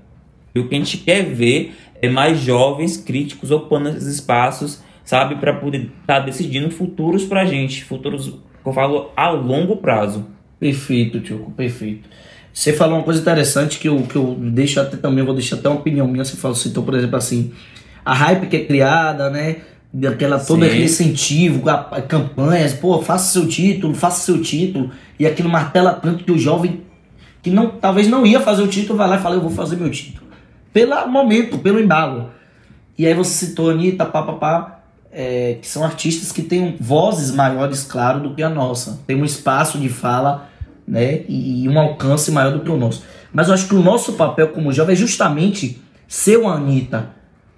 E 0.54 0.60
o 0.60 0.68
que 0.68 0.76
a 0.76 0.78
gente 0.78 0.98
quer 0.98 1.24
ver 1.24 1.76
é 2.02 2.10
mais 2.10 2.40
jovens 2.40 2.98
críticos 2.98 3.52
ocupando 3.52 3.90
esses 3.90 4.08
espaços, 4.08 4.82
sabe, 5.04 5.36
para 5.36 5.54
poder 5.54 5.90
estar 6.02 6.20
decidindo 6.20 6.70
futuros 6.72 7.24
pra 7.24 7.46
gente, 7.46 7.84
futuros 7.84 8.34
eu 8.66 8.74
falo 8.74 9.12
a 9.16 9.30
longo 9.30 9.78
prazo. 9.78 10.26
Perfeito, 10.60 11.20
Tio, 11.20 11.52
perfeito. 11.58 12.08
Você 12.54 12.74
falou 12.74 12.98
uma 12.98 13.04
coisa 13.04 13.20
interessante 13.20 13.80
que 13.80 13.88
eu, 13.88 14.04
que 14.04 14.16
eu 14.16 14.36
deixo 14.40 14.80
até 14.80 14.98
também, 14.98 15.24
vou 15.24 15.34
deixar 15.34 15.56
até 15.56 15.70
uma 15.70 15.80
opinião 15.80 16.08
minha. 16.08 16.24
Você 16.24 16.36
falou, 16.36 16.56
citou, 16.56 16.84
por 16.84 16.94
exemplo, 16.94 17.16
assim, 17.16 17.52
a 18.06 18.14
hype 18.14 18.48
que 18.48 18.58
é 18.58 18.66
criada, 18.66 19.30
né? 19.30 19.58
Daquela, 19.94 20.40
todo 20.40 20.62
Sim. 20.62 20.68
aquele 20.68 20.84
incentivo, 20.84 21.68
a, 21.70 21.74
a 21.74 22.02
campanhas, 22.02 22.74
pô, 22.74 23.02
faça 23.02 23.32
seu 23.32 23.48
título, 23.48 23.94
faça 23.94 24.22
seu 24.22 24.42
título, 24.42 24.92
e 25.20 25.26
aquilo 25.26 25.50
martela 25.50 25.94
tanto 25.94 26.24
que 26.24 26.32
o 26.32 26.38
jovem 26.38 26.82
que 27.42 27.50
não, 27.50 27.72
talvez 27.72 28.08
não 28.08 28.26
ia 28.26 28.40
fazer 28.40 28.62
o 28.62 28.68
título, 28.68 28.98
vai 28.98 29.10
lá 29.10 29.18
e 29.18 29.22
fala, 29.22 29.36
eu 29.36 29.42
vou 29.42 29.50
fazer 29.50 29.76
meu 29.76 29.90
título. 29.90 30.21
Pelo 30.74 31.08
momento, 31.08 31.58
pelo 31.58 31.80
embalo. 31.80 32.32
E 32.98 33.06
aí 33.06 33.14
você 33.14 33.46
citou 33.46 33.70
Anitta, 33.70 34.06
papapá, 34.06 34.82
é, 35.12 35.58
que 35.62 35.68
são 35.68 35.84
artistas 35.84 36.32
que 36.32 36.42
têm 36.42 36.78
vozes 36.80 37.32
maiores, 37.32 37.84
claro, 37.84 38.22
do 38.22 38.34
que 38.34 38.44
a 38.44 38.50
nossa. 38.50 39.00
Tem 39.06 39.16
um 39.16 39.26
espaço 39.26 39.78
de 39.78 39.90
fala, 39.90 40.50
né, 40.88 41.22
e, 41.28 41.64
e 41.64 41.70
um 41.70 41.80
alcance 41.80 42.32
maior 42.32 42.54
do 42.54 42.62
que 42.62 42.70
o 42.70 42.78
nosso. 42.78 43.04
Mas 43.34 43.48
eu 43.48 43.54
acho 43.54 43.68
que 43.68 43.76
o 43.76 43.82
nosso 43.82 44.14
papel 44.14 44.50
como 44.50 44.72
jovem 44.72 44.94
é 44.94 44.96
justamente 44.96 45.82
ser 46.08 46.38
uma 46.38 46.56
Anitta, 46.56 47.10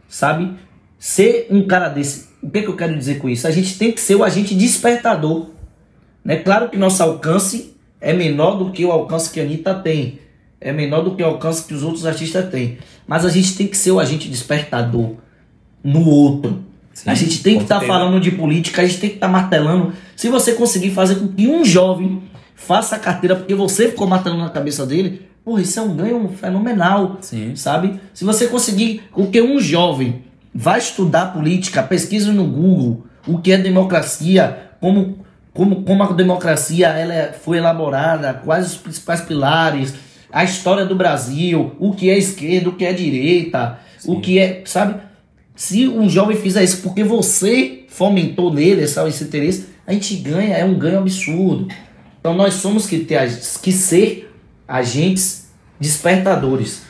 sabe? 0.07 0.53
Ser 0.99 1.47
um 1.49 1.66
cara 1.66 1.89
desse. 1.89 2.30
O 2.41 2.49
que, 2.49 2.59
é 2.59 2.61
que 2.61 2.68
eu 2.68 2.76
quero 2.76 2.97
dizer 2.97 3.20
com 3.20 3.28
isso? 3.28 3.47
A 3.47 3.51
gente 3.51 3.78
tem 3.78 3.91
que 3.91 3.99
ser 3.99 4.16
o 4.16 4.24
agente 4.24 4.53
despertador. 4.53 5.47
Né? 6.24 6.38
Claro 6.38 6.70
que 6.70 6.78
nosso 6.78 7.01
alcance 7.01 7.76
é 7.99 8.14
menor 8.14 8.57
do 8.57 8.72
que 8.72 8.86
o 8.86 8.91
alcance 8.91 9.32
que 9.32 9.39
a 9.39 9.43
Anitta 9.43 9.74
tem. 9.74 10.20
É 10.64 10.72
menor 10.72 11.01
do 11.03 11.16
que 11.16 11.22
o 11.22 11.26
alcance 11.26 11.64
que 11.66 11.74
os 11.74 11.84
outros 11.84 12.05
artistas 12.05 12.49
têm. 12.49 12.78
Mas 13.05 13.26
a 13.26 13.30
gente 13.30 13.55
tem 13.55 13.68
que 13.68 13.76
ser 13.78 13.91
o 13.91 13.99
agente 13.99 14.30
despertador 14.30 15.16
no 15.84 16.07
outro. 16.07 16.64
Sim, 16.93 17.09
a 17.09 17.14
gente 17.16 17.41
tem 17.43 17.57
que 17.57 17.64
estar 17.64 17.80
certeza. 17.80 17.99
falando 17.99 18.20
de 18.20 18.32
política, 18.32 18.82
a 18.82 18.86
gente 18.86 18.99
tem 18.99 19.09
que 19.09 19.16
estar 19.16 19.28
martelando. 19.28 19.93
Se 20.16 20.30
você 20.30 20.53
conseguir 20.53 20.91
fazer 20.91 21.16
com 21.16 21.28
que 21.28 21.47
um 21.47 21.66
jovem 21.66 22.22
faça 22.55 22.95
a 22.95 22.99
carteira 22.99 23.36
porque 23.36 23.53
você 23.55 23.89
ficou 23.89 24.07
martelando 24.07 24.43
na 24.43 24.49
cabeça 24.49 24.86
dele, 24.86 25.24
porra, 25.43 25.61
isso 25.61 25.78
é 25.80 25.82
um 25.82 25.95
ganho 25.95 26.30
fenomenal 26.30 27.18
Sim. 27.20 27.55
sabe? 27.55 27.99
Se 28.14 28.24
você 28.24 28.47
conseguir 28.47 29.03
com 29.11 29.28
que 29.28 29.41
um 29.41 29.59
jovem 29.59 30.24
vá 30.55 30.78
estudar 30.78 31.34
política, 31.34 31.84
pesquise 31.84 32.32
no 32.32 32.45
Google 32.45 33.05
o 33.28 33.39
que 33.39 33.51
é 33.51 33.57
democracia, 33.57 34.70
como, 34.80 35.18
como, 35.53 35.84
como 35.84 36.03
a 36.03 36.11
democracia 36.11 36.88
ela 36.89 37.14
é- 37.14 37.34
foi 37.34 37.57
elaborada, 37.57 38.34
quais 38.45 38.68
os 38.68 38.78
principais 38.78 39.22
pilares, 39.22 39.93
a 40.34 40.43
história 40.43 40.86
do 40.86 40.95
Brasil, 40.95 41.73
o 41.79 41.93
que 41.93 42.09
é 42.09 42.17
esquerda, 42.17 42.69
o 42.69 42.73
que 42.75 42.84
é 42.86 42.91
direita, 42.91 43.79
o 44.05 44.15
Sim. 44.15 44.21
que 44.21 44.39
é, 44.39 44.61
sabe? 44.65 44.95
Se 45.55 45.88
um 45.88 46.09
jovem 46.09 46.36
fizer 46.36 46.63
isso 46.63 46.81
porque 46.81 47.03
você 47.03 47.84
fomentou 47.88 48.51
nele 48.51 48.81
esse, 48.81 48.99
esse 49.07 49.23
interesse, 49.23 49.67
a 49.86 49.93
gente 49.93 50.15
ganha, 50.15 50.55
é 50.55 50.65
um 50.65 50.73
ganho 50.73 50.97
absurdo. 50.99 51.67
Então 52.19 52.34
nós 52.34 52.55
somos 52.55 52.88
que 52.88 52.99
ter 52.99 53.19
que 53.61 53.71
ser 53.71 54.34
agentes 54.67 55.51
despertadores. 55.79 56.81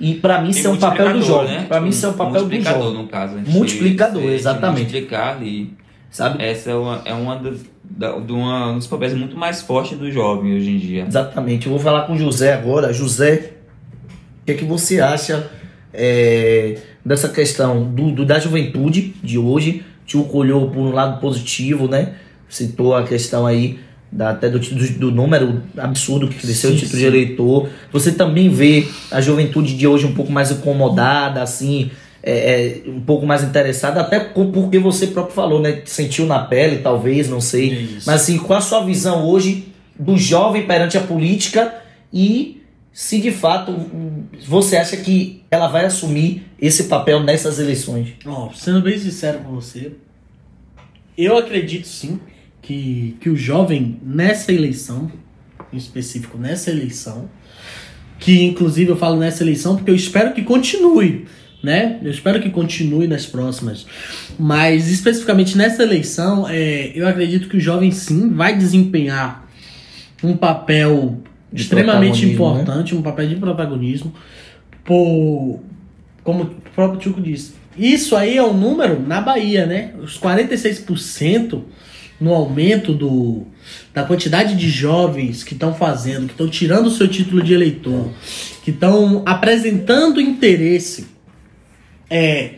E 0.00 0.14
pra 0.14 0.40
mim 0.40 0.48
E 0.48 0.50
isso 0.50 0.66
é 0.66 0.70
um 0.70 0.76
papel 0.76 1.06
do 1.08 1.14
multiplicador, 1.14 1.42
jovem. 1.44 1.58
né? 1.60 1.64
Pra 1.68 1.80
mim 1.80 1.88
isso 1.90 2.06
é 2.06 2.08
um 2.08 2.12
papel 2.12 2.32
do 2.34 2.40
multiplicador, 2.40 2.82
jovem. 2.82 2.98
no 3.02 3.08
caso. 3.08 3.34
a 3.34 3.38
gente 3.38 3.50
Multiplicador, 3.50 4.22
exatamente. 4.24 4.78
Multiplicar 4.80 5.36
ali. 5.36 5.74
Sabe? 6.10 6.42
Essa 6.42 6.70
é 6.70 6.74
uma, 6.74 7.02
é 7.04 7.12
uma, 7.14 7.36
das- 7.36 7.60
da, 7.98 8.16
de 8.18 8.32
uma 8.32 8.70
um 8.70 8.78
dos 8.78 8.86
papéis 8.86 9.12
muito 9.12 9.36
mais 9.36 9.60
fortes 9.60 9.98
do 9.98 10.10
jovem 10.10 10.54
hoje 10.56 10.70
em 10.70 10.78
dia. 10.78 11.04
Exatamente. 11.06 11.66
Eu 11.66 11.72
vou 11.72 11.80
falar 11.80 12.02
com 12.06 12.12
o 12.14 12.18
José 12.18 12.54
agora. 12.54 12.92
José, 12.92 13.52
o 14.42 14.46
que, 14.46 14.52
é 14.52 14.54
que 14.54 14.64
você 14.64 15.00
acha 15.00 15.50
é, 15.92 16.78
dessa 17.04 17.28
questão 17.28 17.82
do, 17.84 18.12
do- 18.12 18.24
da 18.24 18.38
juventude 18.38 19.14
de 19.22 19.36
hoje? 19.36 19.82
Tio 20.06 20.26
olhou 20.34 20.70
por 20.70 20.78
um 20.80 20.92
lado 20.92 21.20
positivo, 21.20 21.88
né? 21.88 22.14
Citou 22.48 22.94
a 22.94 23.02
questão 23.02 23.44
aí 23.44 23.78
da, 24.10 24.30
até 24.30 24.48
do, 24.48 24.58
do, 24.58 24.88
do 24.98 25.10
número 25.10 25.60
absurdo 25.76 26.28
que 26.28 26.36
cresceu 26.38 26.70
Sim, 26.70 26.76
o 26.76 26.78
título 26.78 26.92
sim. 26.96 26.98
de 27.00 27.06
eleitor. 27.06 27.68
Você 27.92 28.12
também 28.12 28.48
vê 28.48 28.86
a 29.10 29.20
juventude 29.20 29.76
de 29.76 29.86
hoje 29.86 30.06
um 30.06 30.14
pouco 30.14 30.32
mais 30.32 30.50
incomodada, 30.50 31.42
assim, 31.42 31.90
é, 32.30 32.82
é, 32.86 32.90
um 32.90 33.00
pouco 33.00 33.24
mais 33.24 33.42
interessada, 33.42 34.02
até 34.02 34.20
porque 34.20 34.78
você 34.78 35.06
próprio 35.06 35.34
falou, 35.34 35.62
né? 35.62 35.80
Sentiu 35.86 36.26
na 36.26 36.40
pele, 36.40 36.78
talvez, 36.82 37.26
não 37.26 37.40
sei. 37.40 37.68
Isso. 37.68 38.06
Mas 38.06 38.20
assim, 38.20 38.36
qual 38.36 38.58
a 38.58 38.60
sua 38.60 38.84
visão 38.84 39.24
hoje 39.24 39.68
do 39.98 40.14
jovem 40.18 40.66
perante 40.66 40.98
a 40.98 41.00
política 41.00 41.74
e 42.12 42.60
se 42.92 43.18
de 43.18 43.30
fato 43.30 43.74
você 44.46 44.76
acha 44.76 44.98
que 44.98 45.42
ela 45.50 45.68
vai 45.68 45.86
assumir 45.86 46.46
esse 46.60 46.84
papel 46.84 47.22
nessas 47.22 47.58
eleições? 47.58 48.08
Ó, 48.26 48.50
sendo 48.52 48.82
bem 48.82 48.98
sincero 48.98 49.38
com 49.38 49.54
você, 49.54 49.92
eu 51.16 51.38
acredito 51.38 51.88
sim 51.88 52.20
que, 52.60 53.16
que 53.22 53.30
o 53.30 53.36
jovem 53.36 53.98
nessa 54.02 54.52
eleição, 54.52 55.10
em 55.72 55.78
específico 55.78 56.36
nessa 56.36 56.70
eleição, 56.70 57.30
que 58.18 58.44
inclusive 58.44 58.90
eu 58.90 58.96
falo 58.96 59.16
nessa 59.16 59.42
eleição 59.42 59.76
porque 59.76 59.90
eu 59.90 59.96
espero 59.96 60.34
que 60.34 60.42
continue, 60.42 61.26
né? 61.62 61.98
Eu 62.02 62.10
espero 62.10 62.40
que 62.40 62.50
continue 62.50 63.06
nas 63.06 63.26
próximas. 63.26 63.86
Mas 64.38 64.88
especificamente 64.88 65.56
nessa 65.56 65.82
eleição, 65.82 66.48
é, 66.48 66.92
eu 66.94 67.06
acredito 67.06 67.48
que 67.48 67.56
o 67.56 67.60
jovem 67.60 67.90
sim 67.90 68.30
vai 68.30 68.56
desempenhar 68.56 69.48
um 70.22 70.36
papel 70.36 71.18
De 71.52 71.62
extremamente 71.62 72.26
né? 72.26 72.32
importante, 72.32 72.94
um 72.94 73.02
papel 73.02 73.28
de 73.28 73.36
protagonismo, 73.36 74.12
por, 74.84 75.60
como 76.22 76.44
o 76.44 76.46
próprio 76.74 77.00
Tchuco 77.00 77.20
disse. 77.20 77.54
Isso 77.76 78.16
aí 78.16 78.36
é 78.36 78.42
um 78.42 78.54
número 78.54 79.00
na 79.00 79.20
Bahia, 79.20 79.64
né? 79.64 79.92
Os 80.02 80.18
46% 80.18 81.62
no 82.20 82.34
aumento 82.34 82.92
do, 82.92 83.46
da 83.94 84.02
quantidade 84.02 84.56
de 84.56 84.68
jovens 84.68 85.44
que 85.44 85.54
estão 85.54 85.72
fazendo, 85.72 86.26
que 86.26 86.32
estão 86.32 86.48
tirando 86.48 86.86
o 86.86 86.90
seu 86.90 87.06
título 87.06 87.42
de 87.42 87.54
eleitor, 87.54 88.10
que 88.64 88.70
estão 88.72 89.22
apresentando 89.24 90.20
interesse. 90.20 91.06
É, 92.10 92.54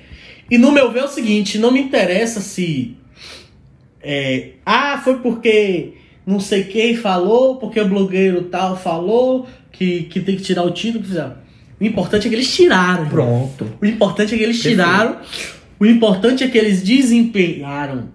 e 0.51 0.59
no 0.59 0.73
meu 0.73 0.91
ver 0.91 1.01
é 1.01 1.05
o 1.05 1.09
seguinte, 1.09 1.59
não 1.59 1.71
me 1.71 1.81
interessa 1.81 2.41
se 2.41 2.97
é, 4.03 4.51
ah, 4.65 5.01
foi 5.03 5.19
porque 5.19 5.95
não 6.27 6.41
sei 6.41 6.65
quem 6.65 6.97
falou, 6.97 7.57
porque 7.57 7.81
o 7.81 7.89
blogueiro 7.89 8.43
tal 8.45 8.77
falou 8.77 9.47
que, 9.73 10.05
que 10.05 10.21
tem 10.21 10.37
que 10.37 10.43
tirar 10.43 10.63
o 10.63 10.71
título. 10.71 11.05
O 11.81 11.85
importante 11.85 12.27
é 12.27 12.31
que 12.31 12.37
eles 12.37 12.55
tiraram. 12.55 13.05
irmão. 13.05 13.51
Pronto. 13.57 13.73
O 13.81 13.87
importante 13.87 14.35
é 14.35 14.39
que 14.39 14.45
eles 14.45 14.57
Perfeito. 14.57 14.77
tiraram. 14.77 15.19
O 15.79 15.87
importante 15.87 16.45
é 16.45 16.49
que 16.49 16.59
eles 16.59 16.83
desempenharam 16.83 18.09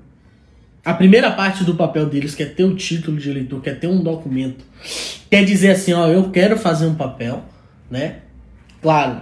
a 0.84 0.94
primeira 0.94 1.32
parte 1.32 1.64
do 1.64 1.74
papel 1.74 2.06
deles, 2.06 2.36
que 2.36 2.44
é 2.44 2.46
ter 2.46 2.64
o 2.64 2.76
título 2.76 3.18
de 3.18 3.28
eleitor, 3.28 3.60
que 3.60 3.70
é 3.70 3.74
ter 3.74 3.88
um 3.88 4.04
documento. 4.04 4.64
Quer 5.32 5.44
dizer 5.44 5.72
assim, 5.72 5.94
ó, 5.94 6.08
eu 6.08 6.30
quero 6.30 6.58
fazer 6.58 6.86
um 6.86 6.94
papel, 6.94 7.44
né? 7.90 8.18
Claro. 8.84 9.22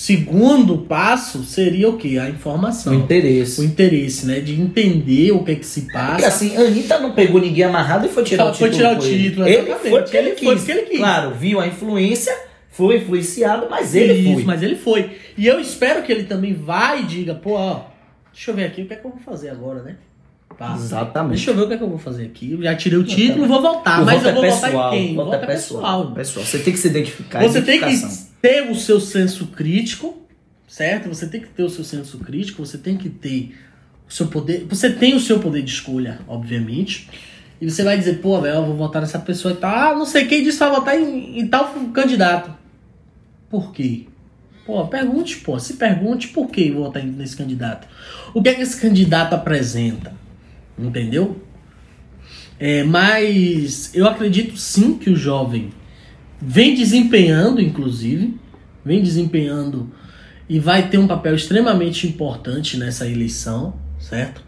Segundo 0.00 0.78
passo 0.78 1.42
seria 1.42 1.88
o 1.88 1.96
quê? 1.96 2.18
A 2.18 2.26
O 2.26 2.28
informação. 2.28 2.94
interesse. 2.94 3.60
O 3.60 3.64
interesse, 3.64 4.26
né? 4.26 4.38
De 4.38 4.54
entender 4.58 5.32
o 5.32 5.42
que 5.42 5.50
é 5.50 5.54
que 5.56 5.66
se 5.66 5.80
Porque 5.82 5.92
passa. 5.98 6.28
assim, 6.28 6.56
a 6.56 6.60
Anitta 6.60 7.00
não 7.00 7.10
pegou 7.10 7.40
ninguém 7.40 7.64
amarrado 7.64 8.06
e 8.06 8.08
foi 8.08 8.22
tirar 8.22 8.44
o 8.44 8.54
Foi 8.54 8.70
título. 8.70 8.76
tirar 8.90 9.00
o 9.00 9.04
ele. 9.04 9.24
título, 9.24 9.46
Ele 9.48 9.56
exatamente. 9.56 9.90
foi 9.90 10.02
porque 10.02 10.16
ele 10.16 10.26
Ele 10.28 10.36
quis. 10.36 10.46
foi 10.46 10.56
porque 10.56 10.70
ele 10.72 10.82
quis. 10.82 10.98
Claro, 10.98 11.34
viu 11.34 11.58
a 11.58 11.66
influência, 11.66 12.32
foi 12.70 12.98
influenciado, 12.98 13.66
mas 13.68 13.92
ele 13.96 14.12
Isso, 14.12 14.34
foi. 14.34 14.44
mas 14.44 14.62
ele 14.62 14.76
foi. 14.76 15.10
E 15.36 15.44
eu 15.48 15.58
espero 15.58 16.00
que 16.04 16.12
ele 16.12 16.22
também 16.22 16.54
vá 16.54 16.94
e 16.94 17.02
diga, 17.02 17.34
pô, 17.34 17.54
ó, 17.54 17.80
deixa 18.32 18.52
eu 18.52 18.54
ver 18.54 18.66
aqui 18.66 18.82
o 18.82 18.86
que 18.86 18.94
é 18.94 18.96
que 18.98 19.04
eu 19.04 19.10
vou 19.10 19.20
fazer 19.20 19.48
agora, 19.50 19.82
né? 19.82 19.96
Tá. 20.56 20.74
Exatamente. 20.76 21.36
Deixa 21.38 21.50
eu 21.50 21.54
ver 21.56 21.62
o 21.62 21.66
que 21.66 21.74
é 21.74 21.76
que 21.76 21.82
eu 21.82 21.88
vou 21.88 21.98
fazer 21.98 22.24
aqui. 22.26 22.52
Eu 22.52 22.62
já 22.62 22.74
tirei 22.76 22.98
o 23.00 23.04
título 23.04 23.46
vou 23.48 23.60
voltar. 23.60 24.02
O 24.02 24.04
mas 24.06 24.22
eu 24.22 24.30
é 24.30 24.32
vou 24.32 24.42
pessoal, 24.42 24.72
votar 24.72 24.94
em 24.94 25.06
quem? 25.06 25.12
o 25.12 25.16
voto 25.16 25.30
Voto 25.32 25.42
é 25.42 25.46
pessoal. 25.46 26.00
irmão. 26.02 26.14
pessoal. 26.14 26.46
Você 26.46 26.58
tem 26.60 26.72
que 26.72 26.78
se 26.78 26.86
identificar. 26.86 27.42
Você 27.42 27.62
tem 27.62 27.80
que. 27.80 28.27
Ter 28.40 28.70
o 28.70 28.74
seu 28.74 29.00
senso 29.00 29.48
crítico, 29.48 30.22
certo? 30.66 31.08
Você 31.08 31.26
tem 31.26 31.40
que 31.40 31.48
ter 31.48 31.62
o 31.62 31.70
seu 31.70 31.84
senso 31.84 32.18
crítico, 32.18 32.64
você 32.64 32.78
tem 32.78 32.96
que 32.96 33.08
ter 33.08 33.54
o 34.08 34.12
seu 34.12 34.28
poder. 34.28 34.66
Você 34.68 34.90
tem 34.90 35.14
o 35.14 35.20
seu 35.20 35.38
poder 35.40 35.62
de 35.62 35.70
escolha, 35.70 36.20
obviamente. 36.26 37.08
E 37.60 37.68
você 37.68 37.82
vai 37.82 37.98
dizer, 37.98 38.20
pô, 38.20 38.40
velho, 38.40 38.56
eu 38.56 38.66
vou 38.66 38.76
votar 38.76 39.02
nessa 39.02 39.18
pessoa 39.18 39.52
e 39.52 39.56
tal. 39.56 39.70
Ah, 39.70 39.94
não 39.94 40.06
sei 40.06 40.26
quem 40.26 40.42
disse 40.42 40.58
vai 40.58 40.70
votar 40.70 40.98
em, 40.98 41.40
em 41.40 41.46
tal 41.46 41.72
candidato. 41.92 42.56
Por 43.50 43.72
quê? 43.72 44.06
Pô, 44.64 44.86
pergunte, 44.86 45.38
pô. 45.38 45.58
Se 45.58 45.74
pergunte 45.74 46.28
por 46.28 46.48
que 46.50 46.70
votar 46.70 47.02
nesse 47.02 47.36
candidato. 47.36 47.88
O 48.32 48.42
que 48.42 48.50
é 48.50 48.54
que 48.54 48.62
esse 48.62 48.80
candidato 48.80 49.34
apresenta? 49.34 50.14
Entendeu? 50.78 51.42
É, 52.60 52.82
mas 52.84 53.94
eu 53.94 54.06
acredito 54.06 54.56
sim 54.56 54.98
que 54.98 55.10
o 55.10 55.16
jovem 55.16 55.70
vem 56.40 56.74
desempenhando, 56.74 57.60
inclusive, 57.60 58.36
vem 58.84 59.02
desempenhando 59.02 59.90
e 60.48 60.58
vai 60.58 60.88
ter 60.88 60.98
um 60.98 61.06
papel 61.06 61.34
extremamente 61.34 62.06
importante 62.06 62.76
nessa 62.76 63.06
eleição, 63.06 63.74
certo? 63.98 64.42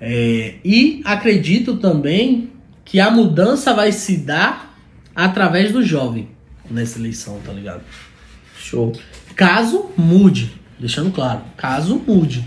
É, 0.00 0.56
e 0.64 1.00
acredito 1.04 1.76
também 1.76 2.50
que 2.84 3.00
a 3.00 3.10
mudança 3.10 3.72
vai 3.72 3.92
se 3.92 4.18
dar 4.18 4.78
através 5.14 5.72
do 5.72 5.82
jovem 5.82 6.28
nessa 6.70 6.98
eleição, 6.98 7.40
tá 7.44 7.52
ligado? 7.52 7.82
Show. 8.58 8.92
Caso 9.34 9.90
mude, 9.96 10.52
deixando 10.78 11.10
claro, 11.10 11.40
caso 11.56 12.02
mude. 12.06 12.46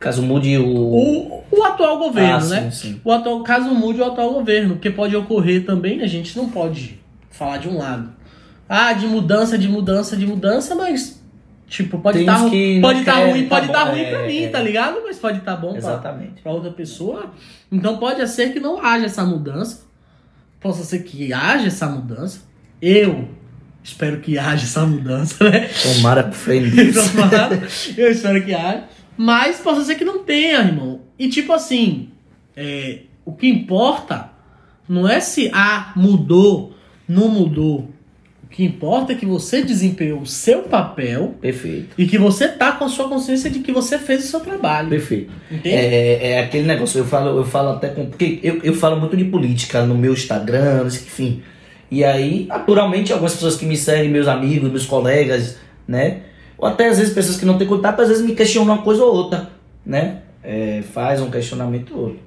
Caso 0.00 0.22
mude 0.22 0.58
o. 0.58 0.66
O, 0.66 1.44
o 1.50 1.62
atual 1.64 1.98
governo, 1.98 2.36
Ah, 2.36 2.40
sim, 2.40 2.50
né? 2.50 2.70
sim. 2.70 3.00
O 3.04 3.12
atual, 3.12 3.42
caso 3.42 3.70
mude 3.74 4.00
o 4.00 4.04
atual 4.04 4.34
governo, 4.34 4.74
porque 4.74 4.90
pode 4.90 5.14
ocorrer 5.16 5.64
também, 5.64 6.02
a 6.02 6.06
gente 6.06 6.36
não 6.36 6.48
pode 6.50 6.98
falar 7.34 7.58
de 7.58 7.68
um 7.68 7.78
lado. 7.78 8.12
Ah, 8.68 8.92
de 8.92 9.06
mudança, 9.06 9.58
de 9.58 9.68
mudança, 9.68 10.16
de 10.16 10.26
mudança, 10.26 10.74
mas 10.74 11.22
tipo, 11.66 11.98
pode 11.98 12.20
estar 12.20 12.38
não 12.38 12.50
pode 12.80 13.04
querem, 13.04 13.32
ruim, 13.32 13.42
tá 13.42 13.56
pode 13.56 13.66
estar 13.66 13.84
bom, 13.84 13.90
ruim 13.90 14.00
é, 14.00 14.10
pra 14.10 14.26
mim, 14.26 14.42
é. 14.44 14.48
tá 14.48 14.60
ligado? 14.60 15.00
Mas 15.04 15.18
pode 15.18 15.38
estar 15.38 15.56
bom 15.56 15.70
pra, 15.70 15.78
Exatamente. 15.78 16.42
pra 16.42 16.52
outra 16.52 16.70
pessoa. 16.70 17.32
Então 17.70 17.98
pode 17.98 18.26
ser 18.28 18.52
que 18.52 18.60
não 18.60 18.84
haja 18.84 19.06
essa 19.06 19.24
mudança. 19.24 19.84
Possa 20.60 20.84
ser 20.84 21.00
que 21.00 21.32
haja 21.32 21.66
essa 21.66 21.86
mudança. 21.86 22.42
Eu 22.80 23.28
espero 23.82 24.20
que 24.20 24.38
haja 24.38 24.64
essa 24.64 24.86
mudança, 24.86 25.50
né? 25.50 25.68
Tomara 25.94 26.22
pro. 26.22 26.34
Tomara. 27.12 27.68
Eu 27.96 28.10
espero 28.10 28.44
que 28.44 28.54
haja. 28.54 28.84
Mas 29.16 29.58
possa 29.58 29.84
ser 29.84 29.96
que 29.96 30.04
não 30.04 30.24
tenha, 30.24 30.60
irmão. 30.60 31.00
E 31.18 31.28
tipo 31.28 31.52
assim, 31.52 32.10
é, 32.56 33.00
o 33.24 33.32
que 33.32 33.48
importa 33.48 34.30
não 34.88 35.08
é 35.08 35.20
se 35.20 35.50
ah, 35.52 35.92
mudou, 35.96 36.73
não 37.08 37.28
mudou. 37.28 37.88
O 38.42 38.46
que 38.46 38.64
importa 38.64 39.12
é 39.12 39.16
que 39.16 39.26
você 39.26 39.62
desempenhou 39.62 40.20
o 40.20 40.26
seu 40.26 40.62
papel 40.62 41.34
Perfeito. 41.40 41.94
e 41.98 42.06
que 42.06 42.16
você 42.16 42.46
tá 42.46 42.72
com 42.72 42.84
a 42.84 42.88
sua 42.88 43.08
consciência 43.08 43.50
de 43.50 43.58
que 43.60 43.72
você 43.72 43.98
fez 43.98 44.24
o 44.24 44.28
seu 44.28 44.40
trabalho. 44.40 44.88
Perfeito. 44.88 45.32
Entende? 45.50 45.74
É, 45.74 46.30
é 46.32 46.40
aquele 46.40 46.66
negócio, 46.66 46.98
eu 46.98 47.04
falo, 47.04 47.36
eu 47.36 47.44
falo 47.44 47.70
até 47.70 47.88
com. 47.88 48.06
Porque 48.06 48.38
eu, 48.42 48.60
eu 48.62 48.74
falo 48.74 49.00
muito 49.00 49.16
de 49.16 49.24
política 49.24 49.84
no 49.84 49.96
meu 49.96 50.12
Instagram, 50.12 50.86
enfim. 50.86 51.42
E 51.90 52.04
aí, 52.04 52.46
naturalmente, 52.46 53.12
algumas 53.12 53.34
pessoas 53.34 53.56
que 53.56 53.66
me 53.66 53.76
seguem, 53.76 54.10
meus 54.10 54.28
amigos, 54.28 54.70
meus 54.70 54.86
colegas, 54.86 55.58
né? 55.86 56.20
Ou 56.58 56.68
até 56.68 56.88
às 56.88 56.98
vezes 56.98 57.12
pessoas 57.12 57.36
que 57.36 57.44
não 57.44 57.58
têm 57.58 57.66
contato, 57.66 58.00
às 58.00 58.08
vezes 58.08 58.24
me 58.24 58.34
questionam 58.34 58.74
uma 58.74 58.82
coisa 58.82 59.04
ou 59.04 59.14
outra, 59.14 59.50
né? 59.84 60.18
É, 60.42 60.82
faz 60.92 61.20
um 61.20 61.30
questionamento 61.30 61.94
ou 61.94 62.02
outro. 62.02 62.20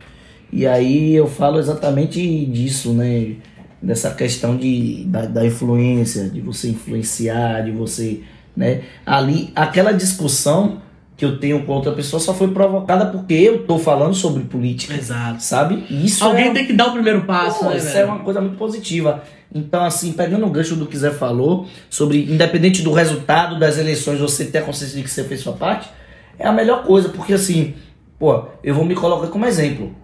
E 0.51 0.65
aí 0.65 1.13
eu 1.13 1.27
falo 1.27 1.59
exatamente 1.59 2.45
disso, 2.45 2.93
né? 2.93 3.35
Dessa 3.81 4.11
questão 4.11 4.57
de, 4.57 5.03
da, 5.05 5.25
da 5.25 5.45
influência, 5.45 6.29
de 6.29 6.41
você 6.41 6.69
influenciar, 6.69 7.61
de 7.61 7.71
você, 7.71 8.21
né? 8.55 8.81
Ali, 9.05 9.51
aquela 9.55 9.91
discussão 9.91 10.81
que 11.17 11.25
eu 11.25 11.39
tenho 11.39 11.65
com 11.65 11.71
outra 11.73 11.91
pessoa 11.91 12.19
só 12.19 12.33
foi 12.33 12.47
provocada 12.49 13.07
porque 13.07 13.33
eu 13.33 13.65
tô 13.65 13.79
falando 13.79 14.13
sobre 14.13 14.43
política, 14.43 14.93
Exato. 14.93 15.41
sabe? 15.43 15.83
E 15.89 16.05
isso 16.05 16.23
Alguém 16.23 16.49
é, 16.49 16.53
tem 16.53 16.67
que 16.67 16.73
dar 16.73 16.87
o 16.87 16.93
primeiro 16.93 17.23
passo, 17.25 17.59
Pô, 17.59 17.69
né, 17.71 17.77
isso 17.77 17.87
é 17.87 17.93
velho? 17.93 18.07
uma 18.07 18.19
coisa 18.19 18.39
muito 18.39 18.55
positiva. 18.55 19.23
Então, 19.53 19.83
assim, 19.83 20.11
pegando 20.11 20.45
o 20.45 20.49
gancho 20.49 20.75
do 20.75 20.85
que 20.85 20.95
Zé 20.95 21.09
falou, 21.09 21.67
sobre 21.89 22.23
independente 22.31 22.83
do 22.83 22.91
resultado 22.91 23.57
das 23.57 23.79
eleições, 23.79 24.19
você 24.19 24.45
ter 24.45 24.59
a 24.59 24.61
consciência 24.61 24.95
de 24.95 25.03
que 25.03 25.09
você 25.09 25.23
fez 25.23 25.41
sua 25.41 25.53
parte, 25.53 25.89
é 26.37 26.47
a 26.47 26.51
melhor 26.51 26.83
coisa, 26.83 27.09
porque 27.09 27.33
assim, 27.33 27.73
pô, 28.19 28.45
eu 28.63 28.75
vou 28.75 28.85
me 28.85 28.93
colocar 28.93 29.27
como 29.27 29.45
exemplo. 29.45 29.95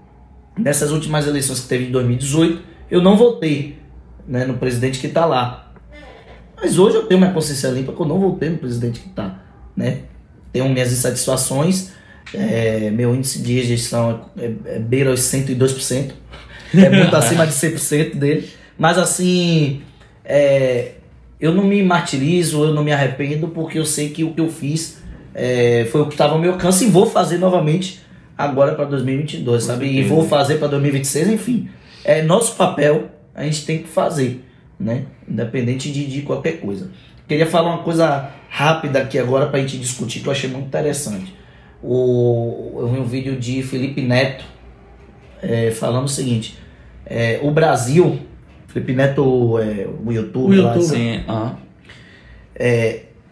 Nessas 0.57 0.91
últimas 0.91 1.28
eleições 1.28 1.59
que 1.59 1.67
teve 1.67 1.86
em 1.86 1.91
2018, 1.91 2.72
eu 2.93 3.01
não 3.01 3.17
votei 3.17 3.79
né, 4.27 4.45
no 4.45 4.53
presidente 4.53 4.99
que 4.99 5.07
tá 5.07 5.25
lá. 5.25 5.73
Mas 6.55 6.77
hoje 6.77 6.95
eu 6.95 7.07
tenho 7.07 7.19
minha 7.19 7.33
consciência 7.33 7.69
limpa 7.69 7.91
que 7.91 7.99
eu 7.99 8.05
não 8.05 8.19
votei 8.19 8.49
no 8.49 8.57
presidente 8.59 8.99
que 8.99 9.09
tá, 9.09 9.41
né? 9.75 10.01
Tenho 10.51 10.69
minhas 10.69 10.93
insatisfações, 10.93 11.89
é, 12.31 12.91
meu 12.91 13.15
índice 13.15 13.41
de 13.41 13.55
rejeição 13.55 14.29
é, 14.37 14.45
é, 14.45 14.75
é 14.75 14.79
beira 14.79 15.11
os 15.11 15.21
102%, 15.21 16.11
é 16.75 16.89
muito 16.91 17.15
acima 17.17 17.47
de 17.47 17.53
100% 17.53 18.13
dele. 18.13 18.47
Mas 18.77 18.99
assim, 18.99 19.81
é, 20.23 20.91
eu 21.39 21.51
não 21.51 21.63
me 21.63 21.81
martirizo, 21.81 22.63
eu 22.63 22.75
não 22.75 22.83
me 22.83 22.91
arrependo, 22.91 23.47
porque 23.47 23.79
eu 23.79 23.85
sei 23.85 24.11
que 24.11 24.23
o 24.23 24.35
que 24.35 24.41
eu 24.41 24.49
fiz 24.51 24.99
é, 25.33 25.87
foi 25.91 26.01
o 26.01 26.05
que 26.05 26.13
estava 26.13 26.33
ao 26.33 26.39
meu 26.39 26.51
alcance 26.51 26.85
e 26.85 26.89
vou 26.89 27.07
fazer 27.07 27.39
novamente 27.39 28.01
agora 28.37 28.75
para 28.75 28.85
2022, 28.85 29.63
sabe? 29.63 29.87
E 29.87 30.03
vou 30.03 30.27
fazer 30.27 30.57
para 30.57 30.67
2026, 30.67 31.29
enfim. 31.29 31.69
É 32.04 32.22
nosso 32.22 32.56
papel, 32.56 33.10
a 33.34 33.43
gente 33.43 33.66
tem 33.66 33.80
que 33.80 33.88
fazer, 33.88 34.43
né? 34.80 35.06
Independente 35.28 35.91
de, 35.91 36.06
de 36.06 36.22
qualquer 36.22 36.60
coisa. 36.60 36.91
Queria 37.28 37.45
falar 37.45 37.70
uma 37.70 37.84
coisa 37.84 38.30
rápida 38.49 39.01
aqui 39.01 39.18
agora 39.18 39.47
para 39.47 39.58
a 39.58 39.62
gente 39.62 39.78
discutir 39.78 40.20
que 40.20 40.28
eu 40.28 40.32
achei 40.32 40.49
muito 40.49 40.68
interessante. 40.68 41.34
O, 41.82 42.78
eu 42.80 42.88
vi 42.88 42.99
um 42.99 43.06
vídeo 43.06 43.36
de 43.38 43.64
Felipe 43.64 44.01
Neto 44.01 44.45
é, 45.41 45.72
falando 45.72 46.06
o 46.06 46.10
seguinte: 46.10 46.58
é, 47.06 47.39
o 47.41 47.51
Brasil, 47.51 48.20
Felipe 48.68 48.93
Neto, 48.93 49.58
é, 49.60 49.88
o 50.06 50.12
YouTube, 50.12 50.60
O 50.60 50.62
lá, 50.62 50.76
YouTube. 50.76 50.95
Sim, 50.95 51.24
aham. 51.28 51.58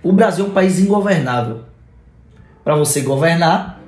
o 0.04 0.12
Brasil 0.12 0.46
é 0.46 0.48
um 0.48 0.52
país 0.52 0.80
ingovernável. 0.80 1.62
Para 2.64 2.76
você 2.76 3.02
governar, 3.02 3.82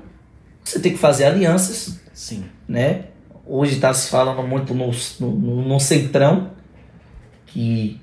você 0.63 0.79
tem 0.79 0.91
que 0.91 0.97
fazer 0.97 1.25
alianças, 1.25 1.99
Sim. 2.13 2.45
né? 2.67 3.05
Hoje 3.45 3.73
está 3.75 3.93
se 3.93 4.09
falando 4.09 4.41
muito 4.47 4.73
no, 4.73 4.89
no, 5.19 5.61
no 5.67 5.79
centrão, 5.79 6.51
que 7.45 7.99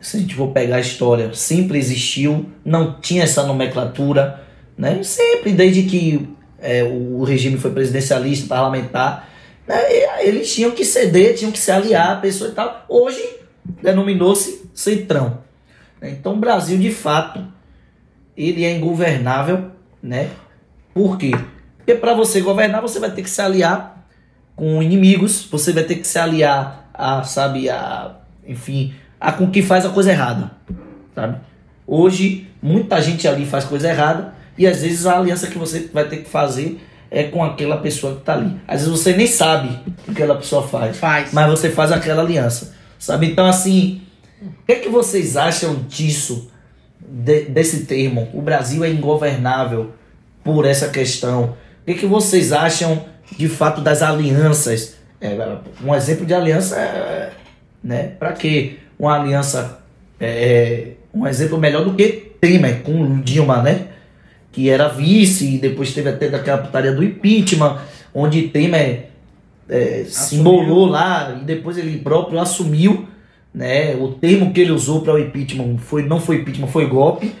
se 0.00 0.16
a 0.16 0.20
gente 0.20 0.34
for 0.34 0.52
pegar 0.52 0.76
a 0.76 0.80
história, 0.80 1.34
sempre 1.34 1.78
existiu, 1.78 2.46
não 2.64 3.00
tinha 3.00 3.24
essa 3.24 3.42
nomenclatura, 3.42 4.42
né? 4.78 5.02
Sempre, 5.02 5.52
desde 5.52 5.82
que 5.82 6.28
é, 6.60 6.84
o 6.84 7.24
regime 7.24 7.58
foi 7.58 7.72
presidencialista, 7.72 8.46
parlamentar, 8.46 9.28
né? 9.66 9.76
eles 10.20 10.52
tinham 10.54 10.70
que 10.70 10.84
ceder, 10.84 11.34
tinham 11.34 11.52
que 11.52 11.58
se 11.58 11.70
aliar 11.70 12.12
a 12.12 12.20
pessoa 12.20 12.50
e 12.50 12.54
tal. 12.54 12.84
Hoje, 12.88 13.22
denominou-se 13.82 14.70
centrão. 14.72 15.42
né? 16.00 16.10
Então, 16.10 16.34
o 16.34 16.38
Brasil, 16.38 16.78
de 16.78 16.90
fato, 16.90 17.44
ele 18.36 18.64
é 18.64 18.76
ingovernável, 18.76 19.70
né? 20.02 20.30
Por 20.94 21.18
quê? 21.18 21.32
Porque 21.78 21.94
para 21.94 22.14
você 22.14 22.40
governar, 22.40 22.80
você 22.80 22.98
vai 22.98 23.10
ter 23.10 23.22
que 23.22 23.30
se 23.30 23.42
aliar 23.42 23.99
com 24.60 24.82
inimigos, 24.82 25.48
você 25.50 25.72
vai 25.72 25.84
ter 25.84 25.94
que 25.94 26.06
se 26.06 26.18
aliar 26.18 26.90
a, 26.92 27.22
sabe, 27.22 27.70
a, 27.70 28.14
enfim, 28.46 28.92
a 29.18 29.32
com 29.32 29.50
quem 29.50 29.62
faz 29.62 29.86
a 29.86 29.88
coisa 29.88 30.10
errada, 30.10 30.50
sabe? 31.14 31.38
Hoje, 31.86 32.46
muita 32.62 33.00
gente 33.00 33.26
ali 33.26 33.46
faz 33.46 33.64
coisa 33.64 33.88
errada 33.88 34.34
e 34.58 34.66
às 34.66 34.82
vezes 34.82 35.06
a 35.06 35.16
aliança 35.16 35.46
que 35.46 35.56
você 35.56 35.88
vai 35.94 36.06
ter 36.06 36.18
que 36.18 36.28
fazer 36.28 36.78
é 37.10 37.24
com 37.24 37.42
aquela 37.42 37.78
pessoa 37.78 38.16
que 38.16 38.20
tá 38.20 38.34
ali. 38.34 38.54
Às 38.68 38.82
vezes 38.82 38.88
você 39.00 39.16
nem 39.16 39.26
sabe 39.26 39.78
o 39.86 39.92
que 40.02 40.10
aquela 40.10 40.34
pessoa 40.34 40.62
faz, 40.68 40.98
Faz. 40.98 41.32
mas 41.32 41.48
você 41.48 41.70
faz 41.70 41.90
aquela 41.90 42.20
aliança, 42.22 42.74
sabe? 42.98 43.30
Então, 43.30 43.46
assim, 43.46 44.02
o 44.42 44.66
que 44.66 44.72
é 44.72 44.74
que 44.76 44.90
vocês 44.90 45.38
acham 45.38 45.86
disso, 45.88 46.50
de- 47.00 47.46
desse 47.46 47.86
termo? 47.86 48.28
O 48.34 48.42
Brasil 48.42 48.84
é 48.84 48.90
ingovernável 48.90 49.92
por 50.44 50.66
essa 50.66 50.88
questão. 50.90 51.56
O 51.80 51.84
que, 51.86 51.92
é 51.92 51.94
que 51.94 52.06
vocês 52.06 52.52
acham, 52.52 53.06
de 53.36 53.48
fato, 53.48 53.80
das 53.80 54.02
alianças? 54.02 54.96
É, 55.20 55.36
um 55.84 55.94
exemplo 55.94 56.24
de 56.24 56.34
aliança 56.34 56.76
é, 56.78 57.30
né? 57.82 58.12
Para 58.18 58.32
que 58.32 58.78
uma 58.98 59.14
aliança 59.18 59.80
é 60.18 60.92
um 61.12 61.26
exemplo 61.26 61.58
melhor 61.58 61.84
do 61.84 61.94
que 61.94 62.30
Temer 62.40 62.82
com 62.82 63.02
o 63.02 63.22
Dilma, 63.22 63.62
né? 63.62 63.88
Que 64.52 64.70
era 64.70 64.88
vice 64.88 65.56
e 65.56 65.58
depois 65.58 65.92
teve 65.92 66.08
até 66.08 66.28
daquela 66.28 66.58
putaria 66.58 66.92
do 66.92 67.04
impeachment, 67.04 67.78
onde 68.14 68.48
Temer 68.48 69.10
é, 69.68 70.04
se 70.06 70.36
embolou 70.36 70.86
lá 70.86 71.38
e 71.40 71.44
depois 71.44 71.78
ele 71.78 71.98
próprio 71.98 72.40
assumiu, 72.40 73.06
né? 73.54 73.94
O 73.96 74.08
termo 74.08 74.52
que 74.52 74.60
ele 74.60 74.72
usou 74.72 75.02
para 75.02 75.14
o 75.14 75.18
impeachment 75.18 75.78
foi 75.78 76.04
não 76.04 76.20
foi 76.20 76.36
impeachment, 76.36 76.68
foi 76.68 76.86
golpe, 76.86 77.34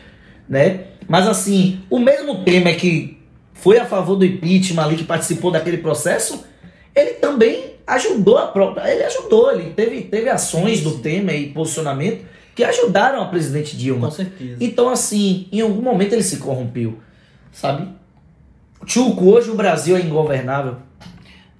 né? 0.48 0.80
Mas 1.08 1.26
assim, 1.26 1.80
o 1.90 1.98
mesmo 1.98 2.44
Temer 2.44 2.76
que 2.76 3.19
foi 3.60 3.78
a 3.78 3.86
favor 3.86 4.16
do 4.16 4.24
impeachment 4.24 4.82
ali, 4.82 4.96
que 4.96 5.04
participou 5.04 5.50
daquele 5.50 5.78
processo, 5.78 6.44
ele 6.94 7.14
também 7.14 7.74
ajudou 7.86 8.38
a 8.38 8.46
própria. 8.46 8.90
Ele 8.90 9.04
ajudou, 9.04 9.52
ele 9.52 9.70
teve, 9.70 10.02
teve 10.02 10.28
ações 10.28 10.80
do 10.80 10.98
Temer 10.98 11.40
e 11.40 11.48
posicionamento 11.48 12.24
que 12.54 12.64
ajudaram 12.64 13.22
a 13.22 13.26
presidente 13.26 13.76
Dilma. 13.76 14.08
Com 14.08 14.14
certeza. 14.14 14.56
Então, 14.60 14.88
assim, 14.88 15.46
em 15.52 15.60
algum 15.60 15.82
momento 15.82 16.12
ele 16.12 16.22
se 16.22 16.38
corrompeu, 16.38 16.98
sabe? 17.52 17.88
Chuco, 18.86 19.26
hoje 19.26 19.50
o 19.50 19.54
Brasil 19.54 19.96
é 19.96 20.00
ingovernável. 20.00 20.76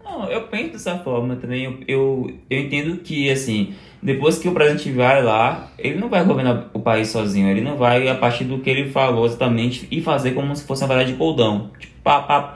Não, 0.02 0.28
eu 0.28 0.48
penso 0.48 0.72
dessa 0.72 0.98
forma 0.98 1.36
também. 1.36 1.64
Eu, 1.64 1.78
eu, 1.86 2.34
eu 2.48 2.58
entendo 2.58 2.96
que, 2.98 3.30
assim, 3.30 3.74
depois 4.02 4.38
que 4.38 4.48
o 4.48 4.52
presidente 4.52 4.90
vai 4.92 5.22
lá, 5.22 5.70
ele 5.78 5.98
não 5.98 6.08
vai 6.08 6.24
governar 6.24 6.70
o 6.72 6.80
país 6.80 7.08
sozinho. 7.08 7.48
Ele 7.48 7.60
não 7.60 7.76
vai, 7.76 8.08
a 8.08 8.14
partir 8.14 8.44
do 8.44 8.58
que 8.58 8.70
ele 8.70 8.90
falou 8.90 9.26
exatamente, 9.26 9.86
e 9.90 10.00
fazer 10.00 10.32
como 10.32 10.56
se 10.56 10.64
fosse 10.64 10.82
uma 10.82 10.88
verdade 10.88 11.12
de 11.12 11.18
coldão. 11.18 11.70
Tipo, 11.78 11.92
pá, 12.02 12.52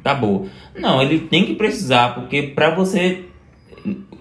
acabou. 0.00 0.48
Não, 0.74 1.02
ele 1.02 1.18
tem 1.18 1.44
que 1.44 1.54
precisar, 1.54 2.14
porque 2.14 2.42
pra 2.42 2.74
você. 2.74 3.24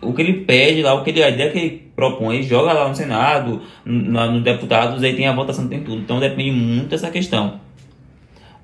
O 0.01 0.13
que 0.13 0.21
ele 0.21 0.45
pede 0.45 0.83
lá, 0.83 0.93
o 0.93 1.03
que 1.03 1.09
ele, 1.09 1.23
a 1.23 1.29
ideia 1.29 1.51
que 1.51 1.57
ele 1.57 1.91
propõe, 1.95 2.35
ele 2.35 2.43
joga 2.43 2.71
lá 2.71 2.87
no 2.87 2.95
Senado, 2.95 3.61
no, 3.83 4.31
no 4.31 4.41
deputados, 4.41 5.01
aí 5.03 5.15
tem 5.15 5.25
a 5.25 5.33
votação, 5.33 5.67
tem 5.67 5.81
tudo. 5.81 6.01
Então 6.01 6.19
depende 6.19 6.51
muito 6.51 6.89
dessa 6.89 7.09
questão. 7.09 7.59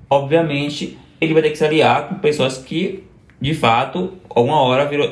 Obviamente, 0.08 0.96
ele 1.20 1.32
vai 1.32 1.42
ter 1.42 1.50
que 1.50 1.58
se 1.58 1.64
aliar 1.64 2.08
com 2.08 2.16
pessoas 2.16 2.58
que, 2.58 3.02
de 3.40 3.52
fato, 3.52 4.12
alguma 4.30 4.60
hora 4.60 4.86
virou, 4.86 5.10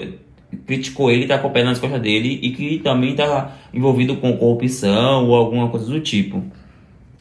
criticou 0.66 1.10
ele, 1.10 1.26
tá 1.26 1.38
com 1.38 1.48
o 1.48 1.50
pé 1.50 1.62
nas 1.64 1.78
costas 1.78 2.00
dele 2.00 2.38
e 2.42 2.50
que 2.50 2.78
também 2.78 3.14
tá 3.14 3.52
envolvido 3.72 4.16
com 4.16 4.36
corrupção 4.36 5.28
ou 5.28 5.34
alguma 5.34 5.68
coisa 5.68 5.86
do 5.86 6.00
tipo. 6.00 6.42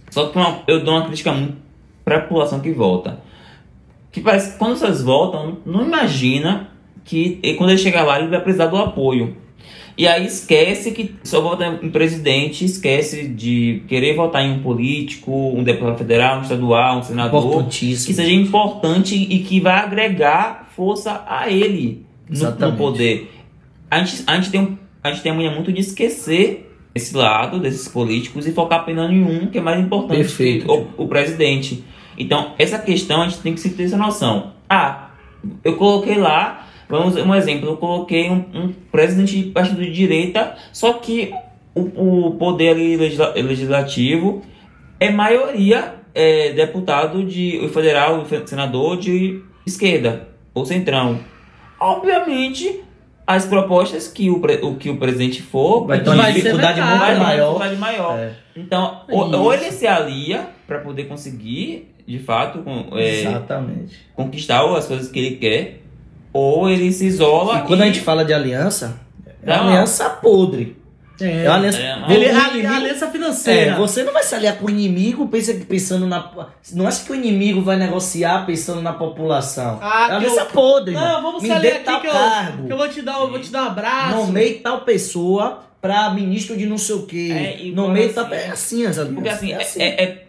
Só 0.10 0.28
que 0.28 0.38
uma- 0.38 0.60
eu 0.68 0.84
dou 0.84 0.94
uma 0.96 1.06
crítica 1.06 1.32
muito 1.32 1.56
pra 2.04 2.22
população 2.22 2.60
que 2.60 2.72
vota. 2.72 3.20
Que 4.12 4.20
parece 4.20 4.58
quando 4.58 4.76
vocês 4.76 5.02
votam, 5.02 5.58
não 5.66 5.84
imagina 5.86 6.70
que 7.06 7.40
e 7.42 7.54
quando 7.54 7.70
ele 7.70 7.80
chegar 7.80 8.04
lá 8.04 8.20
ele 8.20 8.28
vai 8.30 8.42
precisar 8.42 8.68
do 8.68 8.78
apoio. 8.78 9.38
E 9.98 10.08
aí 10.08 10.26
esquece 10.26 10.92
que 10.92 11.16
só 11.24 11.42
vota 11.42 11.80
em 11.82 11.90
presidente, 11.90 12.66
esquece 12.66 13.28
de 13.28 13.84
querer 13.88 14.16
votar 14.16 14.44
em 14.44 14.54
um 14.54 14.60
político, 14.62 15.32
um 15.32 15.64
deputado 15.64 15.98
federal, 15.98 16.40
um 16.40 16.42
estadual, 16.42 17.00
um 17.00 17.04
senador, 17.04 17.42
que 18.08 18.14
seja 18.14 18.32
importante 18.34 19.16
e 19.16 19.40
que 19.40 19.60
vai 19.60 19.76
agregar 19.76 20.70
força 20.76 21.24
a 21.28 21.50
ele 21.50 22.06
no, 22.32 22.72
no 22.72 22.78
poder. 22.78 23.32
A 23.90 24.04
gente, 24.04 24.24
a, 24.26 24.36
gente 24.36 24.50
tem 24.50 24.62
um, 24.62 24.78
a 25.04 25.12
gente 25.12 25.22
tem 25.22 25.32
a 25.32 25.36
mania 25.36 25.52
muito 25.52 25.72
de 25.72 25.82
esquecer 25.82 26.72
esse 26.96 27.16
lado 27.16 27.60
desses 27.60 27.88
políticos 27.88 28.48
e 28.48 28.52
focar 28.52 28.80
apenas 28.80 29.12
em 29.12 29.24
um 29.24 29.48
que 29.48 29.58
é 29.58 29.62
mais 29.62 29.80
importante 29.80 30.18
Perfeito, 30.18 30.66
que 30.66 30.72
o, 30.72 30.88
o 31.04 31.08
presidente. 31.08 31.84
Então, 32.18 32.54
essa 32.58 32.80
questão 32.80 33.22
a 33.22 33.28
gente 33.28 33.42
tem 33.42 33.54
que 33.54 33.60
se 33.60 33.72
ter 33.72 33.84
essa 33.84 33.98
noção. 33.98 34.54
Ah, 34.70 35.12
eu 35.64 35.76
coloquei 35.76 36.18
lá, 36.18 36.68
vamos 36.88 37.16
um 37.16 37.34
exemplo, 37.34 37.70
eu 37.70 37.78
coloquei 37.78 38.30
um, 38.30 38.46
um 38.54 38.74
presidente 38.92 39.42
de 39.42 39.50
partido 39.50 39.82
de 39.82 39.92
direita, 39.92 40.56
só 40.72 40.94
que 40.94 41.34
o, 41.74 42.28
o 42.28 42.32
poder 42.32 42.74
legisla- 42.74 43.34
legislativo 43.36 44.42
é 45.00 45.10
maioria 45.10 45.96
é, 46.14 46.52
deputado 46.54 47.24
de 47.24 47.68
federal, 47.74 48.26
senador 48.46 48.98
de 48.98 49.42
esquerda 49.66 50.28
ou 50.54 50.66
centrão. 50.66 51.20
Obviamente, 51.82 52.82
as 53.26 53.46
propostas 53.46 54.08
que 54.08 54.30
o, 54.30 54.42
o 54.64 54.76
que 54.76 54.90
o 54.90 54.98
presidente 54.98 55.42
for 55.42 55.88
Vai 55.88 56.04
ter 56.04 56.10
uma 56.12 56.32
dificuldade 56.32 56.80
muito 56.82 57.20
maior. 57.20 57.36
dificuldade 57.40 57.76
maior. 57.78 58.20
É, 58.20 58.34
Então, 58.56 59.02
É 59.08 59.14
ou, 59.16 59.36
ou 59.36 59.54
ele 59.54 59.72
se 59.72 59.88
alia 59.88 60.48
para 60.68 60.80
poder 60.80 61.06
conseguir, 61.06 61.92
de 62.08 62.20
fato, 62.20 62.60
com- 62.60 62.86
é, 62.98 63.24
conquistar 64.16 64.64
as 64.78 64.86
coisas 64.86 65.10
que 65.10 65.20
ele 65.20 65.36
quer, 65.38 65.82
ou 66.32 66.70
ele 66.70 66.92
se 66.92 67.06
isola. 67.06 67.60
E 67.60 67.62
quando 67.68 67.82
a 67.82 67.86
gente 67.86 68.02
fala 68.02 68.24
de 68.24 68.34
aliança, 68.34 69.00
é 69.44 69.54
uma 69.54 69.70
aliança 69.72 70.10
podre. 70.10 70.78
É. 71.24 71.46
É 71.46 71.50
uma 71.50 71.56
aliança. 71.58 71.78
É, 71.82 72.14
Ele, 72.14 72.26
a, 72.30 72.48
inimigo- 72.50 72.68
a 72.68 72.76
aliança 72.76 73.08
financeira. 73.12 73.72
É, 73.72 73.76
você 73.76 74.04
não 74.04 74.14
vai 74.14 74.24
se 74.24 74.34
aliar 74.36 74.58
com 74.58 74.66
o 74.66 74.70
inimigo 74.70 75.28
pensa, 75.28 75.54
pensando 75.68 76.08
na. 76.08 76.32
Não 76.74 76.88
acha 76.88 77.04
que 77.04 77.12
o 77.12 77.16
inimigo 77.16 77.62
vai 77.62 77.76
negociar 77.78 78.46
pensando 78.46 78.82
na 78.82 78.94
população. 78.94 79.80
Ah, 79.82 80.08
é 80.12 80.16
aliança 80.16 80.42
eu- 80.42 80.46
podre, 80.48 80.94
Não, 80.94 81.02
irmão. 81.04 81.22
vamos 81.22 81.42
Me 81.44 81.48
se 81.50 81.54
aliar 81.54 81.76
aqui 81.76 81.84
tal 81.86 82.02
que 82.02 82.08
eu, 82.08 82.12
cargo. 82.12 82.68
que 82.68 82.74
eu 82.74 82.78
vou 82.78 82.90
te 82.90 83.02
dar, 83.02 83.20
eu 83.20 83.30
vou 83.30 83.40
te 83.40 83.52
dar 83.52 83.64
um 83.64 83.68
abraço. 83.68 84.16
Nomeie 84.18 84.54
tal 84.56 84.82
pessoa 84.82 85.64
pra 85.82 86.10
ministro 86.12 86.56
de 86.58 86.66
não 86.66 86.78
sei 86.78 86.96
o 86.96 87.06
quê. 87.06 87.32
É, 87.34 87.62
e 87.66 87.72
Nomeie 87.72 88.10
fala 88.10 88.28
tal. 88.30 88.38
assim- 88.38 88.48
É 88.48 88.52
assim 88.52 88.86
as 88.86 88.98
alianças. 89.00 89.16
Porque 89.16 89.30
assim, 89.30 89.52
é 89.52 89.56
é, 89.56 89.62
assim. 89.62 89.82
é- 89.82 90.04
é- 90.04 90.28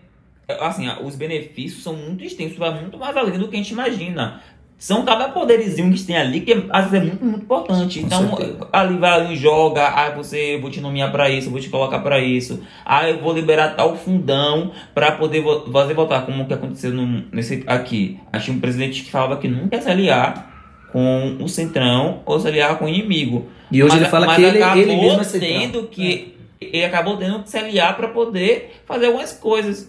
é- 0.48 0.64
assim, 0.66 0.88
os 1.04 1.14
benefícios 1.14 1.82
são 1.82 1.94
muito 1.94 2.24
extensos, 2.24 2.56
vai 2.58 2.72
muito 2.80 2.96
mais 2.98 3.16
além 3.16 3.38
do 3.38 3.48
que 3.48 3.54
a 3.54 3.58
gente 3.58 3.70
imagina. 3.70 4.40
São 4.82 5.04
cada 5.04 5.28
poderizinho 5.28 5.92
que 5.94 6.02
tem 6.02 6.16
ali 6.16 6.40
que 6.40 6.66
às 6.70 6.90
vezes 6.90 7.06
é 7.06 7.10
muito, 7.10 7.24
muito 7.24 7.42
importante. 7.44 8.00
Com 8.00 8.06
Então, 8.06 8.36
certeza. 8.36 8.68
ali 8.72 8.96
vai 8.98 9.12
ali, 9.12 9.36
joga, 9.36 9.86
ah, 9.86 10.10
você, 10.10 10.58
vou 10.60 10.72
te 10.72 10.80
nomear 10.80 11.12
pra 11.12 11.30
isso, 11.30 11.50
vou 11.50 11.60
te 11.60 11.68
colocar 11.68 12.00
pra 12.00 12.18
isso. 12.18 12.60
Ah, 12.84 13.08
eu 13.08 13.20
vou 13.20 13.32
liberar 13.32 13.76
tal 13.76 13.96
fundão 13.96 14.72
pra 14.92 15.12
poder 15.12 15.40
vo- 15.40 15.70
fazer 15.70 15.94
votar, 15.94 16.26
como 16.26 16.44
que 16.48 16.52
aconteceu 16.54 16.90
no, 16.92 17.06
nesse 17.30 17.62
aqui. 17.68 18.18
Achei 18.32 18.52
um 18.52 18.58
presidente 18.58 19.04
que 19.04 19.10
falava 19.12 19.36
que 19.36 19.46
nunca 19.46 19.76
ia 19.76 19.82
se 19.82 19.88
aliar 19.88 20.50
com 20.90 21.36
o 21.40 21.48
centrão 21.48 22.20
ou 22.26 22.40
se 22.40 22.48
aliar 22.48 22.76
com 22.76 22.86
o 22.86 22.88
inimigo. 22.88 23.46
E 23.70 23.84
hoje 23.84 23.92
Mas- 23.92 24.02
ele 24.02 24.10
fala 24.10 24.34
que 24.34 24.42
ele, 24.42 24.58
ele 24.80 24.96
mesmo 24.96 25.20
é 25.20 25.22
centrão. 25.22 25.48
tendo 25.60 25.82
que 25.86 26.34
ele 26.60 26.84
acabou 26.84 27.16
tendo 27.18 27.38
que 27.44 27.48
se 27.50 27.56
aliar 27.56 27.96
para 27.96 28.08
poder 28.08 28.80
fazer 28.84 29.06
algumas 29.06 29.32
coisas. 29.32 29.88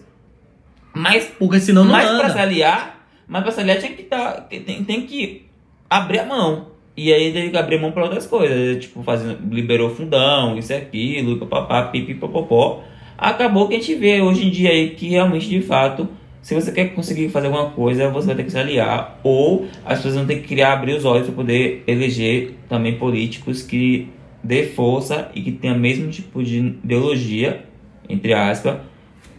Mas, 0.94 1.32
Porque 1.40 1.60
senão 1.60 1.84
não 1.84 1.92
mas 1.94 2.08
para 2.12 2.30
se 2.30 2.38
aliar, 2.38 3.03
mas 3.42 3.56
se 3.56 3.62
aliar 3.62 3.80
tinha 3.80 3.94
que 3.94 4.04
tá, 4.04 4.42
tem, 4.42 4.84
tem 4.84 5.02
que 5.08 5.48
abrir 5.90 6.20
a 6.20 6.26
mão. 6.26 6.68
E 6.96 7.12
aí 7.12 7.34
teve 7.34 7.50
que 7.50 7.58
abrir 7.58 7.82
mão 7.82 7.92
para 7.92 8.04
outras 8.04 8.28
coisas, 8.28 8.80
tipo, 8.80 9.02
fazendo, 9.02 9.40
liberou 9.52 9.90
fundão, 9.90 10.56
isso 10.56 10.72
e 10.72 10.76
aquilo, 10.76 11.40
papapá, 11.40 11.88
pipi, 11.88 12.14
popopó. 12.14 12.84
Acabou 13.18 13.68
que 13.68 13.74
a 13.74 13.80
gente 13.80 13.96
vê 13.96 14.22
hoje 14.22 14.46
em 14.46 14.52
dia 14.52 14.70
aí 14.70 14.92
que 14.92 15.08
realmente, 15.08 15.50
de 15.50 15.62
fato, 15.62 16.08
se 16.44 16.54
você 16.54 16.72
quer 16.72 16.94
conseguir 16.94 17.30
fazer 17.30 17.48
alguma 17.48 17.72
coisa, 17.72 18.08
você 18.10 18.28
vai 18.28 18.36
ter 18.36 18.44
que 18.44 18.52
se 18.52 18.60
aliar. 18.60 19.20
Ou 19.24 19.66
as 19.84 19.98
pessoas 19.98 20.14
vão 20.14 20.28
ter 20.28 20.36
que 20.36 20.48
criar, 20.48 20.74
abrir 20.74 20.94
os 20.94 21.04
olhos 21.04 21.26
para 21.26 21.36
poder 21.36 21.84
eleger 21.88 22.54
também 22.70 23.00
políticos 23.00 23.64
que 23.64 24.10
dê 24.44 24.62
força 24.62 25.32
e 25.34 25.42
que 25.42 25.52
tenha 25.52 25.74
o 25.74 25.80
mesmo 25.80 26.12
tipo 26.12 26.44
de 26.44 26.58
ideologia, 26.60 27.66
entre 28.08 28.34
aspas, 28.34 28.78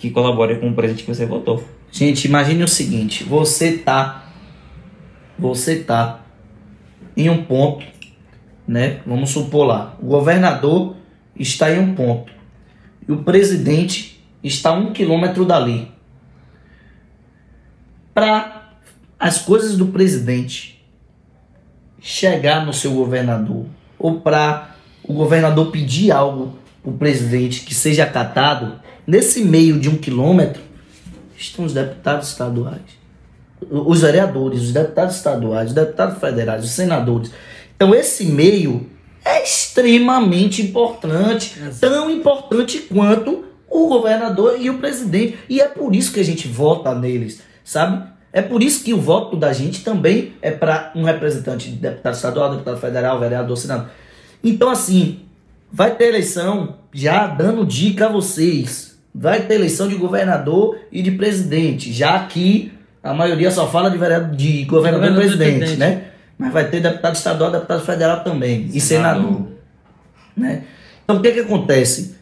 que 0.04 0.10
colabore 0.10 0.56
com 0.56 0.68
o 0.68 0.74
presidente 0.74 1.04
que 1.04 1.14
você 1.14 1.24
votou. 1.24 1.64
Gente, 1.90 2.26
imagine 2.26 2.62
o 2.62 2.68
seguinte: 2.68 3.24
você 3.24 3.78
tá. 3.78 4.28
Você 5.38 5.80
tá 5.80 6.20
em 7.16 7.30
um 7.30 7.42
ponto, 7.42 7.86
né? 8.68 9.00
Vamos 9.06 9.30
supor 9.30 9.66
lá. 9.66 9.96
O 10.00 10.06
governador 10.06 10.94
está 11.34 11.72
em 11.72 11.78
um 11.78 11.94
ponto. 11.94 12.30
E 13.08 13.12
o 13.12 13.22
presidente 13.22 14.22
está 14.42 14.72
um 14.72 14.92
quilômetro 14.92 15.44
dali. 15.44 15.90
Para 18.12 18.74
as 19.18 19.38
coisas 19.38 19.76
do 19.76 19.86
presidente 19.86 20.84
chegar 22.00 22.64
no 22.64 22.72
seu 22.72 22.92
governador, 22.92 23.66
ou 23.98 24.20
para 24.20 24.76
o 25.02 25.14
governador 25.14 25.70
pedir 25.70 26.12
algo 26.12 26.58
para 26.82 26.90
o 26.90 26.98
presidente 26.98 27.62
que 27.62 27.74
seja 27.74 28.04
acatado, 28.04 28.83
nesse 29.06 29.42
meio 29.42 29.78
de 29.78 29.88
um 29.88 29.96
quilômetro 29.96 30.62
estão 31.36 31.64
os 31.64 31.72
deputados 31.72 32.28
estaduais, 32.28 32.82
os 33.70 34.02
vereadores, 34.02 34.62
os 34.62 34.72
deputados 34.72 35.16
estaduais, 35.16 35.68
os 35.68 35.74
deputados 35.74 36.18
federais, 36.18 36.64
os 36.64 36.70
senadores. 36.70 37.30
Então 37.76 37.94
esse 37.94 38.24
meio 38.26 38.88
é 39.24 39.42
extremamente 39.42 40.62
importante, 40.62 41.58
tão 41.80 42.10
importante 42.10 42.78
quanto 42.80 43.44
o 43.68 43.88
governador 43.88 44.60
e 44.60 44.70
o 44.70 44.78
presidente. 44.78 45.38
E 45.48 45.60
é 45.60 45.66
por 45.66 45.96
isso 45.96 46.12
que 46.12 46.20
a 46.20 46.24
gente 46.24 46.46
vota 46.46 46.94
neles, 46.94 47.42
sabe? 47.64 48.06
É 48.32 48.42
por 48.42 48.62
isso 48.62 48.82
que 48.84 48.92
o 48.92 49.00
voto 49.00 49.36
da 49.36 49.52
gente 49.52 49.84
também 49.84 50.32
é 50.42 50.50
para 50.50 50.92
um 50.94 51.04
representante 51.04 51.70
de 51.70 51.76
deputado 51.76 52.14
estadual, 52.14 52.50
deputado 52.50 52.80
federal, 52.80 53.18
vereador, 53.20 53.56
senador. 53.56 53.88
Então, 54.42 54.68
assim, 54.68 55.20
vai 55.72 55.94
ter 55.94 56.08
eleição, 56.08 56.76
já 56.92 57.28
dando 57.28 57.64
dica 57.64 58.06
a 58.06 58.08
vocês. 58.08 58.93
Vai 59.14 59.42
ter 59.42 59.54
eleição 59.54 59.86
de 59.88 59.94
governador 59.94 60.78
e 60.90 61.00
de 61.02 61.12
presidente, 61.12 61.92
já 61.92 62.18
que 62.26 62.72
a 63.02 63.14
maioria 63.14 63.50
só 63.50 63.68
fala 63.68 63.90
de, 63.90 63.96
vereador, 63.98 64.34
de 64.34 64.64
governador, 64.64 65.08
Governador 65.08 65.24
e 65.24 65.36
presidente, 65.36 65.58
presidente. 65.58 65.78
né? 65.78 66.04
Mas 66.36 66.52
vai 66.52 66.68
ter 66.68 66.80
deputado 66.80 67.14
estadual, 67.14 67.50
deputado 67.52 67.84
federal 67.84 68.24
também, 68.24 68.68
e 68.72 68.80
senador. 68.80 69.46
Né? 70.36 70.64
Então, 71.04 71.16
o 71.16 71.22
que, 71.22 71.30
que 71.30 71.40
acontece? 71.40 72.16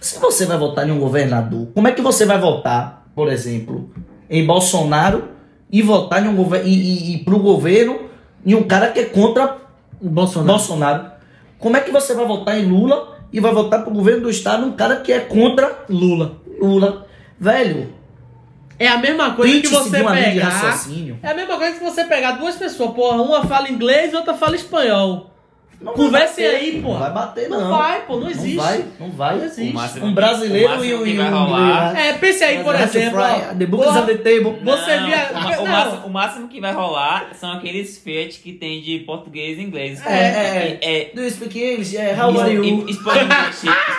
Se 0.00 0.20
você 0.20 0.46
vai 0.46 0.56
votar 0.56 0.88
em 0.88 0.92
um 0.92 1.00
governador, 1.00 1.68
como 1.74 1.88
é 1.88 1.92
que 1.92 2.00
você 2.00 2.24
vai 2.24 2.38
votar, 2.38 3.04
por 3.16 3.32
exemplo, 3.32 3.90
em 4.30 4.46
Bolsonaro 4.46 5.24
e 5.72 5.82
votar 5.82 6.24
em 6.24 6.28
um 6.28 6.36
governo 6.36 6.68
e, 6.68 6.72
e, 6.72 7.14
e 7.16 7.18
pro 7.24 7.38
governo 7.40 7.98
em 8.46 8.54
um 8.54 8.62
cara 8.62 8.92
que 8.92 9.00
é 9.00 9.04
contra 9.06 9.56
O 10.00 10.08
Bolsonaro. 10.08 10.52
Bolsonaro. 10.52 11.10
Como 11.58 11.76
é 11.76 11.80
que 11.80 11.90
você 11.90 12.14
vai 12.14 12.24
votar 12.26 12.56
em 12.56 12.66
Lula 12.66 13.17
e 13.32 13.40
vai 13.40 13.52
votar 13.52 13.82
pro 13.82 13.92
governo 13.92 14.22
do 14.22 14.30
estado 14.30 14.64
um 14.66 14.72
cara 14.72 14.96
que 14.96 15.12
é 15.12 15.20
contra 15.20 15.84
Lula. 15.88 16.36
Lula? 16.60 17.06
Velho, 17.38 17.92
É 18.78 18.86
a 18.88 18.98
mesma 18.98 19.32
coisa 19.34 19.60
que 19.60 19.68
você 19.68 20.02
pegar. 20.02 20.48
raciocínio. 20.48 21.18
É 21.22 21.30
a 21.30 21.34
mesma 21.34 21.56
coisa 21.56 21.78
que 21.78 21.84
você 21.84 22.04
pegar 22.04 22.32
duas 22.32 22.56
pessoas, 22.56 22.92
porra, 22.94 23.20
uma 23.22 23.44
fala 23.44 23.68
inglês 23.68 24.12
e 24.12 24.16
outra 24.16 24.34
fala 24.34 24.54
espanhol. 24.56 25.30
Não 25.80 25.92
Conversem 25.92 26.44
aí, 26.44 26.82
pô. 26.82 26.88
Não 26.94 26.98
vai 26.98 27.12
bater, 27.12 27.48
não. 27.48 27.60
Não 27.60 27.78
vai, 27.78 28.04
pô, 28.04 28.16
não 28.18 28.28
existe. 28.28 28.56
Não 28.56 28.64
vai, 28.64 28.84
não 28.98 29.10
vai. 29.12 29.36
Não 29.36 29.44
existe. 29.44 29.72
Máximo 29.72 30.06
Um 30.06 30.12
brasileiro 30.14 30.84
e 30.84 30.94
um 30.94 31.04
que 31.04 31.12
vai 31.16 31.30
rolar- 31.30 31.90
inglês? 31.90 32.06
É, 32.06 32.18
pense 32.18 32.42
aí, 32.44 32.64
por 32.64 32.72
That's 32.74 32.92
the 32.92 32.98
exemplo. 32.98 33.20
fry, 33.22 33.56
The 33.58 33.66
book 33.66 33.82
is 33.82 33.86
porra, 33.88 34.00
on 34.02 34.06
the 34.06 34.14
table. 34.16 34.58
Você 34.64 34.96
Não, 34.96 35.06
via. 35.06 35.30
o, 35.60 35.62
o 35.62 35.68
máximo, 35.68 36.06
o 36.06 36.10
máximo 36.10 36.48
que 36.48 36.60
vai 36.60 36.72
rolar 36.72 37.30
são 37.38 37.52
aqueles 37.52 37.96
Fiat 37.98 38.40
que 38.40 38.52
tem 38.54 38.82
de 38.82 38.98
português 39.06 39.56
e 39.56 39.62
inglês. 39.62 40.04
É, 40.04 40.10
é, 40.12 40.78
é. 40.82 41.10
Do 41.14 41.22
you 41.22 41.30
speak 41.30 41.56
English? 41.62 41.94
Yeah, 41.94 42.24
how 42.26 42.40
are 42.40 42.52
you? 42.52 42.64
Speak 42.64 42.78
English. 42.80 42.98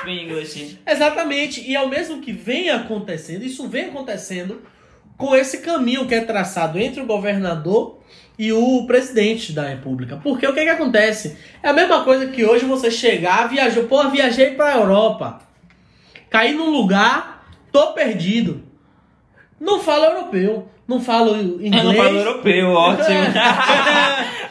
Speak 0.01 0.23
English. 0.25 0.80
Exatamente. 0.86 1.61
E 1.61 1.75
é 1.77 1.82
o 1.82 1.88
mesmo 1.88 2.19
que 2.19 2.34
vem 2.34 2.69
acontecendo, 2.69 3.43
isso 3.45 3.67
vem 3.69 3.86
acontecendo 3.86 4.61
com 5.17 5.34
esse 5.36 5.59
caminho 5.59 6.05
que 6.05 6.15
é 6.15 6.21
traçado 6.21 6.77
entre 6.77 6.99
o 7.01 7.05
governador 7.05 7.98
e 8.39 8.53
o 8.53 8.87
presidente 8.87 9.51
da 9.51 9.63
república. 9.63 10.15
Porque 10.23 10.47
o 10.47 10.53
que, 10.53 10.63
que 10.63 10.69
acontece? 10.69 11.37
É 11.61 11.67
a 11.69 11.73
mesma 11.73 12.05
coisa 12.05 12.27
que 12.27 12.45
hoje 12.45 12.63
você 12.63 12.89
chegar, 12.89 13.49
viajou, 13.49 13.83
pô, 13.83 14.07
viajei 14.09 14.51
pra 14.55 14.77
Europa. 14.77 15.41
Caí 16.29 16.53
num 16.55 16.69
lugar, 16.69 17.45
tô 17.69 17.87
perdido. 17.91 18.63
Não 19.59 19.81
falo 19.81 20.05
europeu, 20.05 20.69
não 20.87 21.01
falo 21.01 21.35
inglês. 21.61 21.83
Eu 21.83 21.83
não 21.83 21.93
falo 21.95 22.17
europeu, 22.17 22.69
ótimo. 22.71 23.19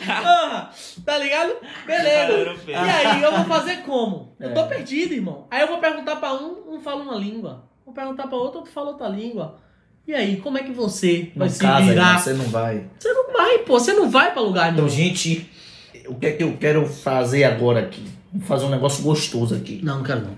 Porra, 0.06 0.70
tá 1.04 1.18
ligado? 1.18 1.56
Beleza. 1.86 2.56
E 2.68 2.74
aí, 2.74 3.22
eu 3.22 3.32
vou 3.34 3.44
fazer 3.46 3.78
como? 3.78 4.34
Eu 4.38 4.52
tô 4.52 4.60
É. 4.60 4.66
perdido, 4.66 5.14
irmão. 5.14 5.46
Aí 5.50 5.62
eu 5.62 5.66
vou 5.68 5.78
perguntar 5.78 6.16
pra 6.16 6.34
um, 6.34 6.74
um 6.74 6.80
fala 6.80 7.02
uma 7.02 7.14
língua. 7.16 7.64
Vou 7.86 7.94
perguntar 7.94 8.26
pra 8.26 8.36
outro, 8.36 8.58
outro 8.58 8.72
fala 8.72 8.90
outra 8.90 9.08
língua. 9.08 9.56
E 10.08 10.14
aí, 10.14 10.36
como 10.38 10.56
é 10.56 10.62
que 10.62 10.72
você 10.72 11.30
vai 11.36 11.48
Não 11.48 11.54
se 11.54 11.60
casa, 11.60 11.84
virar? 11.86 12.18
você 12.18 12.32
não 12.32 12.46
vai. 12.46 12.84
Você 12.98 13.12
não 13.12 13.30
vai, 13.30 13.58
pô. 13.58 13.78
Você 13.78 13.92
não 13.92 14.08
vai 14.10 14.32
pra 14.32 14.40
lugar 14.40 14.72
Então, 14.72 14.86
nenhum. 14.86 14.96
gente, 14.96 15.50
o 16.06 16.14
que 16.14 16.26
é 16.26 16.32
que 16.32 16.42
eu 16.42 16.56
quero 16.58 16.86
fazer 16.86 17.44
agora 17.44 17.80
aqui? 17.80 18.02
Vou 18.32 18.46
fazer 18.46 18.64
um 18.64 18.70
negócio 18.70 19.04
gostoso 19.04 19.54
aqui. 19.54 19.80
Não, 19.82 19.98
não 19.98 20.02
quero 20.02 20.22
não. 20.22 20.30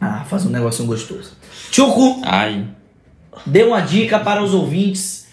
Ah, 0.00 0.24
fazer 0.24 0.48
um 0.48 0.50
negocinho 0.50 0.88
gostoso. 0.88 1.32
Chuco, 1.70 2.22
Ai. 2.24 2.66
dê 3.44 3.64
uma 3.64 3.82
dica 3.82 4.18
para 4.18 4.42
os 4.42 4.54
ouvintes. 4.54 5.28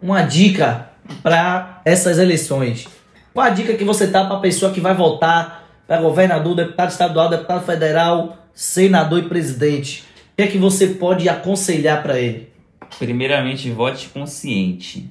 Uma 0.00 0.22
dica 0.22 0.88
para 1.22 1.82
essas 1.84 2.16
eleições. 2.18 2.88
Qual 3.34 3.44
a 3.46 3.50
dica 3.50 3.74
que 3.74 3.84
você 3.84 4.06
dá 4.06 4.24
para 4.24 4.36
a 4.36 4.40
pessoa 4.40 4.72
que 4.72 4.80
vai 4.80 4.94
votar 4.94 5.68
para 5.86 6.00
governador, 6.00 6.56
deputado 6.56 6.90
estadual, 6.90 7.28
deputado 7.28 7.62
federal, 7.66 8.38
senador 8.54 9.18
e 9.18 9.28
presidente? 9.28 10.02
O 10.32 10.36
que 10.36 10.42
é 10.44 10.46
que 10.46 10.56
você 10.56 10.86
pode 10.86 11.28
aconselhar 11.28 12.02
para 12.02 12.18
ele? 12.18 12.48
Primeiramente, 12.98 13.70
vote 13.70 14.08
consciente. 14.08 15.10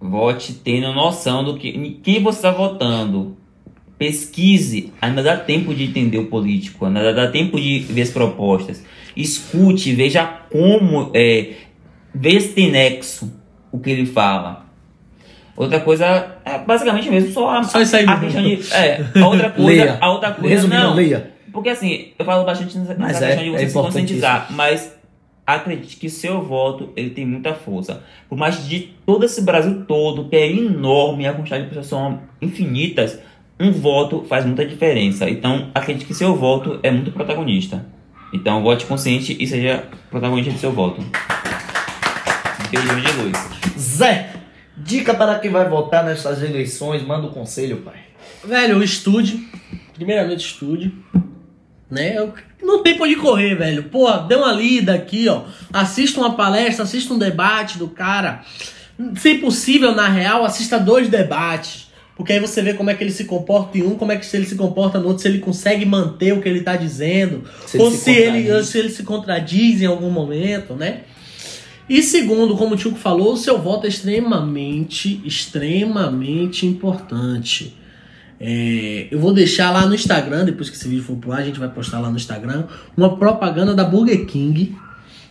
Vote 0.00 0.54
tendo 0.54 0.92
noção 0.92 1.44
do 1.44 1.56
que 1.56 1.68
em 1.68 1.92
quem 2.02 2.22
você 2.22 2.38
está 2.38 2.50
votando. 2.50 3.36
Pesquise, 3.98 4.92
ainda 5.00 5.22
dá 5.22 5.36
tempo 5.36 5.74
de 5.74 5.84
entender 5.84 6.16
o 6.18 6.26
político, 6.26 6.86
ainda 6.86 7.12
dá 7.12 7.30
tempo 7.30 7.60
de 7.60 7.80
ver 7.80 8.00
as 8.02 8.10
propostas. 8.10 8.82
Escute, 9.14 9.92
veja 9.94 10.24
como 10.50 11.10
é, 11.12 11.50
veja 12.14 12.40
se 12.40 12.48
tem 12.54 12.70
nexo 12.70 13.30
o 13.70 13.78
que 13.78 13.90
ele 13.90 14.06
fala. 14.06 14.64
Outra 15.54 15.80
coisa 15.80 16.36
é 16.46 16.58
basicamente 16.58 17.10
mesmo 17.10 17.30
só 17.32 17.50
a, 17.58 17.62
Só 17.62 17.82
isso 17.82 17.94
aí 17.94 18.06
a 18.08 18.18
questão 18.18 18.42
de. 18.42 18.72
É, 18.72 19.04
a 19.20 19.28
outra 19.28 19.50
coisa. 19.52 19.68
Leia. 19.68 19.98
A 20.00 20.10
outra 20.10 20.30
coisa. 20.32 20.54
Resumindo, 20.54 20.80
não, 20.82 20.94
leia. 20.94 21.32
porque 21.52 21.68
assim, 21.68 22.08
eu 22.18 22.24
falo 22.24 22.44
bastante 22.46 22.78
nessa, 22.78 22.94
Mas 22.98 23.12
nessa 23.20 23.24
é- 23.26 23.28
questão 23.36 23.44
de 23.44 23.50
é 23.50 23.52
você 23.52 23.64
se 23.66 23.70
importante 23.70 23.92
conscientizar, 24.00 24.46
mas 24.52 24.96
acredite 25.46 25.96
que 25.96 26.08
seu 26.08 26.42
voto 26.42 26.90
ele 26.96 27.10
tem 27.10 27.26
muita 27.26 27.54
força. 27.54 28.02
Por 28.28 28.38
mais 28.38 28.66
de 28.66 28.94
todo 29.04 29.24
esse 29.24 29.42
Brasil 29.42 29.84
todo, 29.86 30.28
que 30.28 30.36
é 30.36 30.50
enorme, 30.50 31.26
a 31.26 31.32
quantidade 31.32 31.64
de 31.64 31.68
pessoas 31.68 31.86
são 31.86 32.20
infinitas, 32.40 33.18
um 33.58 33.72
voto 33.72 34.24
faz 34.28 34.46
muita 34.46 34.64
diferença. 34.64 35.28
Então, 35.28 35.70
acredite 35.74 36.06
que 36.06 36.14
seu 36.14 36.34
voto 36.34 36.80
é 36.82 36.90
muito 36.90 37.12
protagonista. 37.12 37.84
Então, 38.32 38.62
vote 38.62 38.86
consciente 38.86 39.36
e 39.38 39.46
seja 39.46 39.84
protagonista 40.08 40.52
do 40.52 40.58
seu 40.58 40.72
voto. 40.72 41.02
Beijo 42.70 43.00
de 43.00 43.12
luz. 43.22 43.48
Zé, 43.76 44.32
dica 44.76 45.12
para 45.12 45.38
quem 45.40 45.50
vai 45.50 45.68
votar 45.68 46.04
nessas 46.04 46.42
eleições, 46.42 47.02
manda 47.02 47.26
o 47.26 47.30
conselho, 47.30 47.78
pai. 47.78 47.96
Velho, 48.44 48.82
estude. 48.82 49.48
Primeiramente 49.94 50.46
estude. 50.46 50.94
Né? 51.90 52.16
Eu- 52.16 52.32
Não 52.62 52.82
tem 52.82 52.94
pra 52.94 53.04
onde 53.06 53.16
correr, 53.16 53.54
velho. 53.56 53.84
Pô, 53.84 54.10
dê 54.18 54.34
uma 54.36 54.52
lida 54.52 54.94
aqui, 54.94 55.28
ó. 55.28 55.42
Assista 55.72 56.20
uma 56.20 56.34
palestra, 56.34 56.84
assista 56.84 57.12
um 57.14 57.18
debate 57.18 57.78
do 57.78 57.88
cara. 57.88 58.42
Se 59.16 59.34
possível, 59.36 59.94
na 59.94 60.08
real, 60.08 60.44
assista 60.44 60.78
dois 60.78 61.08
debates. 61.08 61.88
Porque 62.14 62.34
aí 62.34 62.38
você 62.38 62.60
vê 62.60 62.74
como 62.74 62.90
é 62.90 62.94
que 62.94 63.02
ele 63.02 63.10
se 63.12 63.24
comporta 63.24 63.78
em 63.78 63.82
um, 63.82 63.94
como 63.96 64.12
é 64.12 64.16
que 64.16 64.36
ele 64.36 64.44
se 64.44 64.54
comporta 64.54 64.98
no 65.00 65.06
outro, 65.08 65.22
se 65.22 65.28
ele 65.28 65.38
consegue 65.38 65.86
manter 65.86 66.34
o 66.34 66.42
que 66.42 66.48
ele 66.48 66.60
tá 66.60 66.76
dizendo. 66.76 67.44
Se 67.66 67.78
ele 67.78 67.84
ou 67.84 67.90
se 67.90 67.96
se 67.96 68.10
ele, 68.10 68.42
contradiz. 68.42 68.68
se 68.68 68.78
ele 68.78 68.88
se 68.90 69.02
contradiz 69.02 69.80
em 69.80 69.86
algum 69.86 70.10
momento, 70.10 70.74
né? 70.74 71.00
E 71.88 72.02
segundo, 72.02 72.56
como 72.58 72.74
o 72.74 72.76
Tio 72.76 72.94
falou, 72.94 73.32
o 73.32 73.36
seu 73.38 73.58
voto 73.58 73.86
é 73.86 73.88
extremamente, 73.88 75.20
extremamente 75.24 76.66
importante. 76.66 77.74
É, 78.40 79.08
eu 79.10 79.18
vou 79.18 79.34
deixar 79.34 79.70
lá 79.70 79.84
no 79.86 79.94
Instagram, 79.94 80.44
depois 80.46 80.70
que 80.70 80.76
esse 80.76 80.88
vídeo 80.88 81.04
for 81.04 81.16
pro 81.16 81.30
ar, 81.32 81.40
a 81.40 81.44
gente 81.44 81.58
vai 81.60 81.68
postar 81.68 82.00
lá 82.00 82.08
no 82.08 82.16
Instagram, 82.16 82.64
uma 82.96 83.16
propaganda 83.18 83.74
da 83.74 83.84
Burger 83.84 84.24
King, 84.24 84.74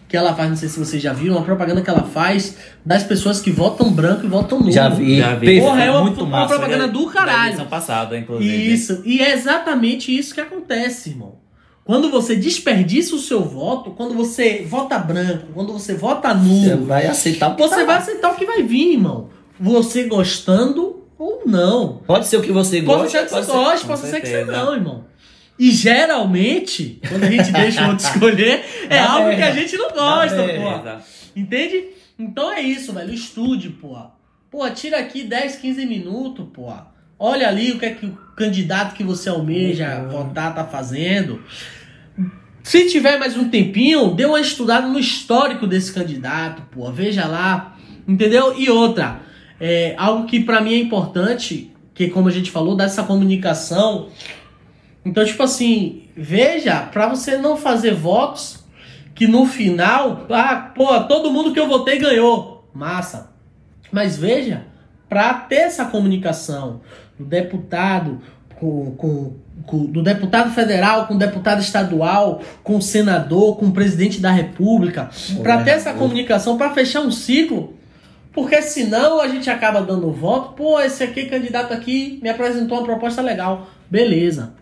que 0.07 0.15
ela 0.15 0.33
faz, 0.35 0.49
não 0.49 0.55
sei 0.57 0.69
se 0.69 0.77
vocês 0.79 1.01
já 1.01 1.11
viram, 1.13 1.35
uma 1.35 1.43
propaganda 1.43 1.81
que 1.81 1.89
ela 1.89 2.03
faz 2.03 2.55
das 2.85 3.03
pessoas 3.03 3.39
que 3.41 3.51
votam 3.51 3.91
branco 3.91 4.25
e 4.25 4.29
votam 4.29 4.59
nulo. 4.59 4.71
Já 4.71 4.89
vi. 4.89 5.17
Já 5.17 5.35
vi. 5.35 5.59
Porra, 5.59 5.83
é 5.83 5.91
uma- 5.91 6.01
muito 6.01 6.21
uma 6.23 6.41
massa. 6.41 6.53
propaganda 6.55 6.87
do 6.87 7.07
caralho. 7.07 7.57
Da 7.57 7.65
passada, 7.65 8.17
inclusive. 8.17 8.73
Isso, 8.73 9.01
e 9.05 9.21
é 9.21 9.33
exatamente 9.33 10.15
isso 10.15 10.33
que 10.33 10.41
acontece, 10.41 11.09
irmão. 11.09 11.35
Quando 11.83 12.11
você 12.11 12.35
desperdiça 12.35 13.15
o 13.15 13.19
seu 13.19 13.43
voto, 13.43 13.91
quando 13.91 14.13
você 14.13 14.63
vota 14.69 14.97
branco, 14.99 15.47
quando 15.55 15.73
você 15.73 15.95
vota 15.95 16.31
Você 16.35 16.69
nulo, 16.75 16.85
vai 16.85 17.07
aceitar 17.07 17.49
o 17.49 17.55
que 17.55 17.61
você 17.63 17.69
tá 17.69 17.75
vai 17.77 17.85
lá. 17.85 17.97
aceitar 17.97 18.31
o 18.31 18.35
que 18.35 18.45
vai 18.45 18.61
vir, 18.61 18.93
irmão. 18.93 19.29
Você 19.59 20.03
gostando 20.03 20.98
ou 21.19 21.43
não. 21.45 22.01
Pode 22.07 22.25
ser 22.25 22.37
o 22.37 22.41
que 22.41 22.51
você 22.51 22.81
Pode 22.81 23.01
gosta. 23.03 23.09
ser 23.19 23.23
que 23.25 23.29
você 23.29 23.35
pode 23.35 23.45
ser- 23.45 23.51
goste, 23.53 23.85
pode 23.85 23.99
ser 23.99 24.21
que 24.21 24.27
você 24.27 24.45
não, 24.45 24.73
irmão. 24.73 25.05
E 25.59 25.71
geralmente, 25.71 27.01
quando 27.07 27.25
a 27.25 27.29
gente 27.29 27.51
deixa 27.51 27.85
o 27.85 27.89
outro 27.89 28.05
escolher, 28.07 28.63
é 28.89 28.97
algo 28.97 29.27
merda. 29.27 29.35
que 29.43 29.47
a 29.49 29.51
gente 29.61 29.77
não 29.77 29.89
gosta, 29.91 30.37
pô. 30.37 31.01
Entende? 31.35 31.83
Então 32.17 32.51
é 32.51 32.61
isso, 32.61 32.93
velho. 32.93 33.13
Estude, 33.13 33.69
pô. 33.69 33.95
Pô, 34.49 34.67
tira 34.71 34.97
aqui 34.97 35.23
10, 35.23 35.57
15 35.57 35.85
minutos, 35.85 36.45
pô. 36.53 36.73
Olha 37.19 37.49
ali 37.49 37.73
o 37.73 37.77
que 37.79 37.85
é 37.85 37.89
que 37.93 38.05
o 38.05 38.17
candidato 38.37 38.95
que 38.95 39.03
você 39.03 39.27
almeja 39.29 40.01
votar 40.09 40.55
tá 40.55 40.63
fazendo. 40.63 41.43
Se 42.63 42.87
tiver 42.87 43.17
mais 43.19 43.35
um 43.35 43.49
tempinho, 43.49 44.13
dê 44.13 44.25
uma 44.25 44.39
estudada 44.39 44.87
no 44.87 44.99
histórico 44.99 45.65
desse 45.67 45.91
candidato, 45.93 46.61
pô. 46.71 46.89
Veja 46.91 47.25
lá. 47.25 47.75
Entendeu? 48.07 48.57
E 48.57 48.69
outra, 48.69 49.19
é, 49.59 49.93
algo 49.97 50.25
que 50.25 50.39
pra 50.39 50.61
mim 50.61 50.73
é 50.73 50.79
importante, 50.79 51.71
que 51.93 52.07
como 52.09 52.27
a 52.27 52.31
gente 52.31 52.49
falou, 52.51 52.75
dessa 52.75 53.03
comunicação. 53.03 54.07
Então, 55.05 55.23
tipo 55.25 55.41
assim, 55.43 56.03
veja, 56.15 56.81
pra 56.91 57.07
você 57.07 57.37
não 57.37 57.57
fazer 57.57 57.93
votos 57.93 58.63
que 59.15 59.27
no 59.27 59.45
final, 59.45 60.25
ah, 60.29 60.71
pô, 60.73 60.99
todo 61.01 61.31
mundo 61.31 61.53
que 61.53 61.59
eu 61.59 61.67
votei 61.67 61.97
ganhou. 61.99 62.67
Massa. 62.73 63.31
Mas 63.91 64.17
veja, 64.17 64.63
para 65.09 65.33
ter 65.33 65.55
essa 65.55 65.85
comunicação 65.85 66.81
do 67.17 67.25
deputado 67.25 68.21
com, 68.59 68.91
com, 68.95 69.33
com- 69.65 69.85
do 69.85 70.01
deputado 70.03 70.51
federal 70.53 71.07
com 71.07 71.15
o 71.15 71.17
deputado 71.17 71.59
estadual, 71.61 72.41
com 72.63 72.77
o 72.77 72.81
senador, 72.81 73.57
com 73.57 73.65
o 73.67 73.71
presidente 73.71 74.21
da 74.21 74.31
república, 74.31 75.09
para 75.41 75.63
ter 75.63 75.71
essa 75.71 75.93
comunicação, 75.93 76.57
para 76.57 76.69
fechar 76.73 77.01
um 77.01 77.11
ciclo, 77.11 77.73
porque 78.39 78.61
senão 78.61 79.19
a 79.19 79.27
gente 79.27 79.49
acaba 79.49 79.81
dando 79.81 80.09
voto, 80.13 80.53
pô, 80.53 80.79
esse 80.79 81.03
aqui 81.03 81.25
candidato 81.25 81.73
aqui 81.73 82.19
me 82.23 82.29
apresentou 82.29 82.77
uma 82.77 82.85
proposta 82.85 83.21
legal, 83.21 83.69
beleza. 83.91 84.53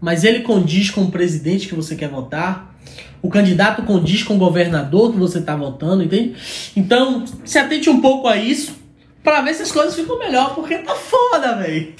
Mas 0.00 0.22
ele 0.22 0.40
condiz 0.40 0.88
com 0.88 1.02
o 1.02 1.10
presidente 1.10 1.66
que 1.66 1.74
você 1.74 1.96
quer 1.96 2.08
votar, 2.08 2.72
o 3.20 3.28
candidato 3.28 3.82
condiz 3.82 4.22
com 4.22 4.36
o 4.36 4.38
governador 4.38 5.10
que 5.10 5.18
você 5.18 5.42
tá 5.42 5.56
votando, 5.56 6.04
entende? 6.04 6.36
Então, 6.76 7.24
se 7.44 7.58
atente 7.58 7.90
um 7.90 8.00
pouco 8.00 8.28
a 8.28 8.36
isso 8.36 8.76
pra 9.20 9.40
ver 9.40 9.52
se 9.54 9.62
as 9.62 9.72
coisas 9.72 9.96
ficam 9.96 10.16
melhor, 10.16 10.54
porque 10.54 10.78
tá 10.78 10.94
foda, 10.94 11.56
velho. 11.56 11.92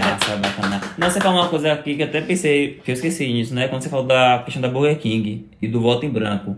Massa, 0.00 0.36
bacana. 0.36 0.80
Não, 0.96 1.10
você 1.10 1.20
falou 1.20 1.42
uma 1.42 1.48
coisa 1.50 1.74
aqui 1.74 1.94
que 1.94 2.02
eu 2.02 2.06
até 2.06 2.22
pensei, 2.22 2.80
que 2.82 2.90
eu 2.90 2.94
esqueci 2.94 3.26
nisso, 3.30 3.54
né? 3.54 3.68
Quando 3.68 3.82
você 3.82 3.90
falou 3.90 4.06
da 4.06 4.40
questão 4.46 4.62
da 4.62 4.68
Burger 4.68 4.98
King 4.98 5.46
e 5.60 5.68
do 5.68 5.78
voto 5.78 6.06
em 6.06 6.10
branco. 6.10 6.56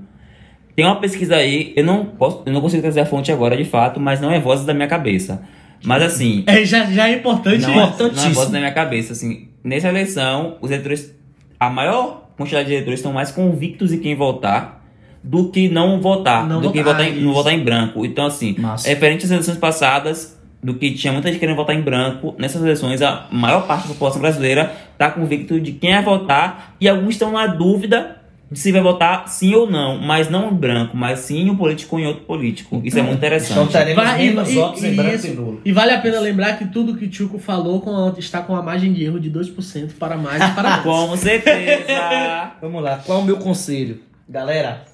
Tem 0.74 0.84
uma 0.84 0.96
pesquisa 0.96 1.36
aí, 1.36 1.72
eu 1.76 1.84
não 1.84 2.04
posso, 2.04 2.42
eu 2.46 2.52
não 2.52 2.60
consigo 2.60 2.80
trazer 2.82 3.00
a 3.00 3.06
fonte 3.06 3.30
agora 3.30 3.56
de 3.56 3.64
fato, 3.64 4.00
mas 4.00 4.20
não 4.20 4.30
é 4.32 4.40
voz 4.40 4.64
da 4.64 4.72
minha 4.72 4.88
cabeça. 4.88 5.42
Mas 5.84 6.02
assim, 6.02 6.44
É, 6.46 6.64
já, 6.64 6.84
já 6.86 7.08
é 7.08 7.14
importante 7.14 7.62
não, 7.62 7.70
é, 7.70 7.74
não 7.74 7.82
é 7.82 7.86
importantíssimo. 7.86 8.34
voz 8.34 8.50
da 8.50 8.58
minha 8.58 8.72
cabeça, 8.72 9.12
assim. 9.12 9.48
Nessa 9.64 9.88
eleição, 9.88 10.56
os 10.60 10.70
eleitores, 10.70 11.14
a 11.58 11.68
maior 11.68 12.28
quantidade 12.36 12.66
de 12.68 12.74
eleitores 12.74 13.00
estão 13.00 13.12
mais 13.12 13.30
convictos 13.30 13.92
em 13.92 13.98
quem 13.98 14.14
votar 14.14 14.80
do 15.22 15.50
que 15.50 15.68
não 15.68 16.00
votar, 16.00 16.46
Não 16.48 16.60
do 16.60 16.72
que 16.72 16.82
votar, 16.82 17.02
votar 17.02 17.08
em, 17.16 17.20
não 17.20 17.32
votar 17.32 17.52
em 17.52 17.62
branco. 17.62 18.04
Então 18.06 18.26
assim, 18.26 18.56
Massa. 18.58 18.88
é 18.90 18.94
diferente 18.94 19.22
das 19.22 19.30
eleições 19.30 19.58
passadas, 19.58 20.40
do 20.62 20.74
que 20.74 20.92
tinha 20.92 21.12
muita 21.12 21.28
gente 21.28 21.38
querendo 21.40 21.56
votar 21.56 21.76
em 21.76 21.80
branco. 21.80 22.34
Nessas 22.38 22.62
eleições, 22.62 23.02
a 23.02 23.26
maior 23.30 23.66
parte 23.66 23.82
da 23.88 23.94
população 23.94 24.20
brasileira 24.20 24.72
está 24.92 25.10
convicto 25.10 25.60
de 25.60 25.72
quem 25.72 25.92
vai 25.92 26.02
votar 26.02 26.74
e 26.80 26.88
alguns 26.88 27.10
estão 27.14 27.32
na 27.32 27.46
dúvida 27.48 28.21
se 28.54 28.72
vai 28.72 28.80
votar 28.82 29.28
sim 29.28 29.54
ou 29.54 29.70
não, 29.70 29.98
mas 29.98 30.28
não 30.30 30.50
em 30.50 30.54
branco, 30.54 30.96
mas 30.96 31.20
sim 31.20 31.38
em 31.42 31.50
um 31.50 31.56
político 31.56 31.96
ou 31.96 32.02
em 32.02 32.06
outro 32.06 32.24
político. 32.24 32.80
Isso 32.84 32.98
é 32.98 33.02
muito 33.02 33.16
Então 33.18 33.28
interessante. 33.28 33.72
teremos 33.72 34.02
Vai- 34.04 34.18
menos 34.18 34.50
e- 34.50 34.54
votos 34.54 34.84
em 34.84 34.92
e- 34.92 34.96
branco 34.96 35.14
isso. 35.14 35.26
e 35.26 35.30
nulo. 35.30 35.60
E 35.64 35.72
vale 35.72 35.92
a 35.92 36.00
pena 36.00 36.20
lembrar 36.20 36.58
que 36.58 36.66
tudo 36.66 36.96
que 36.96 37.04
o 37.04 37.08
Tchuco 37.08 37.38
falou 37.38 37.80
com- 37.80 38.14
está 38.18 38.40
com 38.42 38.54
a 38.56 38.62
margem 38.62 38.92
de 38.92 39.04
erro 39.04 39.20
de 39.20 39.30
2% 39.30 39.94
para 39.98 40.16
mais 40.16 40.42
e 40.42 40.54
para 40.54 40.70
menos. 40.78 40.84
Com 40.84 41.16
certeza. 41.16 42.52
Vamos 42.60 42.82
lá, 42.82 42.96
qual 43.04 43.18
é 43.20 43.22
o 43.22 43.24
meu 43.24 43.36
conselho? 43.38 44.00
Galera, 44.28 44.84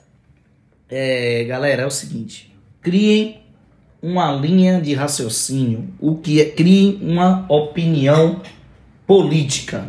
é, 0.90 1.44
galera, 1.44 1.82
é 1.82 1.86
o 1.86 1.90
seguinte: 1.90 2.52
criem 2.80 3.38
uma 4.02 4.32
linha 4.32 4.80
de 4.80 4.94
raciocínio, 4.94 5.88
o 6.00 6.16
que 6.16 6.40
é 6.40 6.44
criem 6.44 6.98
uma 7.02 7.44
opinião 7.48 8.40
política, 9.06 9.88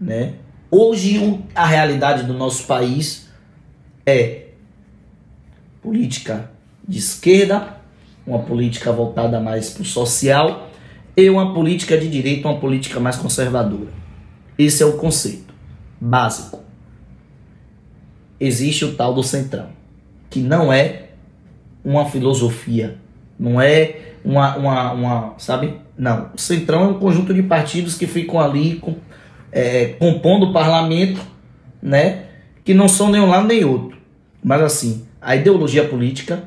né? 0.00 0.34
Hoje 0.70 1.40
a 1.54 1.66
realidade 1.66 2.24
do 2.24 2.34
nosso 2.34 2.64
país 2.66 3.28
é 4.04 4.48
política 5.80 6.50
de 6.86 6.98
esquerda, 6.98 7.78
uma 8.26 8.40
política 8.40 8.92
voltada 8.92 9.40
mais 9.40 9.70
para 9.70 9.82
o 9.82 9.86
social 9.86 10.68
e 11.16 11.30
uma 11.30 11.54
política 11.54 11.96
de 11.96 12.06
direita, 12.06 12.48
uma 12.48 12.60
política 12.60 13.00
mais 13.00 13.16
conservadora. 13.16 13.90
Esse 14.58 14.82
é 14.82 14.86
o 14.86 14.98
conceito 14.98 15.54
básico. 15.98 16.62
Existe 18.38 18.84
o 18.84 18.94
tal 18.94 19.14
do 19.14 19.22
centrão, 19.22 19.70
que 20.28 20.40
não 20.40 20.70
é 20.70 21.08
uma 21.82 22.04
filosofia, 22.04 22.98
não 23.38 23.58
é 23.58 24.12
uma, 24.22 24.56
uma, 24.56 24.92
uma 24.92 25.34
sabe? 25.38 25.80
Não, 25.96 26.30
o 26.34 26.38
centrão 26.38 26.82
é 26.82 26.88
um 26.88 26.98
conjunto 26.98 27.32
de 27.32 27.42
partidos 27.42 27.94
que 27.94 28.06
ficam 28.06 28.38
ali 28.38 28.76
com, 28.76 28.96
é, 29.52 29.86
compondo 29.98 30.46
o 30.46 30.52
parlamento, 30.52 31.20
né? 31.82 32.24
Que 32.64 32.74
não 32.74 32.88
são 32.88 33.10
nem 33.10 33.20
um 33.20 33.26
lado 33.26 33.46
nem 33.46 33.64
outro. 33.64 33.98
Mas 34.42 34.62
assim, 34.62 35.06
a 35.20 35.34
ideologia 35.36 35.86
política 35.86 36.44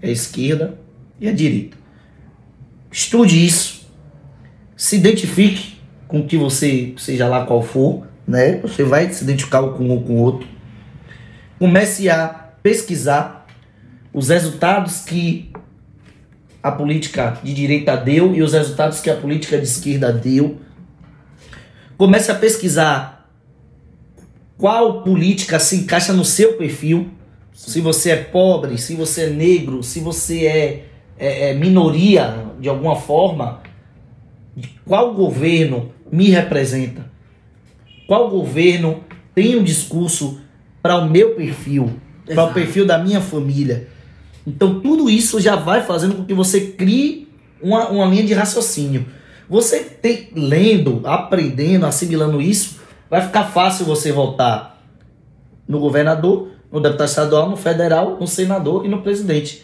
é 0.00 0.08
a 0.08 0.12
esquerda 0.12 0.78
e 1.20 1.28
a 1.28 1.32
direita. 1.32 1.76
Estude 2.90 3.44
isso, 3.44 3.86
se 4.76 4.96
identifique 4.96 5.78
com 6.06 6.20
o 6.20 6.26
que 6.26 6.36
você, 6.36 6.94
seja 6.96 7.28
lá 7.28 7.44
qual 7.44 7.62
for, 7.62 8.06
né? 8.26 8.58
Você 8.60 8.82
vai 8.82 9.12
se 9.12 9.24
identificar 9.24 9.62
com 9.62 9.90
um 9.90 10.02
com 10.02 10.14
o 10.14 10.22
outro. 10.22 10.48
Comece 11.58 12.08
a 12.08 12.28
pesquisar 12.62 13.46
os 14.12 14.28
resultados 14.28 15.00
que 15.00 15.50
a 16.62 16.70
política 16.70 17.38
de 17.42 17.54
direita 17.54 17.96
deu 17.96 18.34
e 18.34 18.42
os 18.42 18.52
resultados 18.52 19.00
que 19.00 19.10
a 19.10 19.16
política 19.16 19.56
de 19.58 19.64
esquerda 19.64 20.12
deu. 20.12 20.58
Comece 21.98 22.30
a 22.30 22.34
pesquisar 22.36 23.28
qual 24.56 25.02
política 25.02 25.58
se 25.58 25.74
encaixa 25.76 26.12
no 26.12 26.24
seu 26.24 26.52
perfil. 26.56 27.08
Se 27.52 27.80
você 27.80 28.10
é 28.10 28.16
pobre, 28.16 28.78
se 28.78 28.94
você 28.94 29.24
é 29.24 29.30
negro, 29.30 29.82
se 29.82 29.98
você 29.98 30.46
é, 30.46 30.84
é- 31.18 31.50
é 31.50 31.54
minoria 31.54 32.46
de 32.60 32.68
alguma 32.68 32.94
forma, 32.94 33.60
qual 34.86 35.12
governo 35.12 35.92
me 36.10 36.30
representa? 36.30 37.10
Qual 38.06 38.30
governo 38.30 39.02
tem 39.34 39.56
um 39.56 39.64
discurso 39.64 40.40
para 40.80 40.96
o 40.96 41.10
meu 41.10 41.34
perfil, 41.34 41.90
para 42.26 42.44
o 42.44 42.54
perfil 42.54 42.86
da 42.86 42.96
minha 42.96 43.20
família? 43.20 43.88
Então 44.46 44.78
tudo 44.80 45.10
isso 45.10 45.40
já 45.40 45.56
vai 45.56 45.82
fazendo 45.82 46.14
com 46.14 46.24
que 46.24 46.32
você 46.32 46.60
crie 46.60 47.28
uma, 47.60 47.88
uma 47.88 48.06
linha 48.06 48.22
de 48.22 48.34
raciocínio. 48.34 49.04
Você 49.48 49.80
tem, 49.80 50.28
lendo, 50.34 51.00
aprendendo, 51.04 51.86
assimilando 51.86 52.40
isso, 52.40 52.80
vai 53.08 53.22
ficar 53.22 53.44
fácil 53.44 53.86
você 53.86 54.12
votar 54.12 54.78
no 55.66 55.78
governador, 55.80 56.50
no 56.70 56.80
deputado 56.80 57.08
estadual, 57.08 57.48
no 57.48 57.56
federal, 57.56 58.18
no 58.20 58.26
senador 58.26 58.84
e 58.84 58.88
no 58.88 59.02
presidente. 59.02 59.62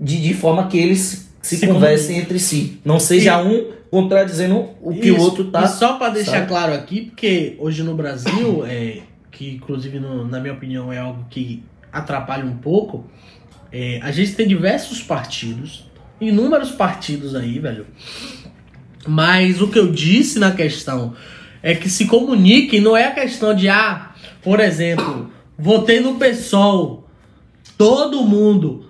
De, 0.00 0.20
de 0.22 0.32
forma 0.34 0.66
que 0.68 0.78
eles 0.78 1.28
se, 1.42 1.56
Se 1.56 1.66
conversem 1.66 2.18
entre 2.18 2.38
si. 2.38 2.80
Não 2.84 2.98
seja 3.00 3.38
um 3.42 3.66
contradizendo 3.90 4.68
o 4.82 4.92
que 4.94 5.10
o 5.10 5.16
Isso. 5.16 5.24
outro 5.24 5.44
tá. 5.50 5.64
E 5.64 5.68
só 5.68 5.94
pra 5.94 6.10
deixar 6.10 6.32
sabe? 6.32 6.46
claro 6.48 6.74
aqui, 6.74 7.06
porque 7.06 7.56
hoje 7.58 7.82
no 7.82 7.94
Brasil, 7.94 8.64
é, 8.66 9.00
que 9.30 9.54
inclusive 9.54 9.98
no- 9.98 10.26
na 10.26 10.40
minha 10.40 10.52
opinião 10.52 10.92
é 10.92 10.98
algo 10.98 11.24
que 11.30 11.62
atrapalha 11.92 12.44
um 12.44 12.56
pouco, 12.58 13.04
é, 13.72 13.98
a 14.02 14.10
gente 14.10 14.34
tem 14.34 14.46
diversos 14.46 15.02
partidos, 15.02 15.86
inúmeros 16.20 16.70
partidos 16.70 17.34
aí, 17.34 17.58
velho. 17.58 17.86
Mas 19.08 19.62
o 19.62 19.68
que 19.68 19.78
eu 19.78 19.90
disse 19.90 20.38
na 20.38 20.50
questão 20.52 21.14
é 21.62 21.74
que 21.74 21.88
se 21.88 22.04
comuniquem, 22.04 22.80
não 22.80 22.96
é 22.96 23.06
a 23.06 23.12
questão 23.12 23.54
de, 23.54 23.68
ah, 23.68 24.10
por 24.42 24.60
exemplo, 24.60 25.30
votei 25.58 26.00
no 26.00 26.16
PSOL, 26.16 27.08
todo 27.76 28.22
mundo, 28.22 28.84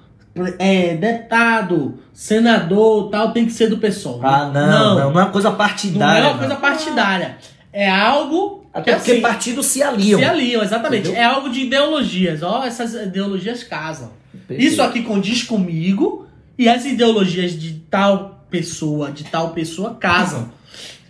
é, 0.58 0.94
deputado, 0.96 1.98
senador, 2.12 3.10
tal, 3.10 3.32
tem 3.32 3.46
que 3.46 3.52
ser 3.52 3.68
do 3.68 3.78
PSOL. 3.78 4.20
Ah, 4.24 4.50
não, 4.52 4.66
não, 4.66 4.94
não, 4.94 5.00
é 5.00 5.06
uma 5.06 5.26
coisa 5.26 5.50
Não 5.50 5.56
partidária. 5.56 6.18
é 6.18 6.22
uma 6.24 6.32
não. 6.32 6.38
coisa 6.38 6.56
partidária. 6.56 7.38
É 7.72 7.88
algo 7.88 8.66
Até 8.74 8.92
que 8.92 8.96
porque 8.98 9.12
assim, 9.12 9.20
partidos 9.20 9.66
se 9.66 9.82
aliam. 9.82 10.18
se 10.18 10.24
aliam, 10.24 10.62
exatamente. 10.62 11.08
Entendeu? 11.08 11.22
É 11.22 11.24
algo 11.24 11.48
de 11.48 11.60
ideologias. 11.60 12.42
Ó, 12.42 12.64
essas 12.64 12.94
ideologias 12.94 13.62
casam. 13.62 14.10
Perfeito. 14.32 14.62
Isso 14.62 14.82
aqui 14.82 15.02
condiz 15.02 15.42
comigo 15.42 16.26
e 16.58 16.68
as 16.68 16.84
ideologias 16.84 17.52
de 17.52 17.74
tal 17.90 18.37
pessoa, 18.50 19.10
de 19.10 19.24
tal 19.24 19.50
pessoa 19.50 19.94
casam. 19.94 20.48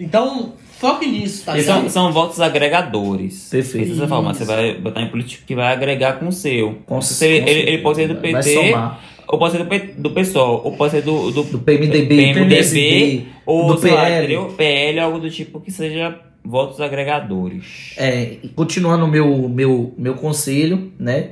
Então, 0.01 0.53
foque 0.78 1.07
nisso, 1.07 1.45
tá 1.45 1.61
são, 1.62 1.89
são 1.89 2.12
votos 2.12 2.41
agregadores. 2.41 3.49
Perfeito. 3.51 3.93
Essa 3.93 4.03
é 4.03 4.05
a 4.05 4.09
forma, 4.09 4.34
você 4.34 4.45
vai 4.45 4.74
botar 4.74 5.03
em 5.03 5.09
político 5.09 5.45
que 5.47 5.55
vai 5.55 5.72
agregar 5.72 6.14
com 6.14 6.28
o 6.28 6.32
seu. 6.32 6.78
Com- 6.86 7.01
Você- 7.01 7.26
ele, 7.26 7.41
com 7.43 7.49
ele- 7.49 7.61
ele 7.70 7.78
pode 7.78 7.97
ser 7.99 8.09
do 8.09 8.16
PT, 8.16 8.55
somar. 8.55 9.01
ou 9.26 9.39
pode 9.39 9.53
ser 9.53 9.59
do, 9.59 9.66
P- 9.66 9.95
do 9.99 10.11
PSOL, 10.11 10.61
ou 10.64 10.72
pode 10.76 10.93
ser 10.93 11.03
do, 11.03 11.30
do, 11.30 11.43
Do 11.43 11.59
PMDB, 11.59 12.07
PMDB, 12.09 12.49
PSB, 12.57 13.26
ou 13.45 13.74
do 13.74 13.80
sei 13.80 13.93
lá, 13.93 14.05
PL. 14.05 14.39
PL, 14.57 15.01
algo 15.01 15.18
do 15.18 15.30
tipo 15.30 15.61
que 15.61 15.70
seja 15.70 16.18
votos 16.45 16.80
agregadores. 16.80 17.93
É, 17.97 18.36
e 18.43 18.49
continuando 18.49 19.05
o 19.05 19.09
meu, 19.09 19.49
meu, 19.49 19.93
meu 19.99 20.14
conselho, 20.14 20.93
né? 20.99 21.30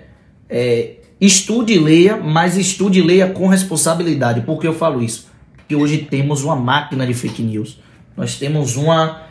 É, 0.51 0.91
estude 1.21 1.73
e 1.75 1.79
leia, 1.79 2.17
mas 2.17 2.57
estude 2.59 2.99
e 2.99 3.03
leia 3.03 3.29
com 3.29 3.47
responsabilidade. 3.47 4.43
Por 4.43 4.61
que 4.61 4.67
eu 4.67 4.75
falo 4.75 5.03
isso? 5.03 5.29
Porque 5.67 5.75
hoje 5.75 5.99
temos 5.99 6.45
uma 6.45 6.55
máquina 6.55 7.05
de 7.05 7.13
fake 7.13 7.43
news. 7.43 7.81
Nós 8.17 8.37
temos 8.39 8.77
uma 8.77 9.23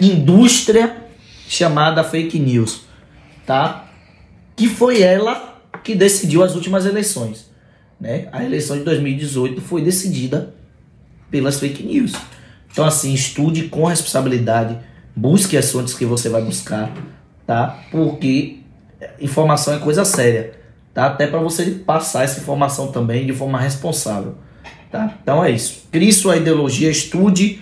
indústria 0.00 0.96
chamada 1.46 2.02
fake 2.02 2.38
news, 2.38 2.86
tá? 3.46 3.92
Que 4.56 4.66
foi 4.66 5.02
ela 5.02 5.60
que 5.84 5.94
decidiu 5.94 6.42
as 6.42 6.54
últimas 6.54 6.86
eleições, 6.86 7.50
né? 8.00 8.28
A 8.32 8.42
eleição 8.42 8.78
de 8.78 8.82
2018 8.82 9.60
foi 9.60 9.82
decidida 9.82 10.54
pelas 11.30 11.60
fake 11.60 11.82
news. 11.82 12.14
Então 12.72 12.86
assim, 12.86 13.12
estude 13.12 13.64
com 13.64 13.84
responsabilidade, 13.84 14.78
busque 15.14 15.54
as 15.54 15.70
fontes 15.70 15.92
que 15.92 16.06
você 16.06 16.30
vai 16.30 16.40
buscar, 16.40 16.90
tá? 17.46 17.78
Porque 17.90 18.60
informação 19.20 19.74
é 19.74 19.78
coisa 19.78 20.02
séria, 20.02 20.54
tá? 20.94 21.06
Até 21.06 21.26
para 21.26 21.40
você 21.40 21.70
passar 21.72 22.24
essa 22.24 22.40
informação 22.40 22.90
também 22.90 23.26
de 23.26 23.34
forma 23.34 23.60
responsável, 23.60 24.36
tá? 24.94 25.12
Então 25.20 25.44
é 25.44 25.50
isso. 25.50 25.88
Crie 25.90 26.12
sua 26.12 26.36
ideologia, 26.36 26.88
estude 26.88 27.60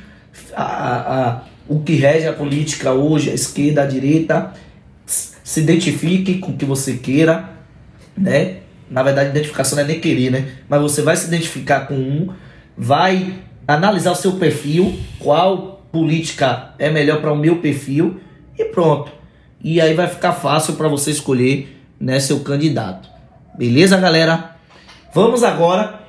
a, 0.55 0.63
a- 0.63 1.29
a- 1.31 1.41
o 1.67 1.81
que 1.81 1.95
rege 1.95 2.29
a 2.29 2.33
política 2.35 2.93
hoje, 2.93 3.31
a 3.31 3.35
esquerda, 3.35 3.83
a 3.83 3.87
direita, 3.87 4.53
se 5.07 5.61
identifique 5.61 6.39
com 6.39 6.53
o 6.53 6.57
que 6.57 6.67
você 6.67 6.95
queira, 6.95 7.49
né? 8.17 8.59
Na 8.91 9.03
verdade, 9.03 9.31
identificação 9.31 9.77
não 9.77 9.85
é 9.85 9.87
nem 9.87 9.99
querer, 10.01 10.31
né? 10.31 10.49
Mas 10.69 10.83
você 10.83 11.01
vai 11.01 11.17
se 11.17 11.27
identificar 11.29 11.87
com 11.87 11.95
um, 11.95 12.29
vai 12.77 13.33
analisar 13.67 14.13
o 14.13 14.15
seu 14.17 14.33
perfil, 14.33 14.99
qual 15.19 15.83
política 15.91 16.75
é 16.79 16.91
melhor 16.91 17.23
para 17.23 17.33
o 17.33 17.37
meu 17.37 17.57
perfil 17.57 18.21
e 18.59 18.65
pronto. 18.67 19.11
E 19.65 19.81
aí 19.81 19.95
vai 19.95 20.07
ficar 20.09 20.33
fácil 20.35 20.75
para 20.75 20.89
você 20.89 21.11
escolher 21.11 21.81
né, 21.99 22.21
seu 22.21 22.41
candidato. 22.41 23.09
Beleza, 23.57 23.97
galera? 23.97 24.57
Vamos 25.15 25.43
agora 25.43 26.02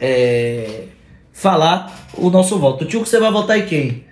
é, 0.00 0.84
falar 1.32 1.92
o 2.14 2.30
nosso 2.30 2.58
voto. 2.58 2.84
Tio, 2.84 3.00
você 3.00 3.18
vai 3.18 3.30
votar 3.30 3.58
em 3.58 3.66
quem? 3.66 4.04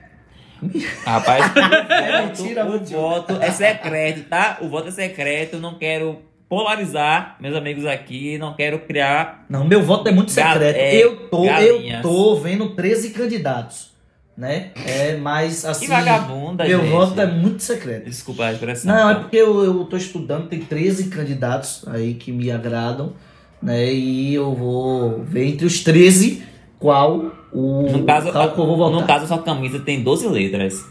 Rapaz, 1.04 1.44
É 1.90 2.20
o 2.22 2.26
mentira, 2.26 2.64
voto, 2.64 2.76
o 2.76 2.86
tio. 2.86 2.96
voto 3.00 3.38
é 3.40 3.50
secreto, 3.50 4.28
tá? 4.28 4.58
O 4.60 4.68
voto 4.68 4.88
é 4.88 4.92
secreto, 4.92 5.58
não 5.58 5.74
quero 5.74 6.20
polarizar 6.48 7.36
meus 7.40 7.56
amigos 7.56 7.84
aqui, 7.86 8.38
não 8.38 8.54
quero 8.54 8.78
criar. 8.80 9.44
Não, 9.48 9.64
meu 9.64 9.82
voto 9.82 10.08
é 10.08 10.12
muito 10.12 10.30
secreto. 10.30 10.76
é, 10.76 10.94
eu, 10.96 11.28
tô, 11.28 11.44
eu 11.46 12.02
tô 12.02 12.36
vendo 12.36 12.70
13 12.76 13.10
candidatos, 13.10 13.90
né? 14.36 14.70
É, 14.86 15.16
mas 15.16 15.64
assim, 15.64 15.86
Que 15.86 15.90
vagabunda, 15.90 16.64
meu 16.64 16.80
gente. 16.80 16.90
voto 16.90 17.20
é 17.20 17.26
muito 17.26 17.62
secreto. 17.62 18.04
Desculpa 18.04 18.44
a 18.44 18.52
expressão. 18.52 18.94
Não, 18.94 19.10
é 19.10 19.14
tá? 19.14 19.20
porque 19.20 19.36
eu, 19.36 19.64
eu 19.64 19.84
tô 19.86 19.96
estudando, 19.96 20.46
tem 20.48 20.60
13 20.60 21.08
candidatos 21.08 21.84
aí 21.88 22.14
que 22.14 22.30
me 22.30 22.50
agradam, 22.52 23.14
né? 23.62 23.92
E 23.92 24.34
eu 24.34 24.54
vou 24.54 25.22
ver 25.24 25.46
entre 25.46 25.66
os 25.66 25.80
13 25.80 26.42
qual 26.78 27.32
o 27.52 27.82
No 27.90 28.04
caso, 28.04 28.32
qual 28.32 28.50
que 28.52 28.58
eu 28.58 28.66
vou 28.66 28.76
votar. 28.76 29.00
no 29.00 29.06
caso, 29.06 29.24
a 29.24 29.28
sua 29.28 29.38
camisa 29.38 29.78
tem 29.80 30.02
12 30.02 30.26
letras. 30.28 30.84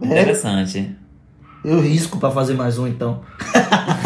É? 0.00 0.06
Interessante. 0.06 0.96
Eu 1.64 1.80
risco 1.80 2.18
pra 2.18 2.30
fazer 2.30 2.54
mais 2.54 2.78
um 2.78 2.86
então. 2.86 3.20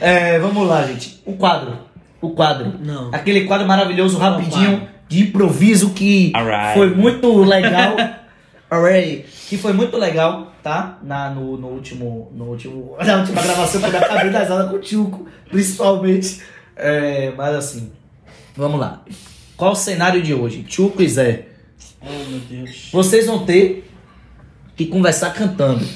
É, 0.00 0.36
vamos 0.40 0.66
lá, 0.66 0.84
gente. 0.84 1.22
O 1.24 1.34
quadro. 1.34 1.74
O 2.20 2.30
quadro. 2.30 2.72
Não. 2.84 3.10
Aquele 3.12 3.44
quadro 3.44 3.68
maravilhoso, 3.68 4.18
rapidinho, 4.18 4.82
de 5.08 5.22
improviso 5.22 5.90
que 5.90 6.32
Alright. 6.34 6.74
foi 6.74 6.92
muito 6.92 7.38
legal. 7.44 7.94
Alright. 8.72 9.26
Que 9.50 9.58
foi 9.58 9.74
muito 9.74 9.98
legal, 9.98 10.50
tá? 10.62 10.98
Na, 11.02 11.28
no, 11.28 11.58
no 11.58 11.68
último. 11.68 12.32
No 12.34 12.44
último. 12.46 12.96
Na 13.04 13.18
última 13.18 13.42
gravação 13.42 13.80
quando 13.82 13.94
eu 13.94 14.00
acabei 14.00 14.30
das 14.30 14.50
aulas 14.50 14.70
com 14.70 14.76
o 14.76 14.80
Tchuco, 14.80 15.26
principalmente. 15.50 16.40
É, 16.74 17.30
mas 17.36 17.54
assim. 17.54 17.92
Vamos 18.56 18.80
lá. 18.80 19.02
Qual 19.58 19.72
o 19.72 19.76
cenário 19.76 20.22
de 20.22 20.32
hoje? 20.32 20.62
Tchuco 20.62 21.02
e 21.02 21.08
Zé. 21.08 21.48
Oh, 22.00 22.30
meu 22.30 22.40
Deus. 22.48 22.88
Vocês 22.90 23.26
vão 23.26 23.44
ter 23.44 23.88
que 24.74 24.86
conversar 24.86 25.34
cantando. 25.34 25.86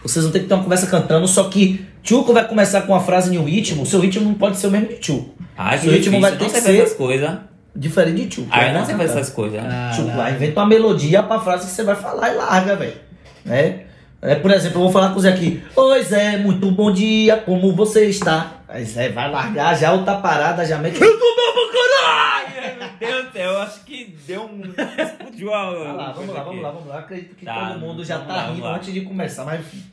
Vocês 0.00 0.24
vão 0.24 0.32
ter 0.32 0.40
que 0.40 0.46
ter 0.46 0.54
uma 0.54 0.62
conversa 0.62 0.86
cantando, 0.86 1.26
só 1.26 1.48
que 1.48 1.84
Tchuco 2.04 2.32
vai 2.32 2.46
começar 2.46 2.82
com 2.82 2.92
uma 2.92 3.00
frase 3.00 3.34
em 3.34 3.38
um 3.38 3.44
ritmo, 3.44 3.84
seu 3.84 3.98
ritmo 3.98 4.24
não 4.24 4.34
pode 4.34 4.56
ser 4.56 4.68
o 4.68 4.70
mesmo 4.70 4.88
de 4.88 4.98
Tchuco. 4.98 5.34
Ah, 5.56 5.76
que 5.76 5.88
ritmo 5.90 6.20
vai 6.20 6.36
ter 6.36 6.44
que 6.48 6.60
ser- 6.60 6.94
coisas. 6.96 7.38
Diferente 7.78 8.22
de 8.22 8.26
Tchuco. 8.28 8.48
Ah, 8.50 8.62
eu 8.66 8.72
né? 8.72 8.78
não 8.80 8.84
sei 8.86 8.96
fazer 8.96 9.12
essas 9.20 9.30
coisas. 9.32 9.62
Tchuco, 9.94 10.20
aí 10.20 10.34
inventa 10.34 10.60
uma 10.60 10.66
melodia 10.66 11.22
pra 11.22 11.38
frase 11.40 11.66
que 11.66 11.72
você 11.72 11.84
vai 11.84 11.94
falar 11.94 12.32
e 12.32 12.34
larga, 12.36 12.74
velho. 12.76 12.96
Né? 13.44 13.84
É, 14.20 14.34
por 14.34 14.50
exemplo, 14.50 14.78
eu 14.78 14.82
vou 14.82 14.90
falar 14.92 15.10
com 15.12 15.18
o 15.18 15.20
Zé 15.20 15.28
aqui. 15.30 15.62
Oi, 15.76 16.02
Zé, 16.02 16.38
muito 16.38 16.68
bom 16.72 16.90
dia, 16.92 17.36
como 17.36 17.72
você 17.76 18.06
está? 18.06 18.54
Aí 18.68 18.84
Zé 18.84 19.10
vai 19.10 19.30
largar 19.30 19.78
já 19.78 19.92
outra 19.92 20.16
parada, 20.16 20.66
já 20.66 20.76
mete. 20.78 21.00
Eu 21.00 21.18
tô 21.18 21.36
bem 21.36 21.52
pra 21.54 21.78
caralho! 21.78 22.92
Meu 23.00 23.22
Deus 23.22 23.26
do 23.26 23.32
céu, 23.32 23.52
eu 23.52 23.60
acho 23.62 23.80
que 23.84 24.16
deu 24.26 24.42
um. 24.42 24.62
Explodiu 25.00 25.54
a. 25.54 25.70
Vamos 25.70 25.96
lá, 25.96 26.12
vamos 26.12 26.34
lá, 26.34 26.42
vamos 26.42 26.62
lá, 26.62 26.70
vamos 26.72 26.88
lá. 26.88 26.98
Acredito 26.98 27.36
que 27.36 27.44
Tá, 27.44 27.68
todo 27.68 27.78
mundo 27.80 28.04
já 28.04 28.18
tá 28.18 28.34
lá, 28.34 28.46
rindo 28.50 28.62
lá. 28.64 28.74
antes 28.74 28.92
de 28.92 29.02
começar, 29.02 29.44
mas 29.44 29.60
enfim. 29.60 29.84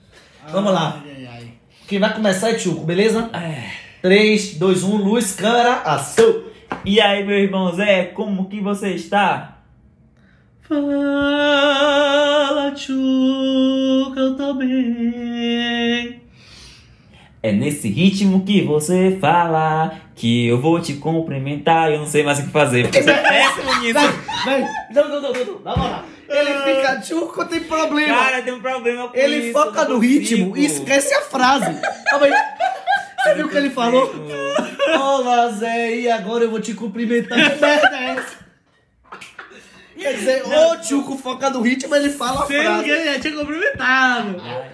Vamos 0.50 0.74
lá. 0.74 1.04
Ai, 1.06 1.12
ai, 1.18 1.28
ai. 1.32 1.48
Quem 1.88 2.00
vai 2.00 2.12
começar 2.12 2.50
é 2.50 2.56
Tchuco, 2.56 2.84
beleza? 2.84 3.30
É. 3.32 3.70
3, 4.02 4.56
2, 4.58 4.84
1, 4.84 4.96
luz, 4.98 5.34
câmera, 5.36 5.82
ação! 5.82 6.45
E 6.86 7.02
aí, 7.02 7.26
meu 7.26 7.36
irmão 7.36 7.74
Zé, 7.74 8.04
como 8.04 8.48
que 8.48 8.62
você 8.62 8.90
está? 8.92 9.58
Fala, 10.62 10.84
Tchuca, 12.76 14.20
eu 14.20 14.38
tô 14.38 14.54
bem. 14.54 16.22
É 17.42 17.52
nesse 17.52 17.90
ritmo 17.90 18.46
que 18.46 18.62
você 18.62 19.18
fala 19.20 19.94
que 20.14 20.46
eu 20.46 20.62
vou 20.62 20.80
te 20.80 20.94
cumprimentar 20.94 21.90
e 21.90 21.96
eu 21.96 22.00
não 22.02 22.08
sei 22.08 22.22
mais 22.22 22.38
o 22.38 22.44
que 22.44 22.50
fazer. 22.50 22.86
Você 22.86 23.00
é 23.00 23.18
péssimo 23.18 23.80
nisso. 23.82 24.00
Vem, 24.46 24.68
não, 24.94 25.10
não, 25.10 25.22
não, 25.22 25.34
não, 25.34 25.46
não, 25.46 25.60
na 25.62 25.76
moral. 25.76 26.04
Ele 26.30 26.54
fica 26.54 27.02
Tchuco, 27.02 27.46
tem 27.46 27.62
problema. 27.62 28.16
Cara, 28.16 28.42
tem 28.44 28.54
um 28.54 28.62
problema 28.62 29.08
com 29.10 29.18
ele 29.18 29.38
isso, 29.38 29.54
foca 29.54 29.86
não 29.86 29.96
no 29.96 30.00
ritmo 30.00 30.56
e 30.56 30.66
esquece 30.66 31.16
a 31.16 31.22
frase. 31.22 31.80
Calma 32.12 32.28
aí. 32.28 32.34
Você 33.24 33.34
viu 33.34 33.48
o 33.48 33.50
que 33.50 33.58
ele 33.58 33.70
falou? 33.72 34.14
Olá, 35.00 35.50
Zé, 35.50 35.96
e 35.96 36.10
agora 36.10 36.43
eu 36.43 36.52
vou 36.52 36.60
te 36.60 36.74
cumprimentar. 36.74 37.38
Que 37.54 37.60
merda 37.62 37.98
é 37.98 38.04
essa? 38.18 38.46
Quer 39.98 40.14
dizer, 40.14 40.43
o 40.46 40.78
Tchuco 40.82 41.18
foca 41.18 41.50
no 41.50 41.62
ritmo, 41.62 41.96
ele 41.96 42.10
fala 42.10 42.43
a 42.43 42.48
Sendo 42.48 42.60
que 42.60 42.64
frase. 42.64 42.89
ele 42.89 43.14
já 43.14 43.20
tinha 43.20 43.34
cumprimentado. 43.36 44.36
Ai, 44.41 44.72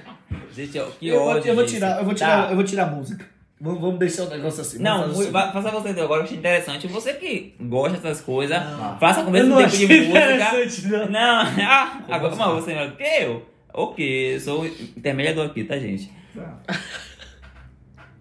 Gente, 0.53 0.79
ó, 0.79 0.85
que 0.99 1.07
Eu 1.07 1.19
vou, 1.19 1.27
ódio 1.29 1.49
eu 1.49 1.55
vou 1.55 1.65
tirar, 1.65 1.99
eu 1.99 2.03
vou 2.05 2.13
Tá. 2.13 2.25
tirar, 2.25 2.49
eu 2.49 2.55
vou 2.55 2.63
tirar 2.65 2.83
a 2.83 2.87
música. 2.87 3.25
Vamos, 3.63 3.79
vamos 3.79 3.99
deixar 3.99 4.23
o 4.23 4.29
negócio 4.29 4.61
assim. 4.61 4.81
vamos 4.81 5.07
Não, 5.07 5.15
fazer 5.15 5.31
va- 5.31 5.51
faça 5.53 5.69
você 5.71 5.89
então, 5.89 6.03
agora 6.03 6.21
eu 6.21 6.25
achei 6.25 6.37
interessante. 6.37 6.87
Você 6.87 7.13
que 7.13 7.53
gosta 7.61 7.97
dessas 7.99 8.19
coisas, 8.21 8.59
Não. 8.59 8.97
faça 8.99 9.21
com 9.23 9.27
o 9.27 9.29
Eu 9.29 9.33
mesmo 9.33 9.49
não 9.49 9.57
tempo 9.57 9.69
de 9.69 9.75
achei 9.85 9.87
música. 10.07 10.09
interessante, 10.33 10.87
não. 10.87 11.09
Não, 11.09 11.45
ah, 11.69 12.01
agora, 12.09 12.35
mas 12.35 12.53
você 12.55 12.71
é 12.71 12.73
melhor 12.73 12.89
do 12.89 12.97
que 12.97 13.03
eu. 13.03 13.45
Ok, 13.73 14.35
eu 14.35 14.39
sou 14.41 14.65
intermediador 14.65 15.45
aqui, 15.45 15.63
tá, 15.63 15.77
gente? 15.77 16.11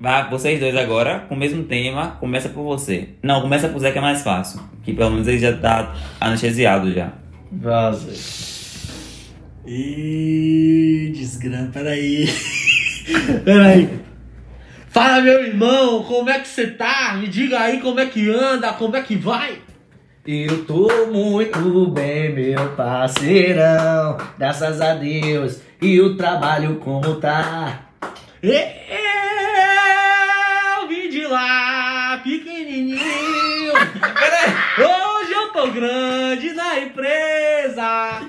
Vai, 0.01 0.31
vocês 0.31 0.59
dois 0.59 0.75
agora, 0.75 1.27
com 1.29 1.35
o 1.35 1.39
mesmo 1.39 1.63
tema, 1.65 2.13
começa 2.19 2.49
por 2.49 2.63
você. 2.63 3.11
Não, 3.23 3.43
começa 3.43 3.69
por 3.69 3.79
Zé 3.81 3.93
que 3.93 3.99
é 3.99 4.01
mais 4.01 4.23
fácil. 4.23 4.59
Que 4.83 4.95
pelo 4.95 5.11
menos 5.11 5.29
ele 5.29 5.39
já 5.39 5.55
tá 5.55 5.95
anestesiado 6.19 6.91
já. 6.91 7.13
Vaza. 7.53 8.11
Ih, 9.67 11.13
desgrama, 11.15 11.71
peraí. 11.71 12.27
peraí. 13.45 13.91
Fala, 14.89 15.21
meu 15.21 15.45
irmão, 15.45 16.03
como 16.05 16.31
é 16.31 16.39
que 16.39 16.49
você 16.49 16.69
tá? 16.69 17.15
Me 17.21 17.29
diga 17.29 17.61
aí 17.61 17.79
como 17.79 18.01
é 18.01 18.07
que 18.07 18.31
anda, 18.31 18.73
como 18.73 18.97
é 18.97 19.03
que 19.03 19.17
vai? 19.17 19.59
Eu 20.27 20.65
tô 20.65 20.89
muito 21.13 21.89
bem, 21.89 22.33
meu 22.33 22.71
parceirão. 22.71 24.17
Graças 24.39 24.81
a 24.81 24.95
Deus. 24.95 25.61
E 25.83 26.01
o 26.01 26.17
trabalho 26.17 26.77
como 26.77 27.17
tá? 27.17 27.91
Lá, 31.31 32.21
pequenininho. 32.23 32.99
Hoje 34.79 35.33
eu 35.33 35.53
tô 35.53 35.71
grande 35.71 36.53
na 36.53 36.81
empresa. 36.81 38.23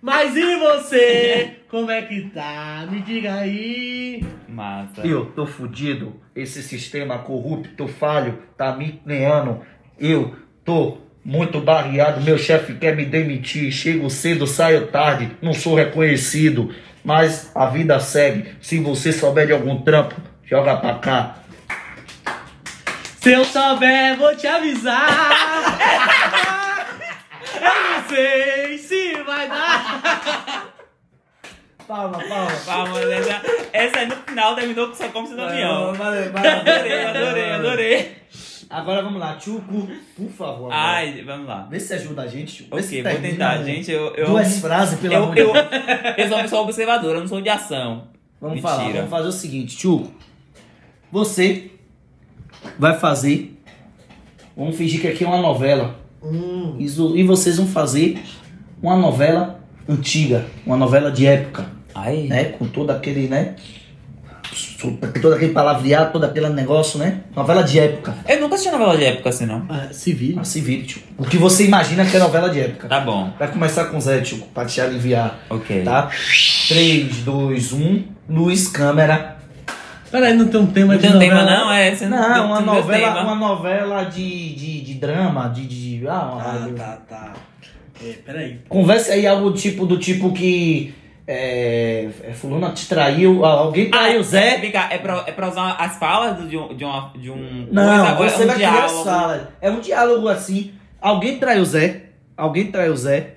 Mas 0.00 0.36
e 0.36 0.56
você? 0.56 1.56
Como 1.68 1.90
é 1.90 2.02
que 2.02 2.30
tá? 2.30 2.86
Me 2.90 3.00
diga 3.00 3.34
aí. 3.34 4.24
Massa. 4.48 5.04
Eu 5.04 5.26
tô 5.26 5.46
fudido. 5.46 6.20
Esse 6.34 6.62
sistema 6.62 7.18
corrupto, 7.18 7.88
falho, 7.88 8.38
tá 8.56 8.76
me 8.76 9.00
ganhando. 9.04 9.62
Eu 9.98 10.36
tô 10.64 10.98
muito 11.24 11.60
barreado. 11.60 12.20
Meu 12.20 12.38
chefe 12.38 12.74
quer 12.74 12.94
me 12.94 13.04
demitir. 13.04 13.72
Chego 13.72 14.08
cedo, 14.08 14.46
saio 14.46 14.86
tarde. 14.86 15.32
Não 15.42 15.52
sou 15.52 15.74
reconhecido. 15.74 16.72
Mas 17.04 17.50
a 17.54 17.66
vida 17.66 17.98
segue. 17.98 18.52
Se 18.60 18.78
você 18.78 19.12
souber 19.12 19.46
de 19.46 19.52
algum 19.52 19.82
trampo, 19.82 20.14
joga 20.44 20.76
pra 20.76 20.94
cá. 20.94 21.45
Se 23.26 23.32
eu 23.32 23.44
souber, 23.44 24.16
vou 24.16 24.36
te 24.36 24.46
avisar. 24.46 25.08
eu 27.56 27.60
não 27.60 28.08
sei 28.08 28.78
se 28.78 29.14
vai 29.24 29.48
dar. 29.48 30.72
Palma, 31.88 32.20
palma. 32.20 32.52
Vamos, 32.64 33.00
essa, 33.00 33.42
essa 33.72 33.98
aí 33.98 34.06
no 34.06 34.14
final 34.14 34.54
terminou 34.54 34.86
com 34.86 34.94
só 34.94 35.08
como 35.08 35.26
se 35.26 35.34
no 35.34 35.42
avião. 35.42 35.92
Valeu, 35.94 36.32
valeu. 36.32 36.52
Adorei, 36.52 37.04
adorei, 37.04 37.50
adorei. 37.50 38.16
Agora 38.70 39.02
vamos 39.02 39.18
lá, 39.18 39.34
Tchuco, 39.34 39.88
por 40.16 40.30
favor. 40.30 40.72
agora. 40.72 40.76
Ai, 40.76 41.24
vamos 41.26 41.48
lá. 41.48 41.66
Vê 41.68 41.80
se 41.80 41.94
ajuda 41.94 42.22
a 42.22 42.26
gente, 42.28 42.62
Tchuco. 42.62 42.78
Ok, 42.78 43.02
vou 43.02 43.20
tentar, 43.20 43.60
gente. 43.64 43.90
Eu, 43.90 44.14
eu, 44.14 44.26
Duas 44.28 44.60
frases, 44.60 45.00
pelo 45.00 45.12
eu, 45.12 45.22
amor 45.24 45.34
de 45.34 45.40
eu, 45.40 45.52
Deus. 45.52 45.66
eu 46.16 46.28
sou 46.28 46.36
uma 46.36 46.42
pessoa 46.44 46.62
observadora, 46.62 47.16
eu 47.16 47.20
não 47.22 47.28
sou 47.28 47.40
de 47.40 47.48
ação. 47.48 48.06
Vamos 48.40 48.62
Mentira. 48.62 48.70
falar, 48.72 48.92
vamos 48.92 49.10
fazer 49.10 49.28
o 49.28 49.32
seguinte, 49.32 49.76
Tchuco. 49.76 50.14
Você 51.10 51.72
vai 52.78 52.98
fazer. 52.98 53.58
Vamos 54.56 54.76
fingir 54.76 55.00
que 55.00 55.08
aqui 55.08 55.24
é 55.24 55.26
uma 55.26 55.40
novela. 55.40 55.96
Hum, 56.22 56.76
Isso- 56.78 57.16
E 57.16 57.22
vocês 57.22 57.56
vão 57.56 57.66
fazer 57.66 58.18
uma 58.82 58.96
novela 58.96 59.60
antiga, 59.88 60.44
uma 60.66 60.76
novela 60.76 61.10
de 61.10 61.26
época, 61.26 61.66
Ai, 61.94 62.22
né? 62.28 62.44
Com 62.44 62.66
todo 62.66 62.90
aquele, 62.90 63.26
né? 63.28 63.54
Todo 65.20 65.34
aquele 65.34 65.52
palavreado, 65.52 66.12
todo 66.12 66.24
aquele 66.24 66.48
negócio, 66.50 66.98
né? 66.98 67.20
Novela 67.34 67.62
de 67.62 67.78
época. 67.78 68.14
eu 68.28 68.40
nunca 68.40 68.54
assisti 68.54 68.70
novela 68.70 68.96
de 68.96 69.04
época 69.04 69.28
assim, 69.30 69.46
não. 69.46 69.64
ah, 69.68 69.88
se 69.92 70.12
vire. 70.12 70.36
Ah, 70.38 70.44
se 70.44 70.60
vire, 70.60 70.82
Tchuco. 70.84 71.06
O 71.18 71.24
que 71.24 71.36
você 71.36 71.64
imagina 71.64 72.04
que 72.06 72.16
é 72.16 72.20
novela 72.20 72.48
de 72.50 72.60
época. 72.60 72.86
Tá 72.88 73.00
bom, 73.00 73.32
Vai 73.38 73.50
começar 73.50 73.86
com 73.86 73.96
o 73.96 74.00
Zé, 74.00 74.20
Tchuco, 74.20 74.46
pra 74.54 74.64
te 74.66 74.80
aliviar. 74.80 75.38
ok. 75.50 75.82
Tá? 75.82 76.10
3, 76.68 77.16
2, 77.24 77.72
1, 77.72 78.04
luz, 78.28 78.68
câmera. 78.68 79.35
Peraí, 80.16 80.34
não 80.34 80.48
tem 80.48 80.60
um 80.60 80.66
tema 80.66 80.94
Não 80.94 81.00
de 81.00 81.06
tem 81.06 81.14
um 81.16 81.18
tema 81.18 81.42
novela? 81.42 81.58
não, 81.60 81.72
é? 81.72 81.94
Você 81.94 82.06
Não, 82.06 82.32
tem- 82.32 82.42
uma 82.42 82.60
novela, 82.60 83.06
temas. 83.14 83.22
uma 83.22 83.34
novela 83.34 84.04
de, 84.04 84.54
de, 84.54 84.80
de 84.80 84.94
drama, 84.94 85.48
de. 85.50 85.66
de 85.66 86.08
ah, 86.08 86.30
uma- 86.32 86.42
Ah, 86.42 86.68
tá, 86.74 86.98
tá. 87.06 87.32
É, 88.02 88.12
peraí. 88.24 88.60
Converse 88.66 89.10
aí 89.10 89.26
algo 89.26 89.52
tipo 89.52 89.84
do 89.84 89.98
tipo 89.98 90.32
que. 90.32 90.94
É, 91.28 92.08
é, 92.22 92.32
fulano 92.32 92.72
te 92.72 92.88
traiu, 92.88 93.44
ah, 93.44 93.50
alguém 93.58 93.88
Ah, 93.88 93.98
traiu 93.98 94.20
o 94.20 94.22
Zé. 94.22 94.58
Cá, 94.70 94.88
é 94.90 94.96
pra, 94.98 95.24
é 95.26 95.32
pra 95.32 95.48
usar 95.48 95.72
as 95.72 95.96
falas 95.98 96.48
de 96.48 96.56
um, 96.56 96.74
de 96.74 96.84
uma, 96.84 97.12
de 97.16 97.30
um 97.30 97.66
Não, 97.70 98.16
coisa, 98.16 98.36
você 98.36 98.42
é 98.42 98.44
um 98.44 98.48
vai 98.48 98.56
criar 98.56 98.70
diálogo? 98.70 99.04
sala. 99.04 99.48
É 99.60 99.70
um 99.70 99.80
diálogo 99.80 100.28
assim. 100.28 100.72
Alguém 101.00 101.38
traiu 101.38 101.62
o 101.62 101.66
Zé, 101.66 102.04
alguém 102.36 102.70
traiu 102.70 102.92
o 102.92 102.96
Zé, 102.96 103.34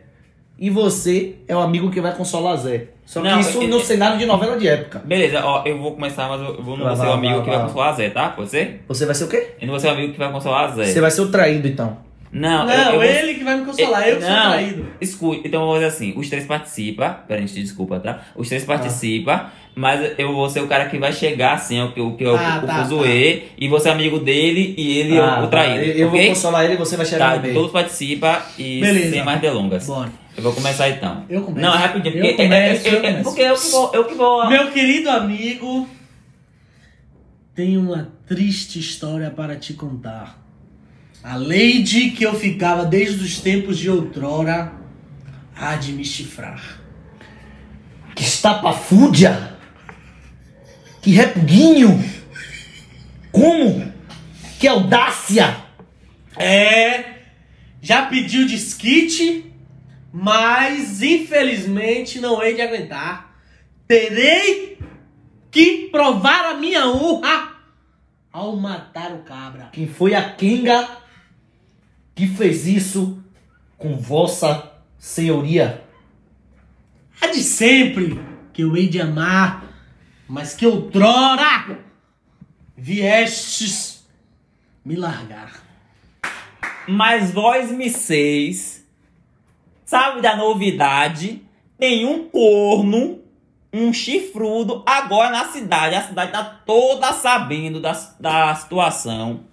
e 0.59 0.69
você 0.69 1.35
é 1.47 1.55
o 1.55 1.59
amigo 1.59 1.89
que 1.89 2.01
vai 2.01 2.13
consolar 2.15 2.57
Zé. 2.57 2.87
Só 3.05 3.21
que 3.21 3.27
Não, 3.27 3.39
isso 3.39 3.61
é- 3.63 3.67
no 3.67 3.79
cenário 3.79 4.17
de 4.19 4.25
novela 4.25 4.55
de 4.57 4.67
época. 4.67 5.01
Beleza, 5.03 5.41
ó, 5.43 5.63
eu 5.65 5.77
vou 5.79 5.93
começar, 5.93 6.27
mas 6.29 6.41
eu 6.41 6.61
vou 6.61 6.77
não 6.77 6.85
Vai, 6.85 6.95
vou 6.95 7.05
ser 7.05 7.09
o 7.09 7.13
amigo 7.13 7.33
vai, 7.35 7.43
que 7.43 7.49
vai 7.49 7.57
vai. 7.57 7.67
consolar 7.67 7.89
a 7.89 7.93
Zé, 7.93 8.09
tá? 8.11 8.29
Pode 8.29 8.49
ser? 8.49 8.83
Você 8.87 9.05
vai 9.05 9.15
ser 9.15 9.23
o 9.23 9.27
quê? 9.27 9.47
Eu 9.59 9.65
não 9.67 9.71
vou 9.73 9.79
ser 9.79 9.87
o 9.87 9.91
amigo 9.91 10.13
que 10.13 10.19
vai 10.19 10.31
consolar 10.31 10.65
a 10.65 10.67
Zé. 10.75 10.85
Você 10.85 11.01
vai 11.01 11.09
ser 11.11 11.21
o 11.21 11.29
traído, 11.31 11.67
então. 11.67 11.97
Não, 12.31 12.67
Não, 12.67 12.71
eu, 12.71 12.83
eu 12.83 12.91
vou- 12.93 13.03
ele 13.03 13.33
que 13.33 13.43
vai 13.43 13.57
me 13.57 13.65
consolar, 13.65 14.07
eu 14.07 14.17
que 14.17 14.21
sou 14.21 14.31
traído. 14.31 14.85
Escute, 15.01 15.41
então 15.45 15.61
eu 15.61 15.65
vou 15.65 15.75
fazer 15.77 15.87
assim: 15.87 16.13
os 16.15 16.29
três 16.29 16.45
participam. 16.45 17.15
Pera, 17.27 17.41
gente, 17.41 17.55
desculpa, 17.59 17.99
tá? 17.99 18.21
Os 18.35 18.45
Ah. 18.45 18.49
três 18.49 18.63
participam, 18.65 19.45
mas 19.73 20.11
eu 20.19 20.31
vou 20.31 20.47
ser 20.47 20.59
o 20.61 20.67
cara 20.67 20.85
que 20.85 20.99
vai 20.99 21.11
chegar 21.11 21.53
assim, 21.53 21.81
o 21.81 21.91
que, 21.91 21.99
o 21.99 22.11
que 22.15 22.23
é 22.23 22.29
o, 22.29 22.35
Ah, 22.35 22.61
o 22.63 22.67
tá, 22.67 22.83
fuzuê, 22.83 23.45
e 23.57 23.67
você 23.67 23.89
é 23.89 23.91
amigo 23.93 24.19
dele 24.19 24.75
e 24.77 24.99
ele 24.99 25.17
é 25.17 25.19
Ah, 25.19 25.41
o 25.43 25.47
traído. 25.47 25.79
tá. 25.79 25.85
Eu, 25.87 25.97
eu 25.97 26.09
vou 26.11 26.23
consolar 26.27 26.65
ele 26.65 26.75
e 26.75 26.77
você 26.77 26.95
vai 26.95 27.05
chegar 27.07 27.29
Tá, 27.31 27.35
no 27.37 27.41
meio. 27.41 27.53
todos 27.55 27.71
participam 27.71 28.37
e 28.59 28.79
Beleza. 28.79 29.09
sem 29.09 29.23
mais 29.25 29.41
delongas. 29.41 29.87
Bora. 29.87 30.09
Eu 30.39 30.43
vou 30.43 30.53
começar 30.53 30.89
então. 30.89 31.25
Eu 31.29 31.41
começo. 31.41 31.67
Não, 31.67 31.75
é 31.75 31.77
rapidinho, 31.77 32.15
Eu 32.15 32.27
porque, 32.29 32.43
começo, 32.43 32.87
é, 32.87 32.89
é, 32.89 32.93
eu 32.93 32.93
é, 32.93 32.97
é, 32.97 33.01
começo. 33.01 33.23
porque 33.23 33.41
eu 33.41 33.55
que 33.55 33.67
vou. 33.67 33.93
Eu 33.93 34.05
que 34.05 34.15
vou 34.15 34.49
Meu 34.49 34.71
querido 34.71 35.09
amigo, 35.09 35.89
tenho 37.53 37.81
uma 37.81 38.13
triste 38.25 38.79
história 38.79 39.29
para 39.29 39.57
te 39.57 39.73
contar. 39.73 40.41
A 41.21 41.35
lady 41.35 42.11
que 42.11 42.23
eu 42.23 42.33
ficava 42.33 42.85
desde 42.85 43.21
os 43.21 43.41
tempos 43.41 43.77
de 43.77 43.89
outrora 43.89 44.71
há 45.57 45.75
de 45.75 45.91
me 45.91 46.05
chifrar. 46.05 46.79
Que 48.15 48.23
estapafúrdia! 48.23 49.57
Que 51.01 51.11
repuguinho! 51.11 52.01
Como? 53.29 53.91
Que 54.57 54.69
audácia! 54.69 55.57
É, 56.37 57.03
já 57.81 58.05
pediu 58.05 58.47
desquite, 58.47 59.48
mas 60.11 61.01
infelizmente 61.01 62.19
não 62.19 62.41
hei 62.41 62.55
de 62.55 62.61
aguentar. 62.61 63.35
Terei 63.87 64.79
que 65.51 65.89
provar 65.91 66.45
a 66.45 66.53
minha 66.55 66.87
honra 66.87 67.55
ao 68.31 68.55
matar 68.55 69.11
o 69.13 69.23
cabra. 69.23 69.69
Quem 69.71 69.87
foi 69.87 70.13
a 70.13 70.33
Kenga 70.33 70.87
que 72.15 72.27
fez 72.27 72.67
isso 72.67 73.23
com 73.77 73.97
vossa 73.97 74.71
senhoria? 74.97 75.83
Há 77.21 77.27
de 77.27 77.41
sempre 77.41 78.19
que 78.53 78.63
eu 78.63 78.75
hei 78.75 78.87
de 78.87 79.01
amar, 79.01 79.63
mas 80.27 80.53
que 80.53 80.65
outrora 80.65 81.79
viestes 82.77 84.05
me 84.83 84.95
largar. 84.95 85.63
Mas 86.87 87.31
vós 87.31 87.71
me 87.71 87.89
seis, 87.89 88.78
sabe 89.89 90.21
da 90.21 90.35
novidade? 90.35 91.41
Tem 91.75 92.05
um 92.05 92.29
corno, 92.29 93.21
um 93.73 93.91
chifrudo 93.91 94.83
agora 94.85 95.31
na 95.31 95.45
cidade. 95.45 95.95
A 95.95 96.03
cidade 96.03 96.31
tá 96.31 96.43
toda 96.43 97.11
sabendo 97.11 97.79
da, 97.79 97.93
da 98.19 98.53
situação. 98.53 99.45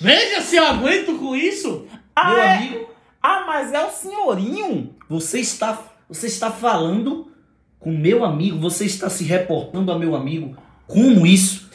Veja 0.00 0.40
se 0.40 0.54
eu 0.54 0.64
aguento 0.64 1.18
com 1.18 1.34
isso. 1.34 1.84
Ah, 2.14 2.30
Meu 2.30 2.38
é? 2.38 2.56
amigo, 2.56 2.90
ah, 3.20 3.44
mas 3.44 3.72
é 3.72 3.84
o 3.84 3.90
senhorinho? 3.90 4.94
você 5.08 5.40
está, 5.40 5.76
você 6.08 6.28
está 6.28 6.52
falando 6.52 7.32
com 7.80 7.90
meu 7.90 8.24
amigo, 8.24 8.58
você 8.60 8.84
está 8.84 9.10
se 9.10 9.24
reportando 9.24 9.90
a 9.90 9.98
meu 9.98 10.14
amigo. 10.14 10.56
Como 10.86 11.26
isso? 11.26 11.68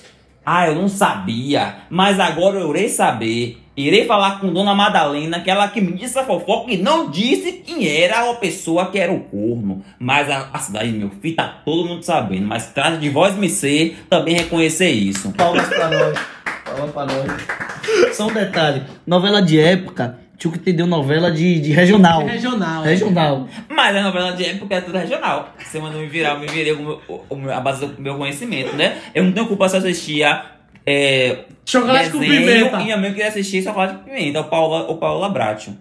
Ah, 0.45 0.67
eu 0.67 0.75
não 0.75 0.87
sabia, 0.87 1.81
mas 1.89 2.19
agora 2.21 2.59
eu 2.59 2.69
irei 2.69 2.87
saber. 2.87 3.62
Irei 3.75 4.05
falar 4.05 4.39
com 4.39 4.53
Dona 4.53 4.75
Madalena, 4.75 5.39
que 5.39 5.49
ela 5.49 5.67
que 5.67 5.81
me 5.81 5.93
disse 5.93 6.17
a 6.19 6.23
fofoca 6.23 6.71
e 6.71 6.77
não 6.77 7.09
disse 7.09 7.53
quem 7.53 7.87
era 7.87 8.29
a 8.29 8.33
pessoa 8.35 8.85
que 8.91 8.99
era 8.99 9.11
o 9.11 9.19
corno. 9.21 9.83
Mas 9.97 10.29
a, 10.29 10.47
a 10.53 10.59
cidade, 10.59 10.89
meu 10.91 11.09
filho, 11.21 11.35
tá 11.35 11.61
todo 11.65 11.87
mundo 11.87 12.03
sabendo. 12.03 12.45
Mas 12.45 12.67
trata 12.67 12.97
de 12.97 13.09
voz 13.09 13.35
me 13.35 13.49
ser 13.49 13.97
também 14.09 14.35
reconhecer 14.35 14.89
isso. 14.91 15.31
Palmas 15.31 15.67
pra 15.67 15.89
nós. 15.89 16.19
Palmas 16.63 16.91
pra 16.91 17.05
nós. 17.05 18.15
Só 18.15 18.27
um 18.27 18.33
detalhe: 18.33 18.83
novela 19.07 19.41
de 19.41 19.59
época, 19.59 20.19
tio 20.37 20.51
que 20.51 20.59
entendeu 20.59 20.85
novela 20.85 21.31
de, 21.31 21.59
de 21.59 21.71
regional. 21.71 22.23
Regional. 22.27 22.83
Regional. 22.83 23.47
Mas 23.67 23.95
a 23.95 24.03
novela 24.03 24.33
de 24.33 24.45
época 24.45 24.75
é 24.75 24.81
tudo 24.81 24.99
regional. 24.99 25.51
Não 25.73 25.91
me 25.93 26.05
virar, 26.05 26.35
eu 26.35 26.39
me 26.41 26.47
virei 26.47 26.75
com 26.75 26.83
o 26.83 26.85
meu- 26.85 27.25
o 27.27 27.35
meu- 27.35 27.51
a 27.53 27.59
base 27.59 27.87
do 27.87 27.99
meu 27.99 28.15
conhecimento, 28.17 28.75
né? 28.75 28.97
Eu 29.15 29.23
não 29.23 29.31
tenho 29.31 29.47
culpa 29.47 29.67
se 29.67 29.75
eu 29.75 29.79
assistia 29.79 30.45
é, 30.85 31.45
Chocolate 31.65 32.09
com 32.11 32.19
pimenta. 32.19 32.79
E 32.79 32.83
minha 32.83 32.97
mãe 32.97 33.11
queria 33.11 33.29
assistir 33.29 33.63
Chocolate 33.63 33.95
com 33.95 34.03
Pimenta, 34.03 34.41
o 34.41 34.45
Paula, 34.45 34.91
o 34.91 34.97
Paula 34.97 35.29
Bracho. 35.29 35.77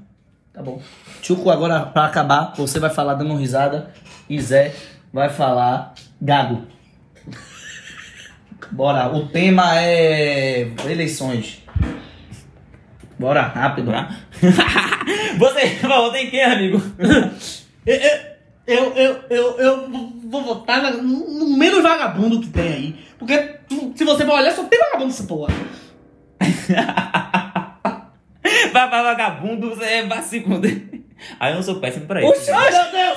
Tá 0.52 0.62
bom. 0.62 0.80
Chuco, 1.22 1.50
agora 1.50 1.80
pra 1.80 2.06
acabar, 2.06 2.52
você 2.56 2.78
vai 2.78 2.90
falar 2.90 3.14
dando 3.14 3.34
risada 3.36 3.90
e 4.28 4.40
Zé 4.40 4.74
vai 5.12 5.28
falar 5.28 5.94
gago. 6.20 6.66
Bora, 8.70 9.14
o 9.14 9.28
tema 9.28 9.78
é 9.78 10.70
eleições. 10.86 11.62
Bora, 13.18 13.42
rápido. 13.42 13.90
Tá? 13.90 14.16
Você 15.38 15.66
falou 15.76 16.10
tem 16.10 16.30
que, 16.30 16.40
amigo? 16.40 16.80
Eu, 18.66 18.92
eu, 18.94 19.24
eu, 19.28 19.58
eu, 19.58 19.88
vou 20.24 20.42
votar 20.42 20.92
no 20.92 21.56
menos 21.56 21.82
vagabundo 21.82 22.40
que 22.40 22.48
tem 22.48 22.72
aí. 22.72 23.06
Porque 23.18 23.58
se 23.96 24.04
você 24.04 24.24
for 24.24 24.34
olhar, 24.34 24.52
só 24.52 24.64
tem 24.64 24.78
vagabundo 24.78 25.06
nessa 25.06 25.24
porra. 25.24 25.52
Vai 28.72 28.88
pra 28.88 29.02
vagabundo, 29.02 29.70
você 29.70 29.84
é 29.84 30.06
vacilo. 30.06 30.60
Aí 31.38 31.52
eu 31.52 31.56
não 31.56 31.62
sou 31.62 31.80
péssimo 31.80 32.06
pra 32.06 32.20
isso. 32.22 32.30
Oxi, 32.30 32.50
meu 32.50 32.90
Deus! 32.90 33.16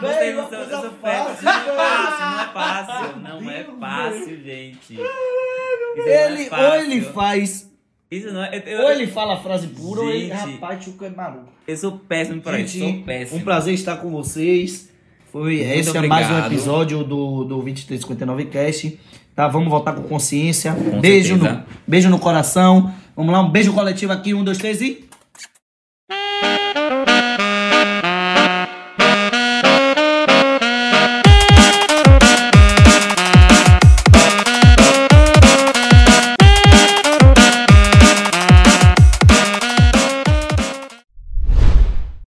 Vocês 0.00 0.36
não 0.36 0.48
são, 0.48 0.60
eu 0.60 0.80
sou 0.80 0.90
péssimo. 0.90 1.42
Não 1.42 1.50
é 1.50 1.60
fácil, 1.76 2.26
não 2.26 2.40
é 2.40 2.46
fácil. 2.52 3.16
Não 3.20 3.50
é 3.50 3.64
fácil, 3.80 4.42
gente. 4.42 5.00
É 5.00 6.26
Ele, 6.26 6.42
ou 6.44 6.50
fácil. 6.50 6.80
ele 6.80 7.00
faz, 7.02 7.70
Isso 8.10 8.32
não 8.32 8.42
é. 8.42 8.62
Eu, 8.66 8.82
ou 8.82 8.90
ele 8.90 9.06
fala 9.06 9.34
a 9.34 9.36
frase 9.38 9.68
pura, 9.68 10.00
ou 10.00 10.10
ele, 10.10 10.28
Gente. 10.28 10.52
rapaz, 10.52 10.82
Chuco 10.84 11.04
é 11.04 11.10
maluco. 11.10 11.48
eu 11.66 11.76
sou 11.76 11.92
péssimo 11.92 12.40
pra 12.40 12.58
isso. 12.58 12.78
Sou 12.78 12.86
Gente, 12.86 13.04
péssimo. 13.04 13.38
um 13.40 13.42
prazer 13.44 13.74
estar 13.74 13.96
com 13.96 14.10
vocês. 14.10 14.88
Foi, 15.30 15.56
Muito 15.58 15.70
esse 15.72 15.96
é 15.96 16.00
mais 16.06 16.26
um 16.26 16.30
obrigado. 16.30 16.52
episódio 16.52 16.98
do, 17.04 17.44
do 17.44 17.56
2359 17.62 18.46
Cast. 18.46 18.98
Tá, 19.34 19.46
vamos 19.46 19.68
voltar 19.68 19.92
com 19.92 20.02
consciência. 20.04 20.72
Com 20.72 21.00
beijo, 21.00 21.34
certeza. 21.38 21.54
no, 21.58 21.64
beijo 21.86 22.08
no 22.08 22.18
coração. 22.18 22.92
Vamos 23.14 23.32
lá, 23.32 23.40
um 23.42 23.50
beijo 23.50 23.72
coletivo 23.74 24.12
aqui. 24.12 24.32
Um, 24.32 24.42
dois, 24.42 24.56
três 24.58 24.80
e. 24.80 25.04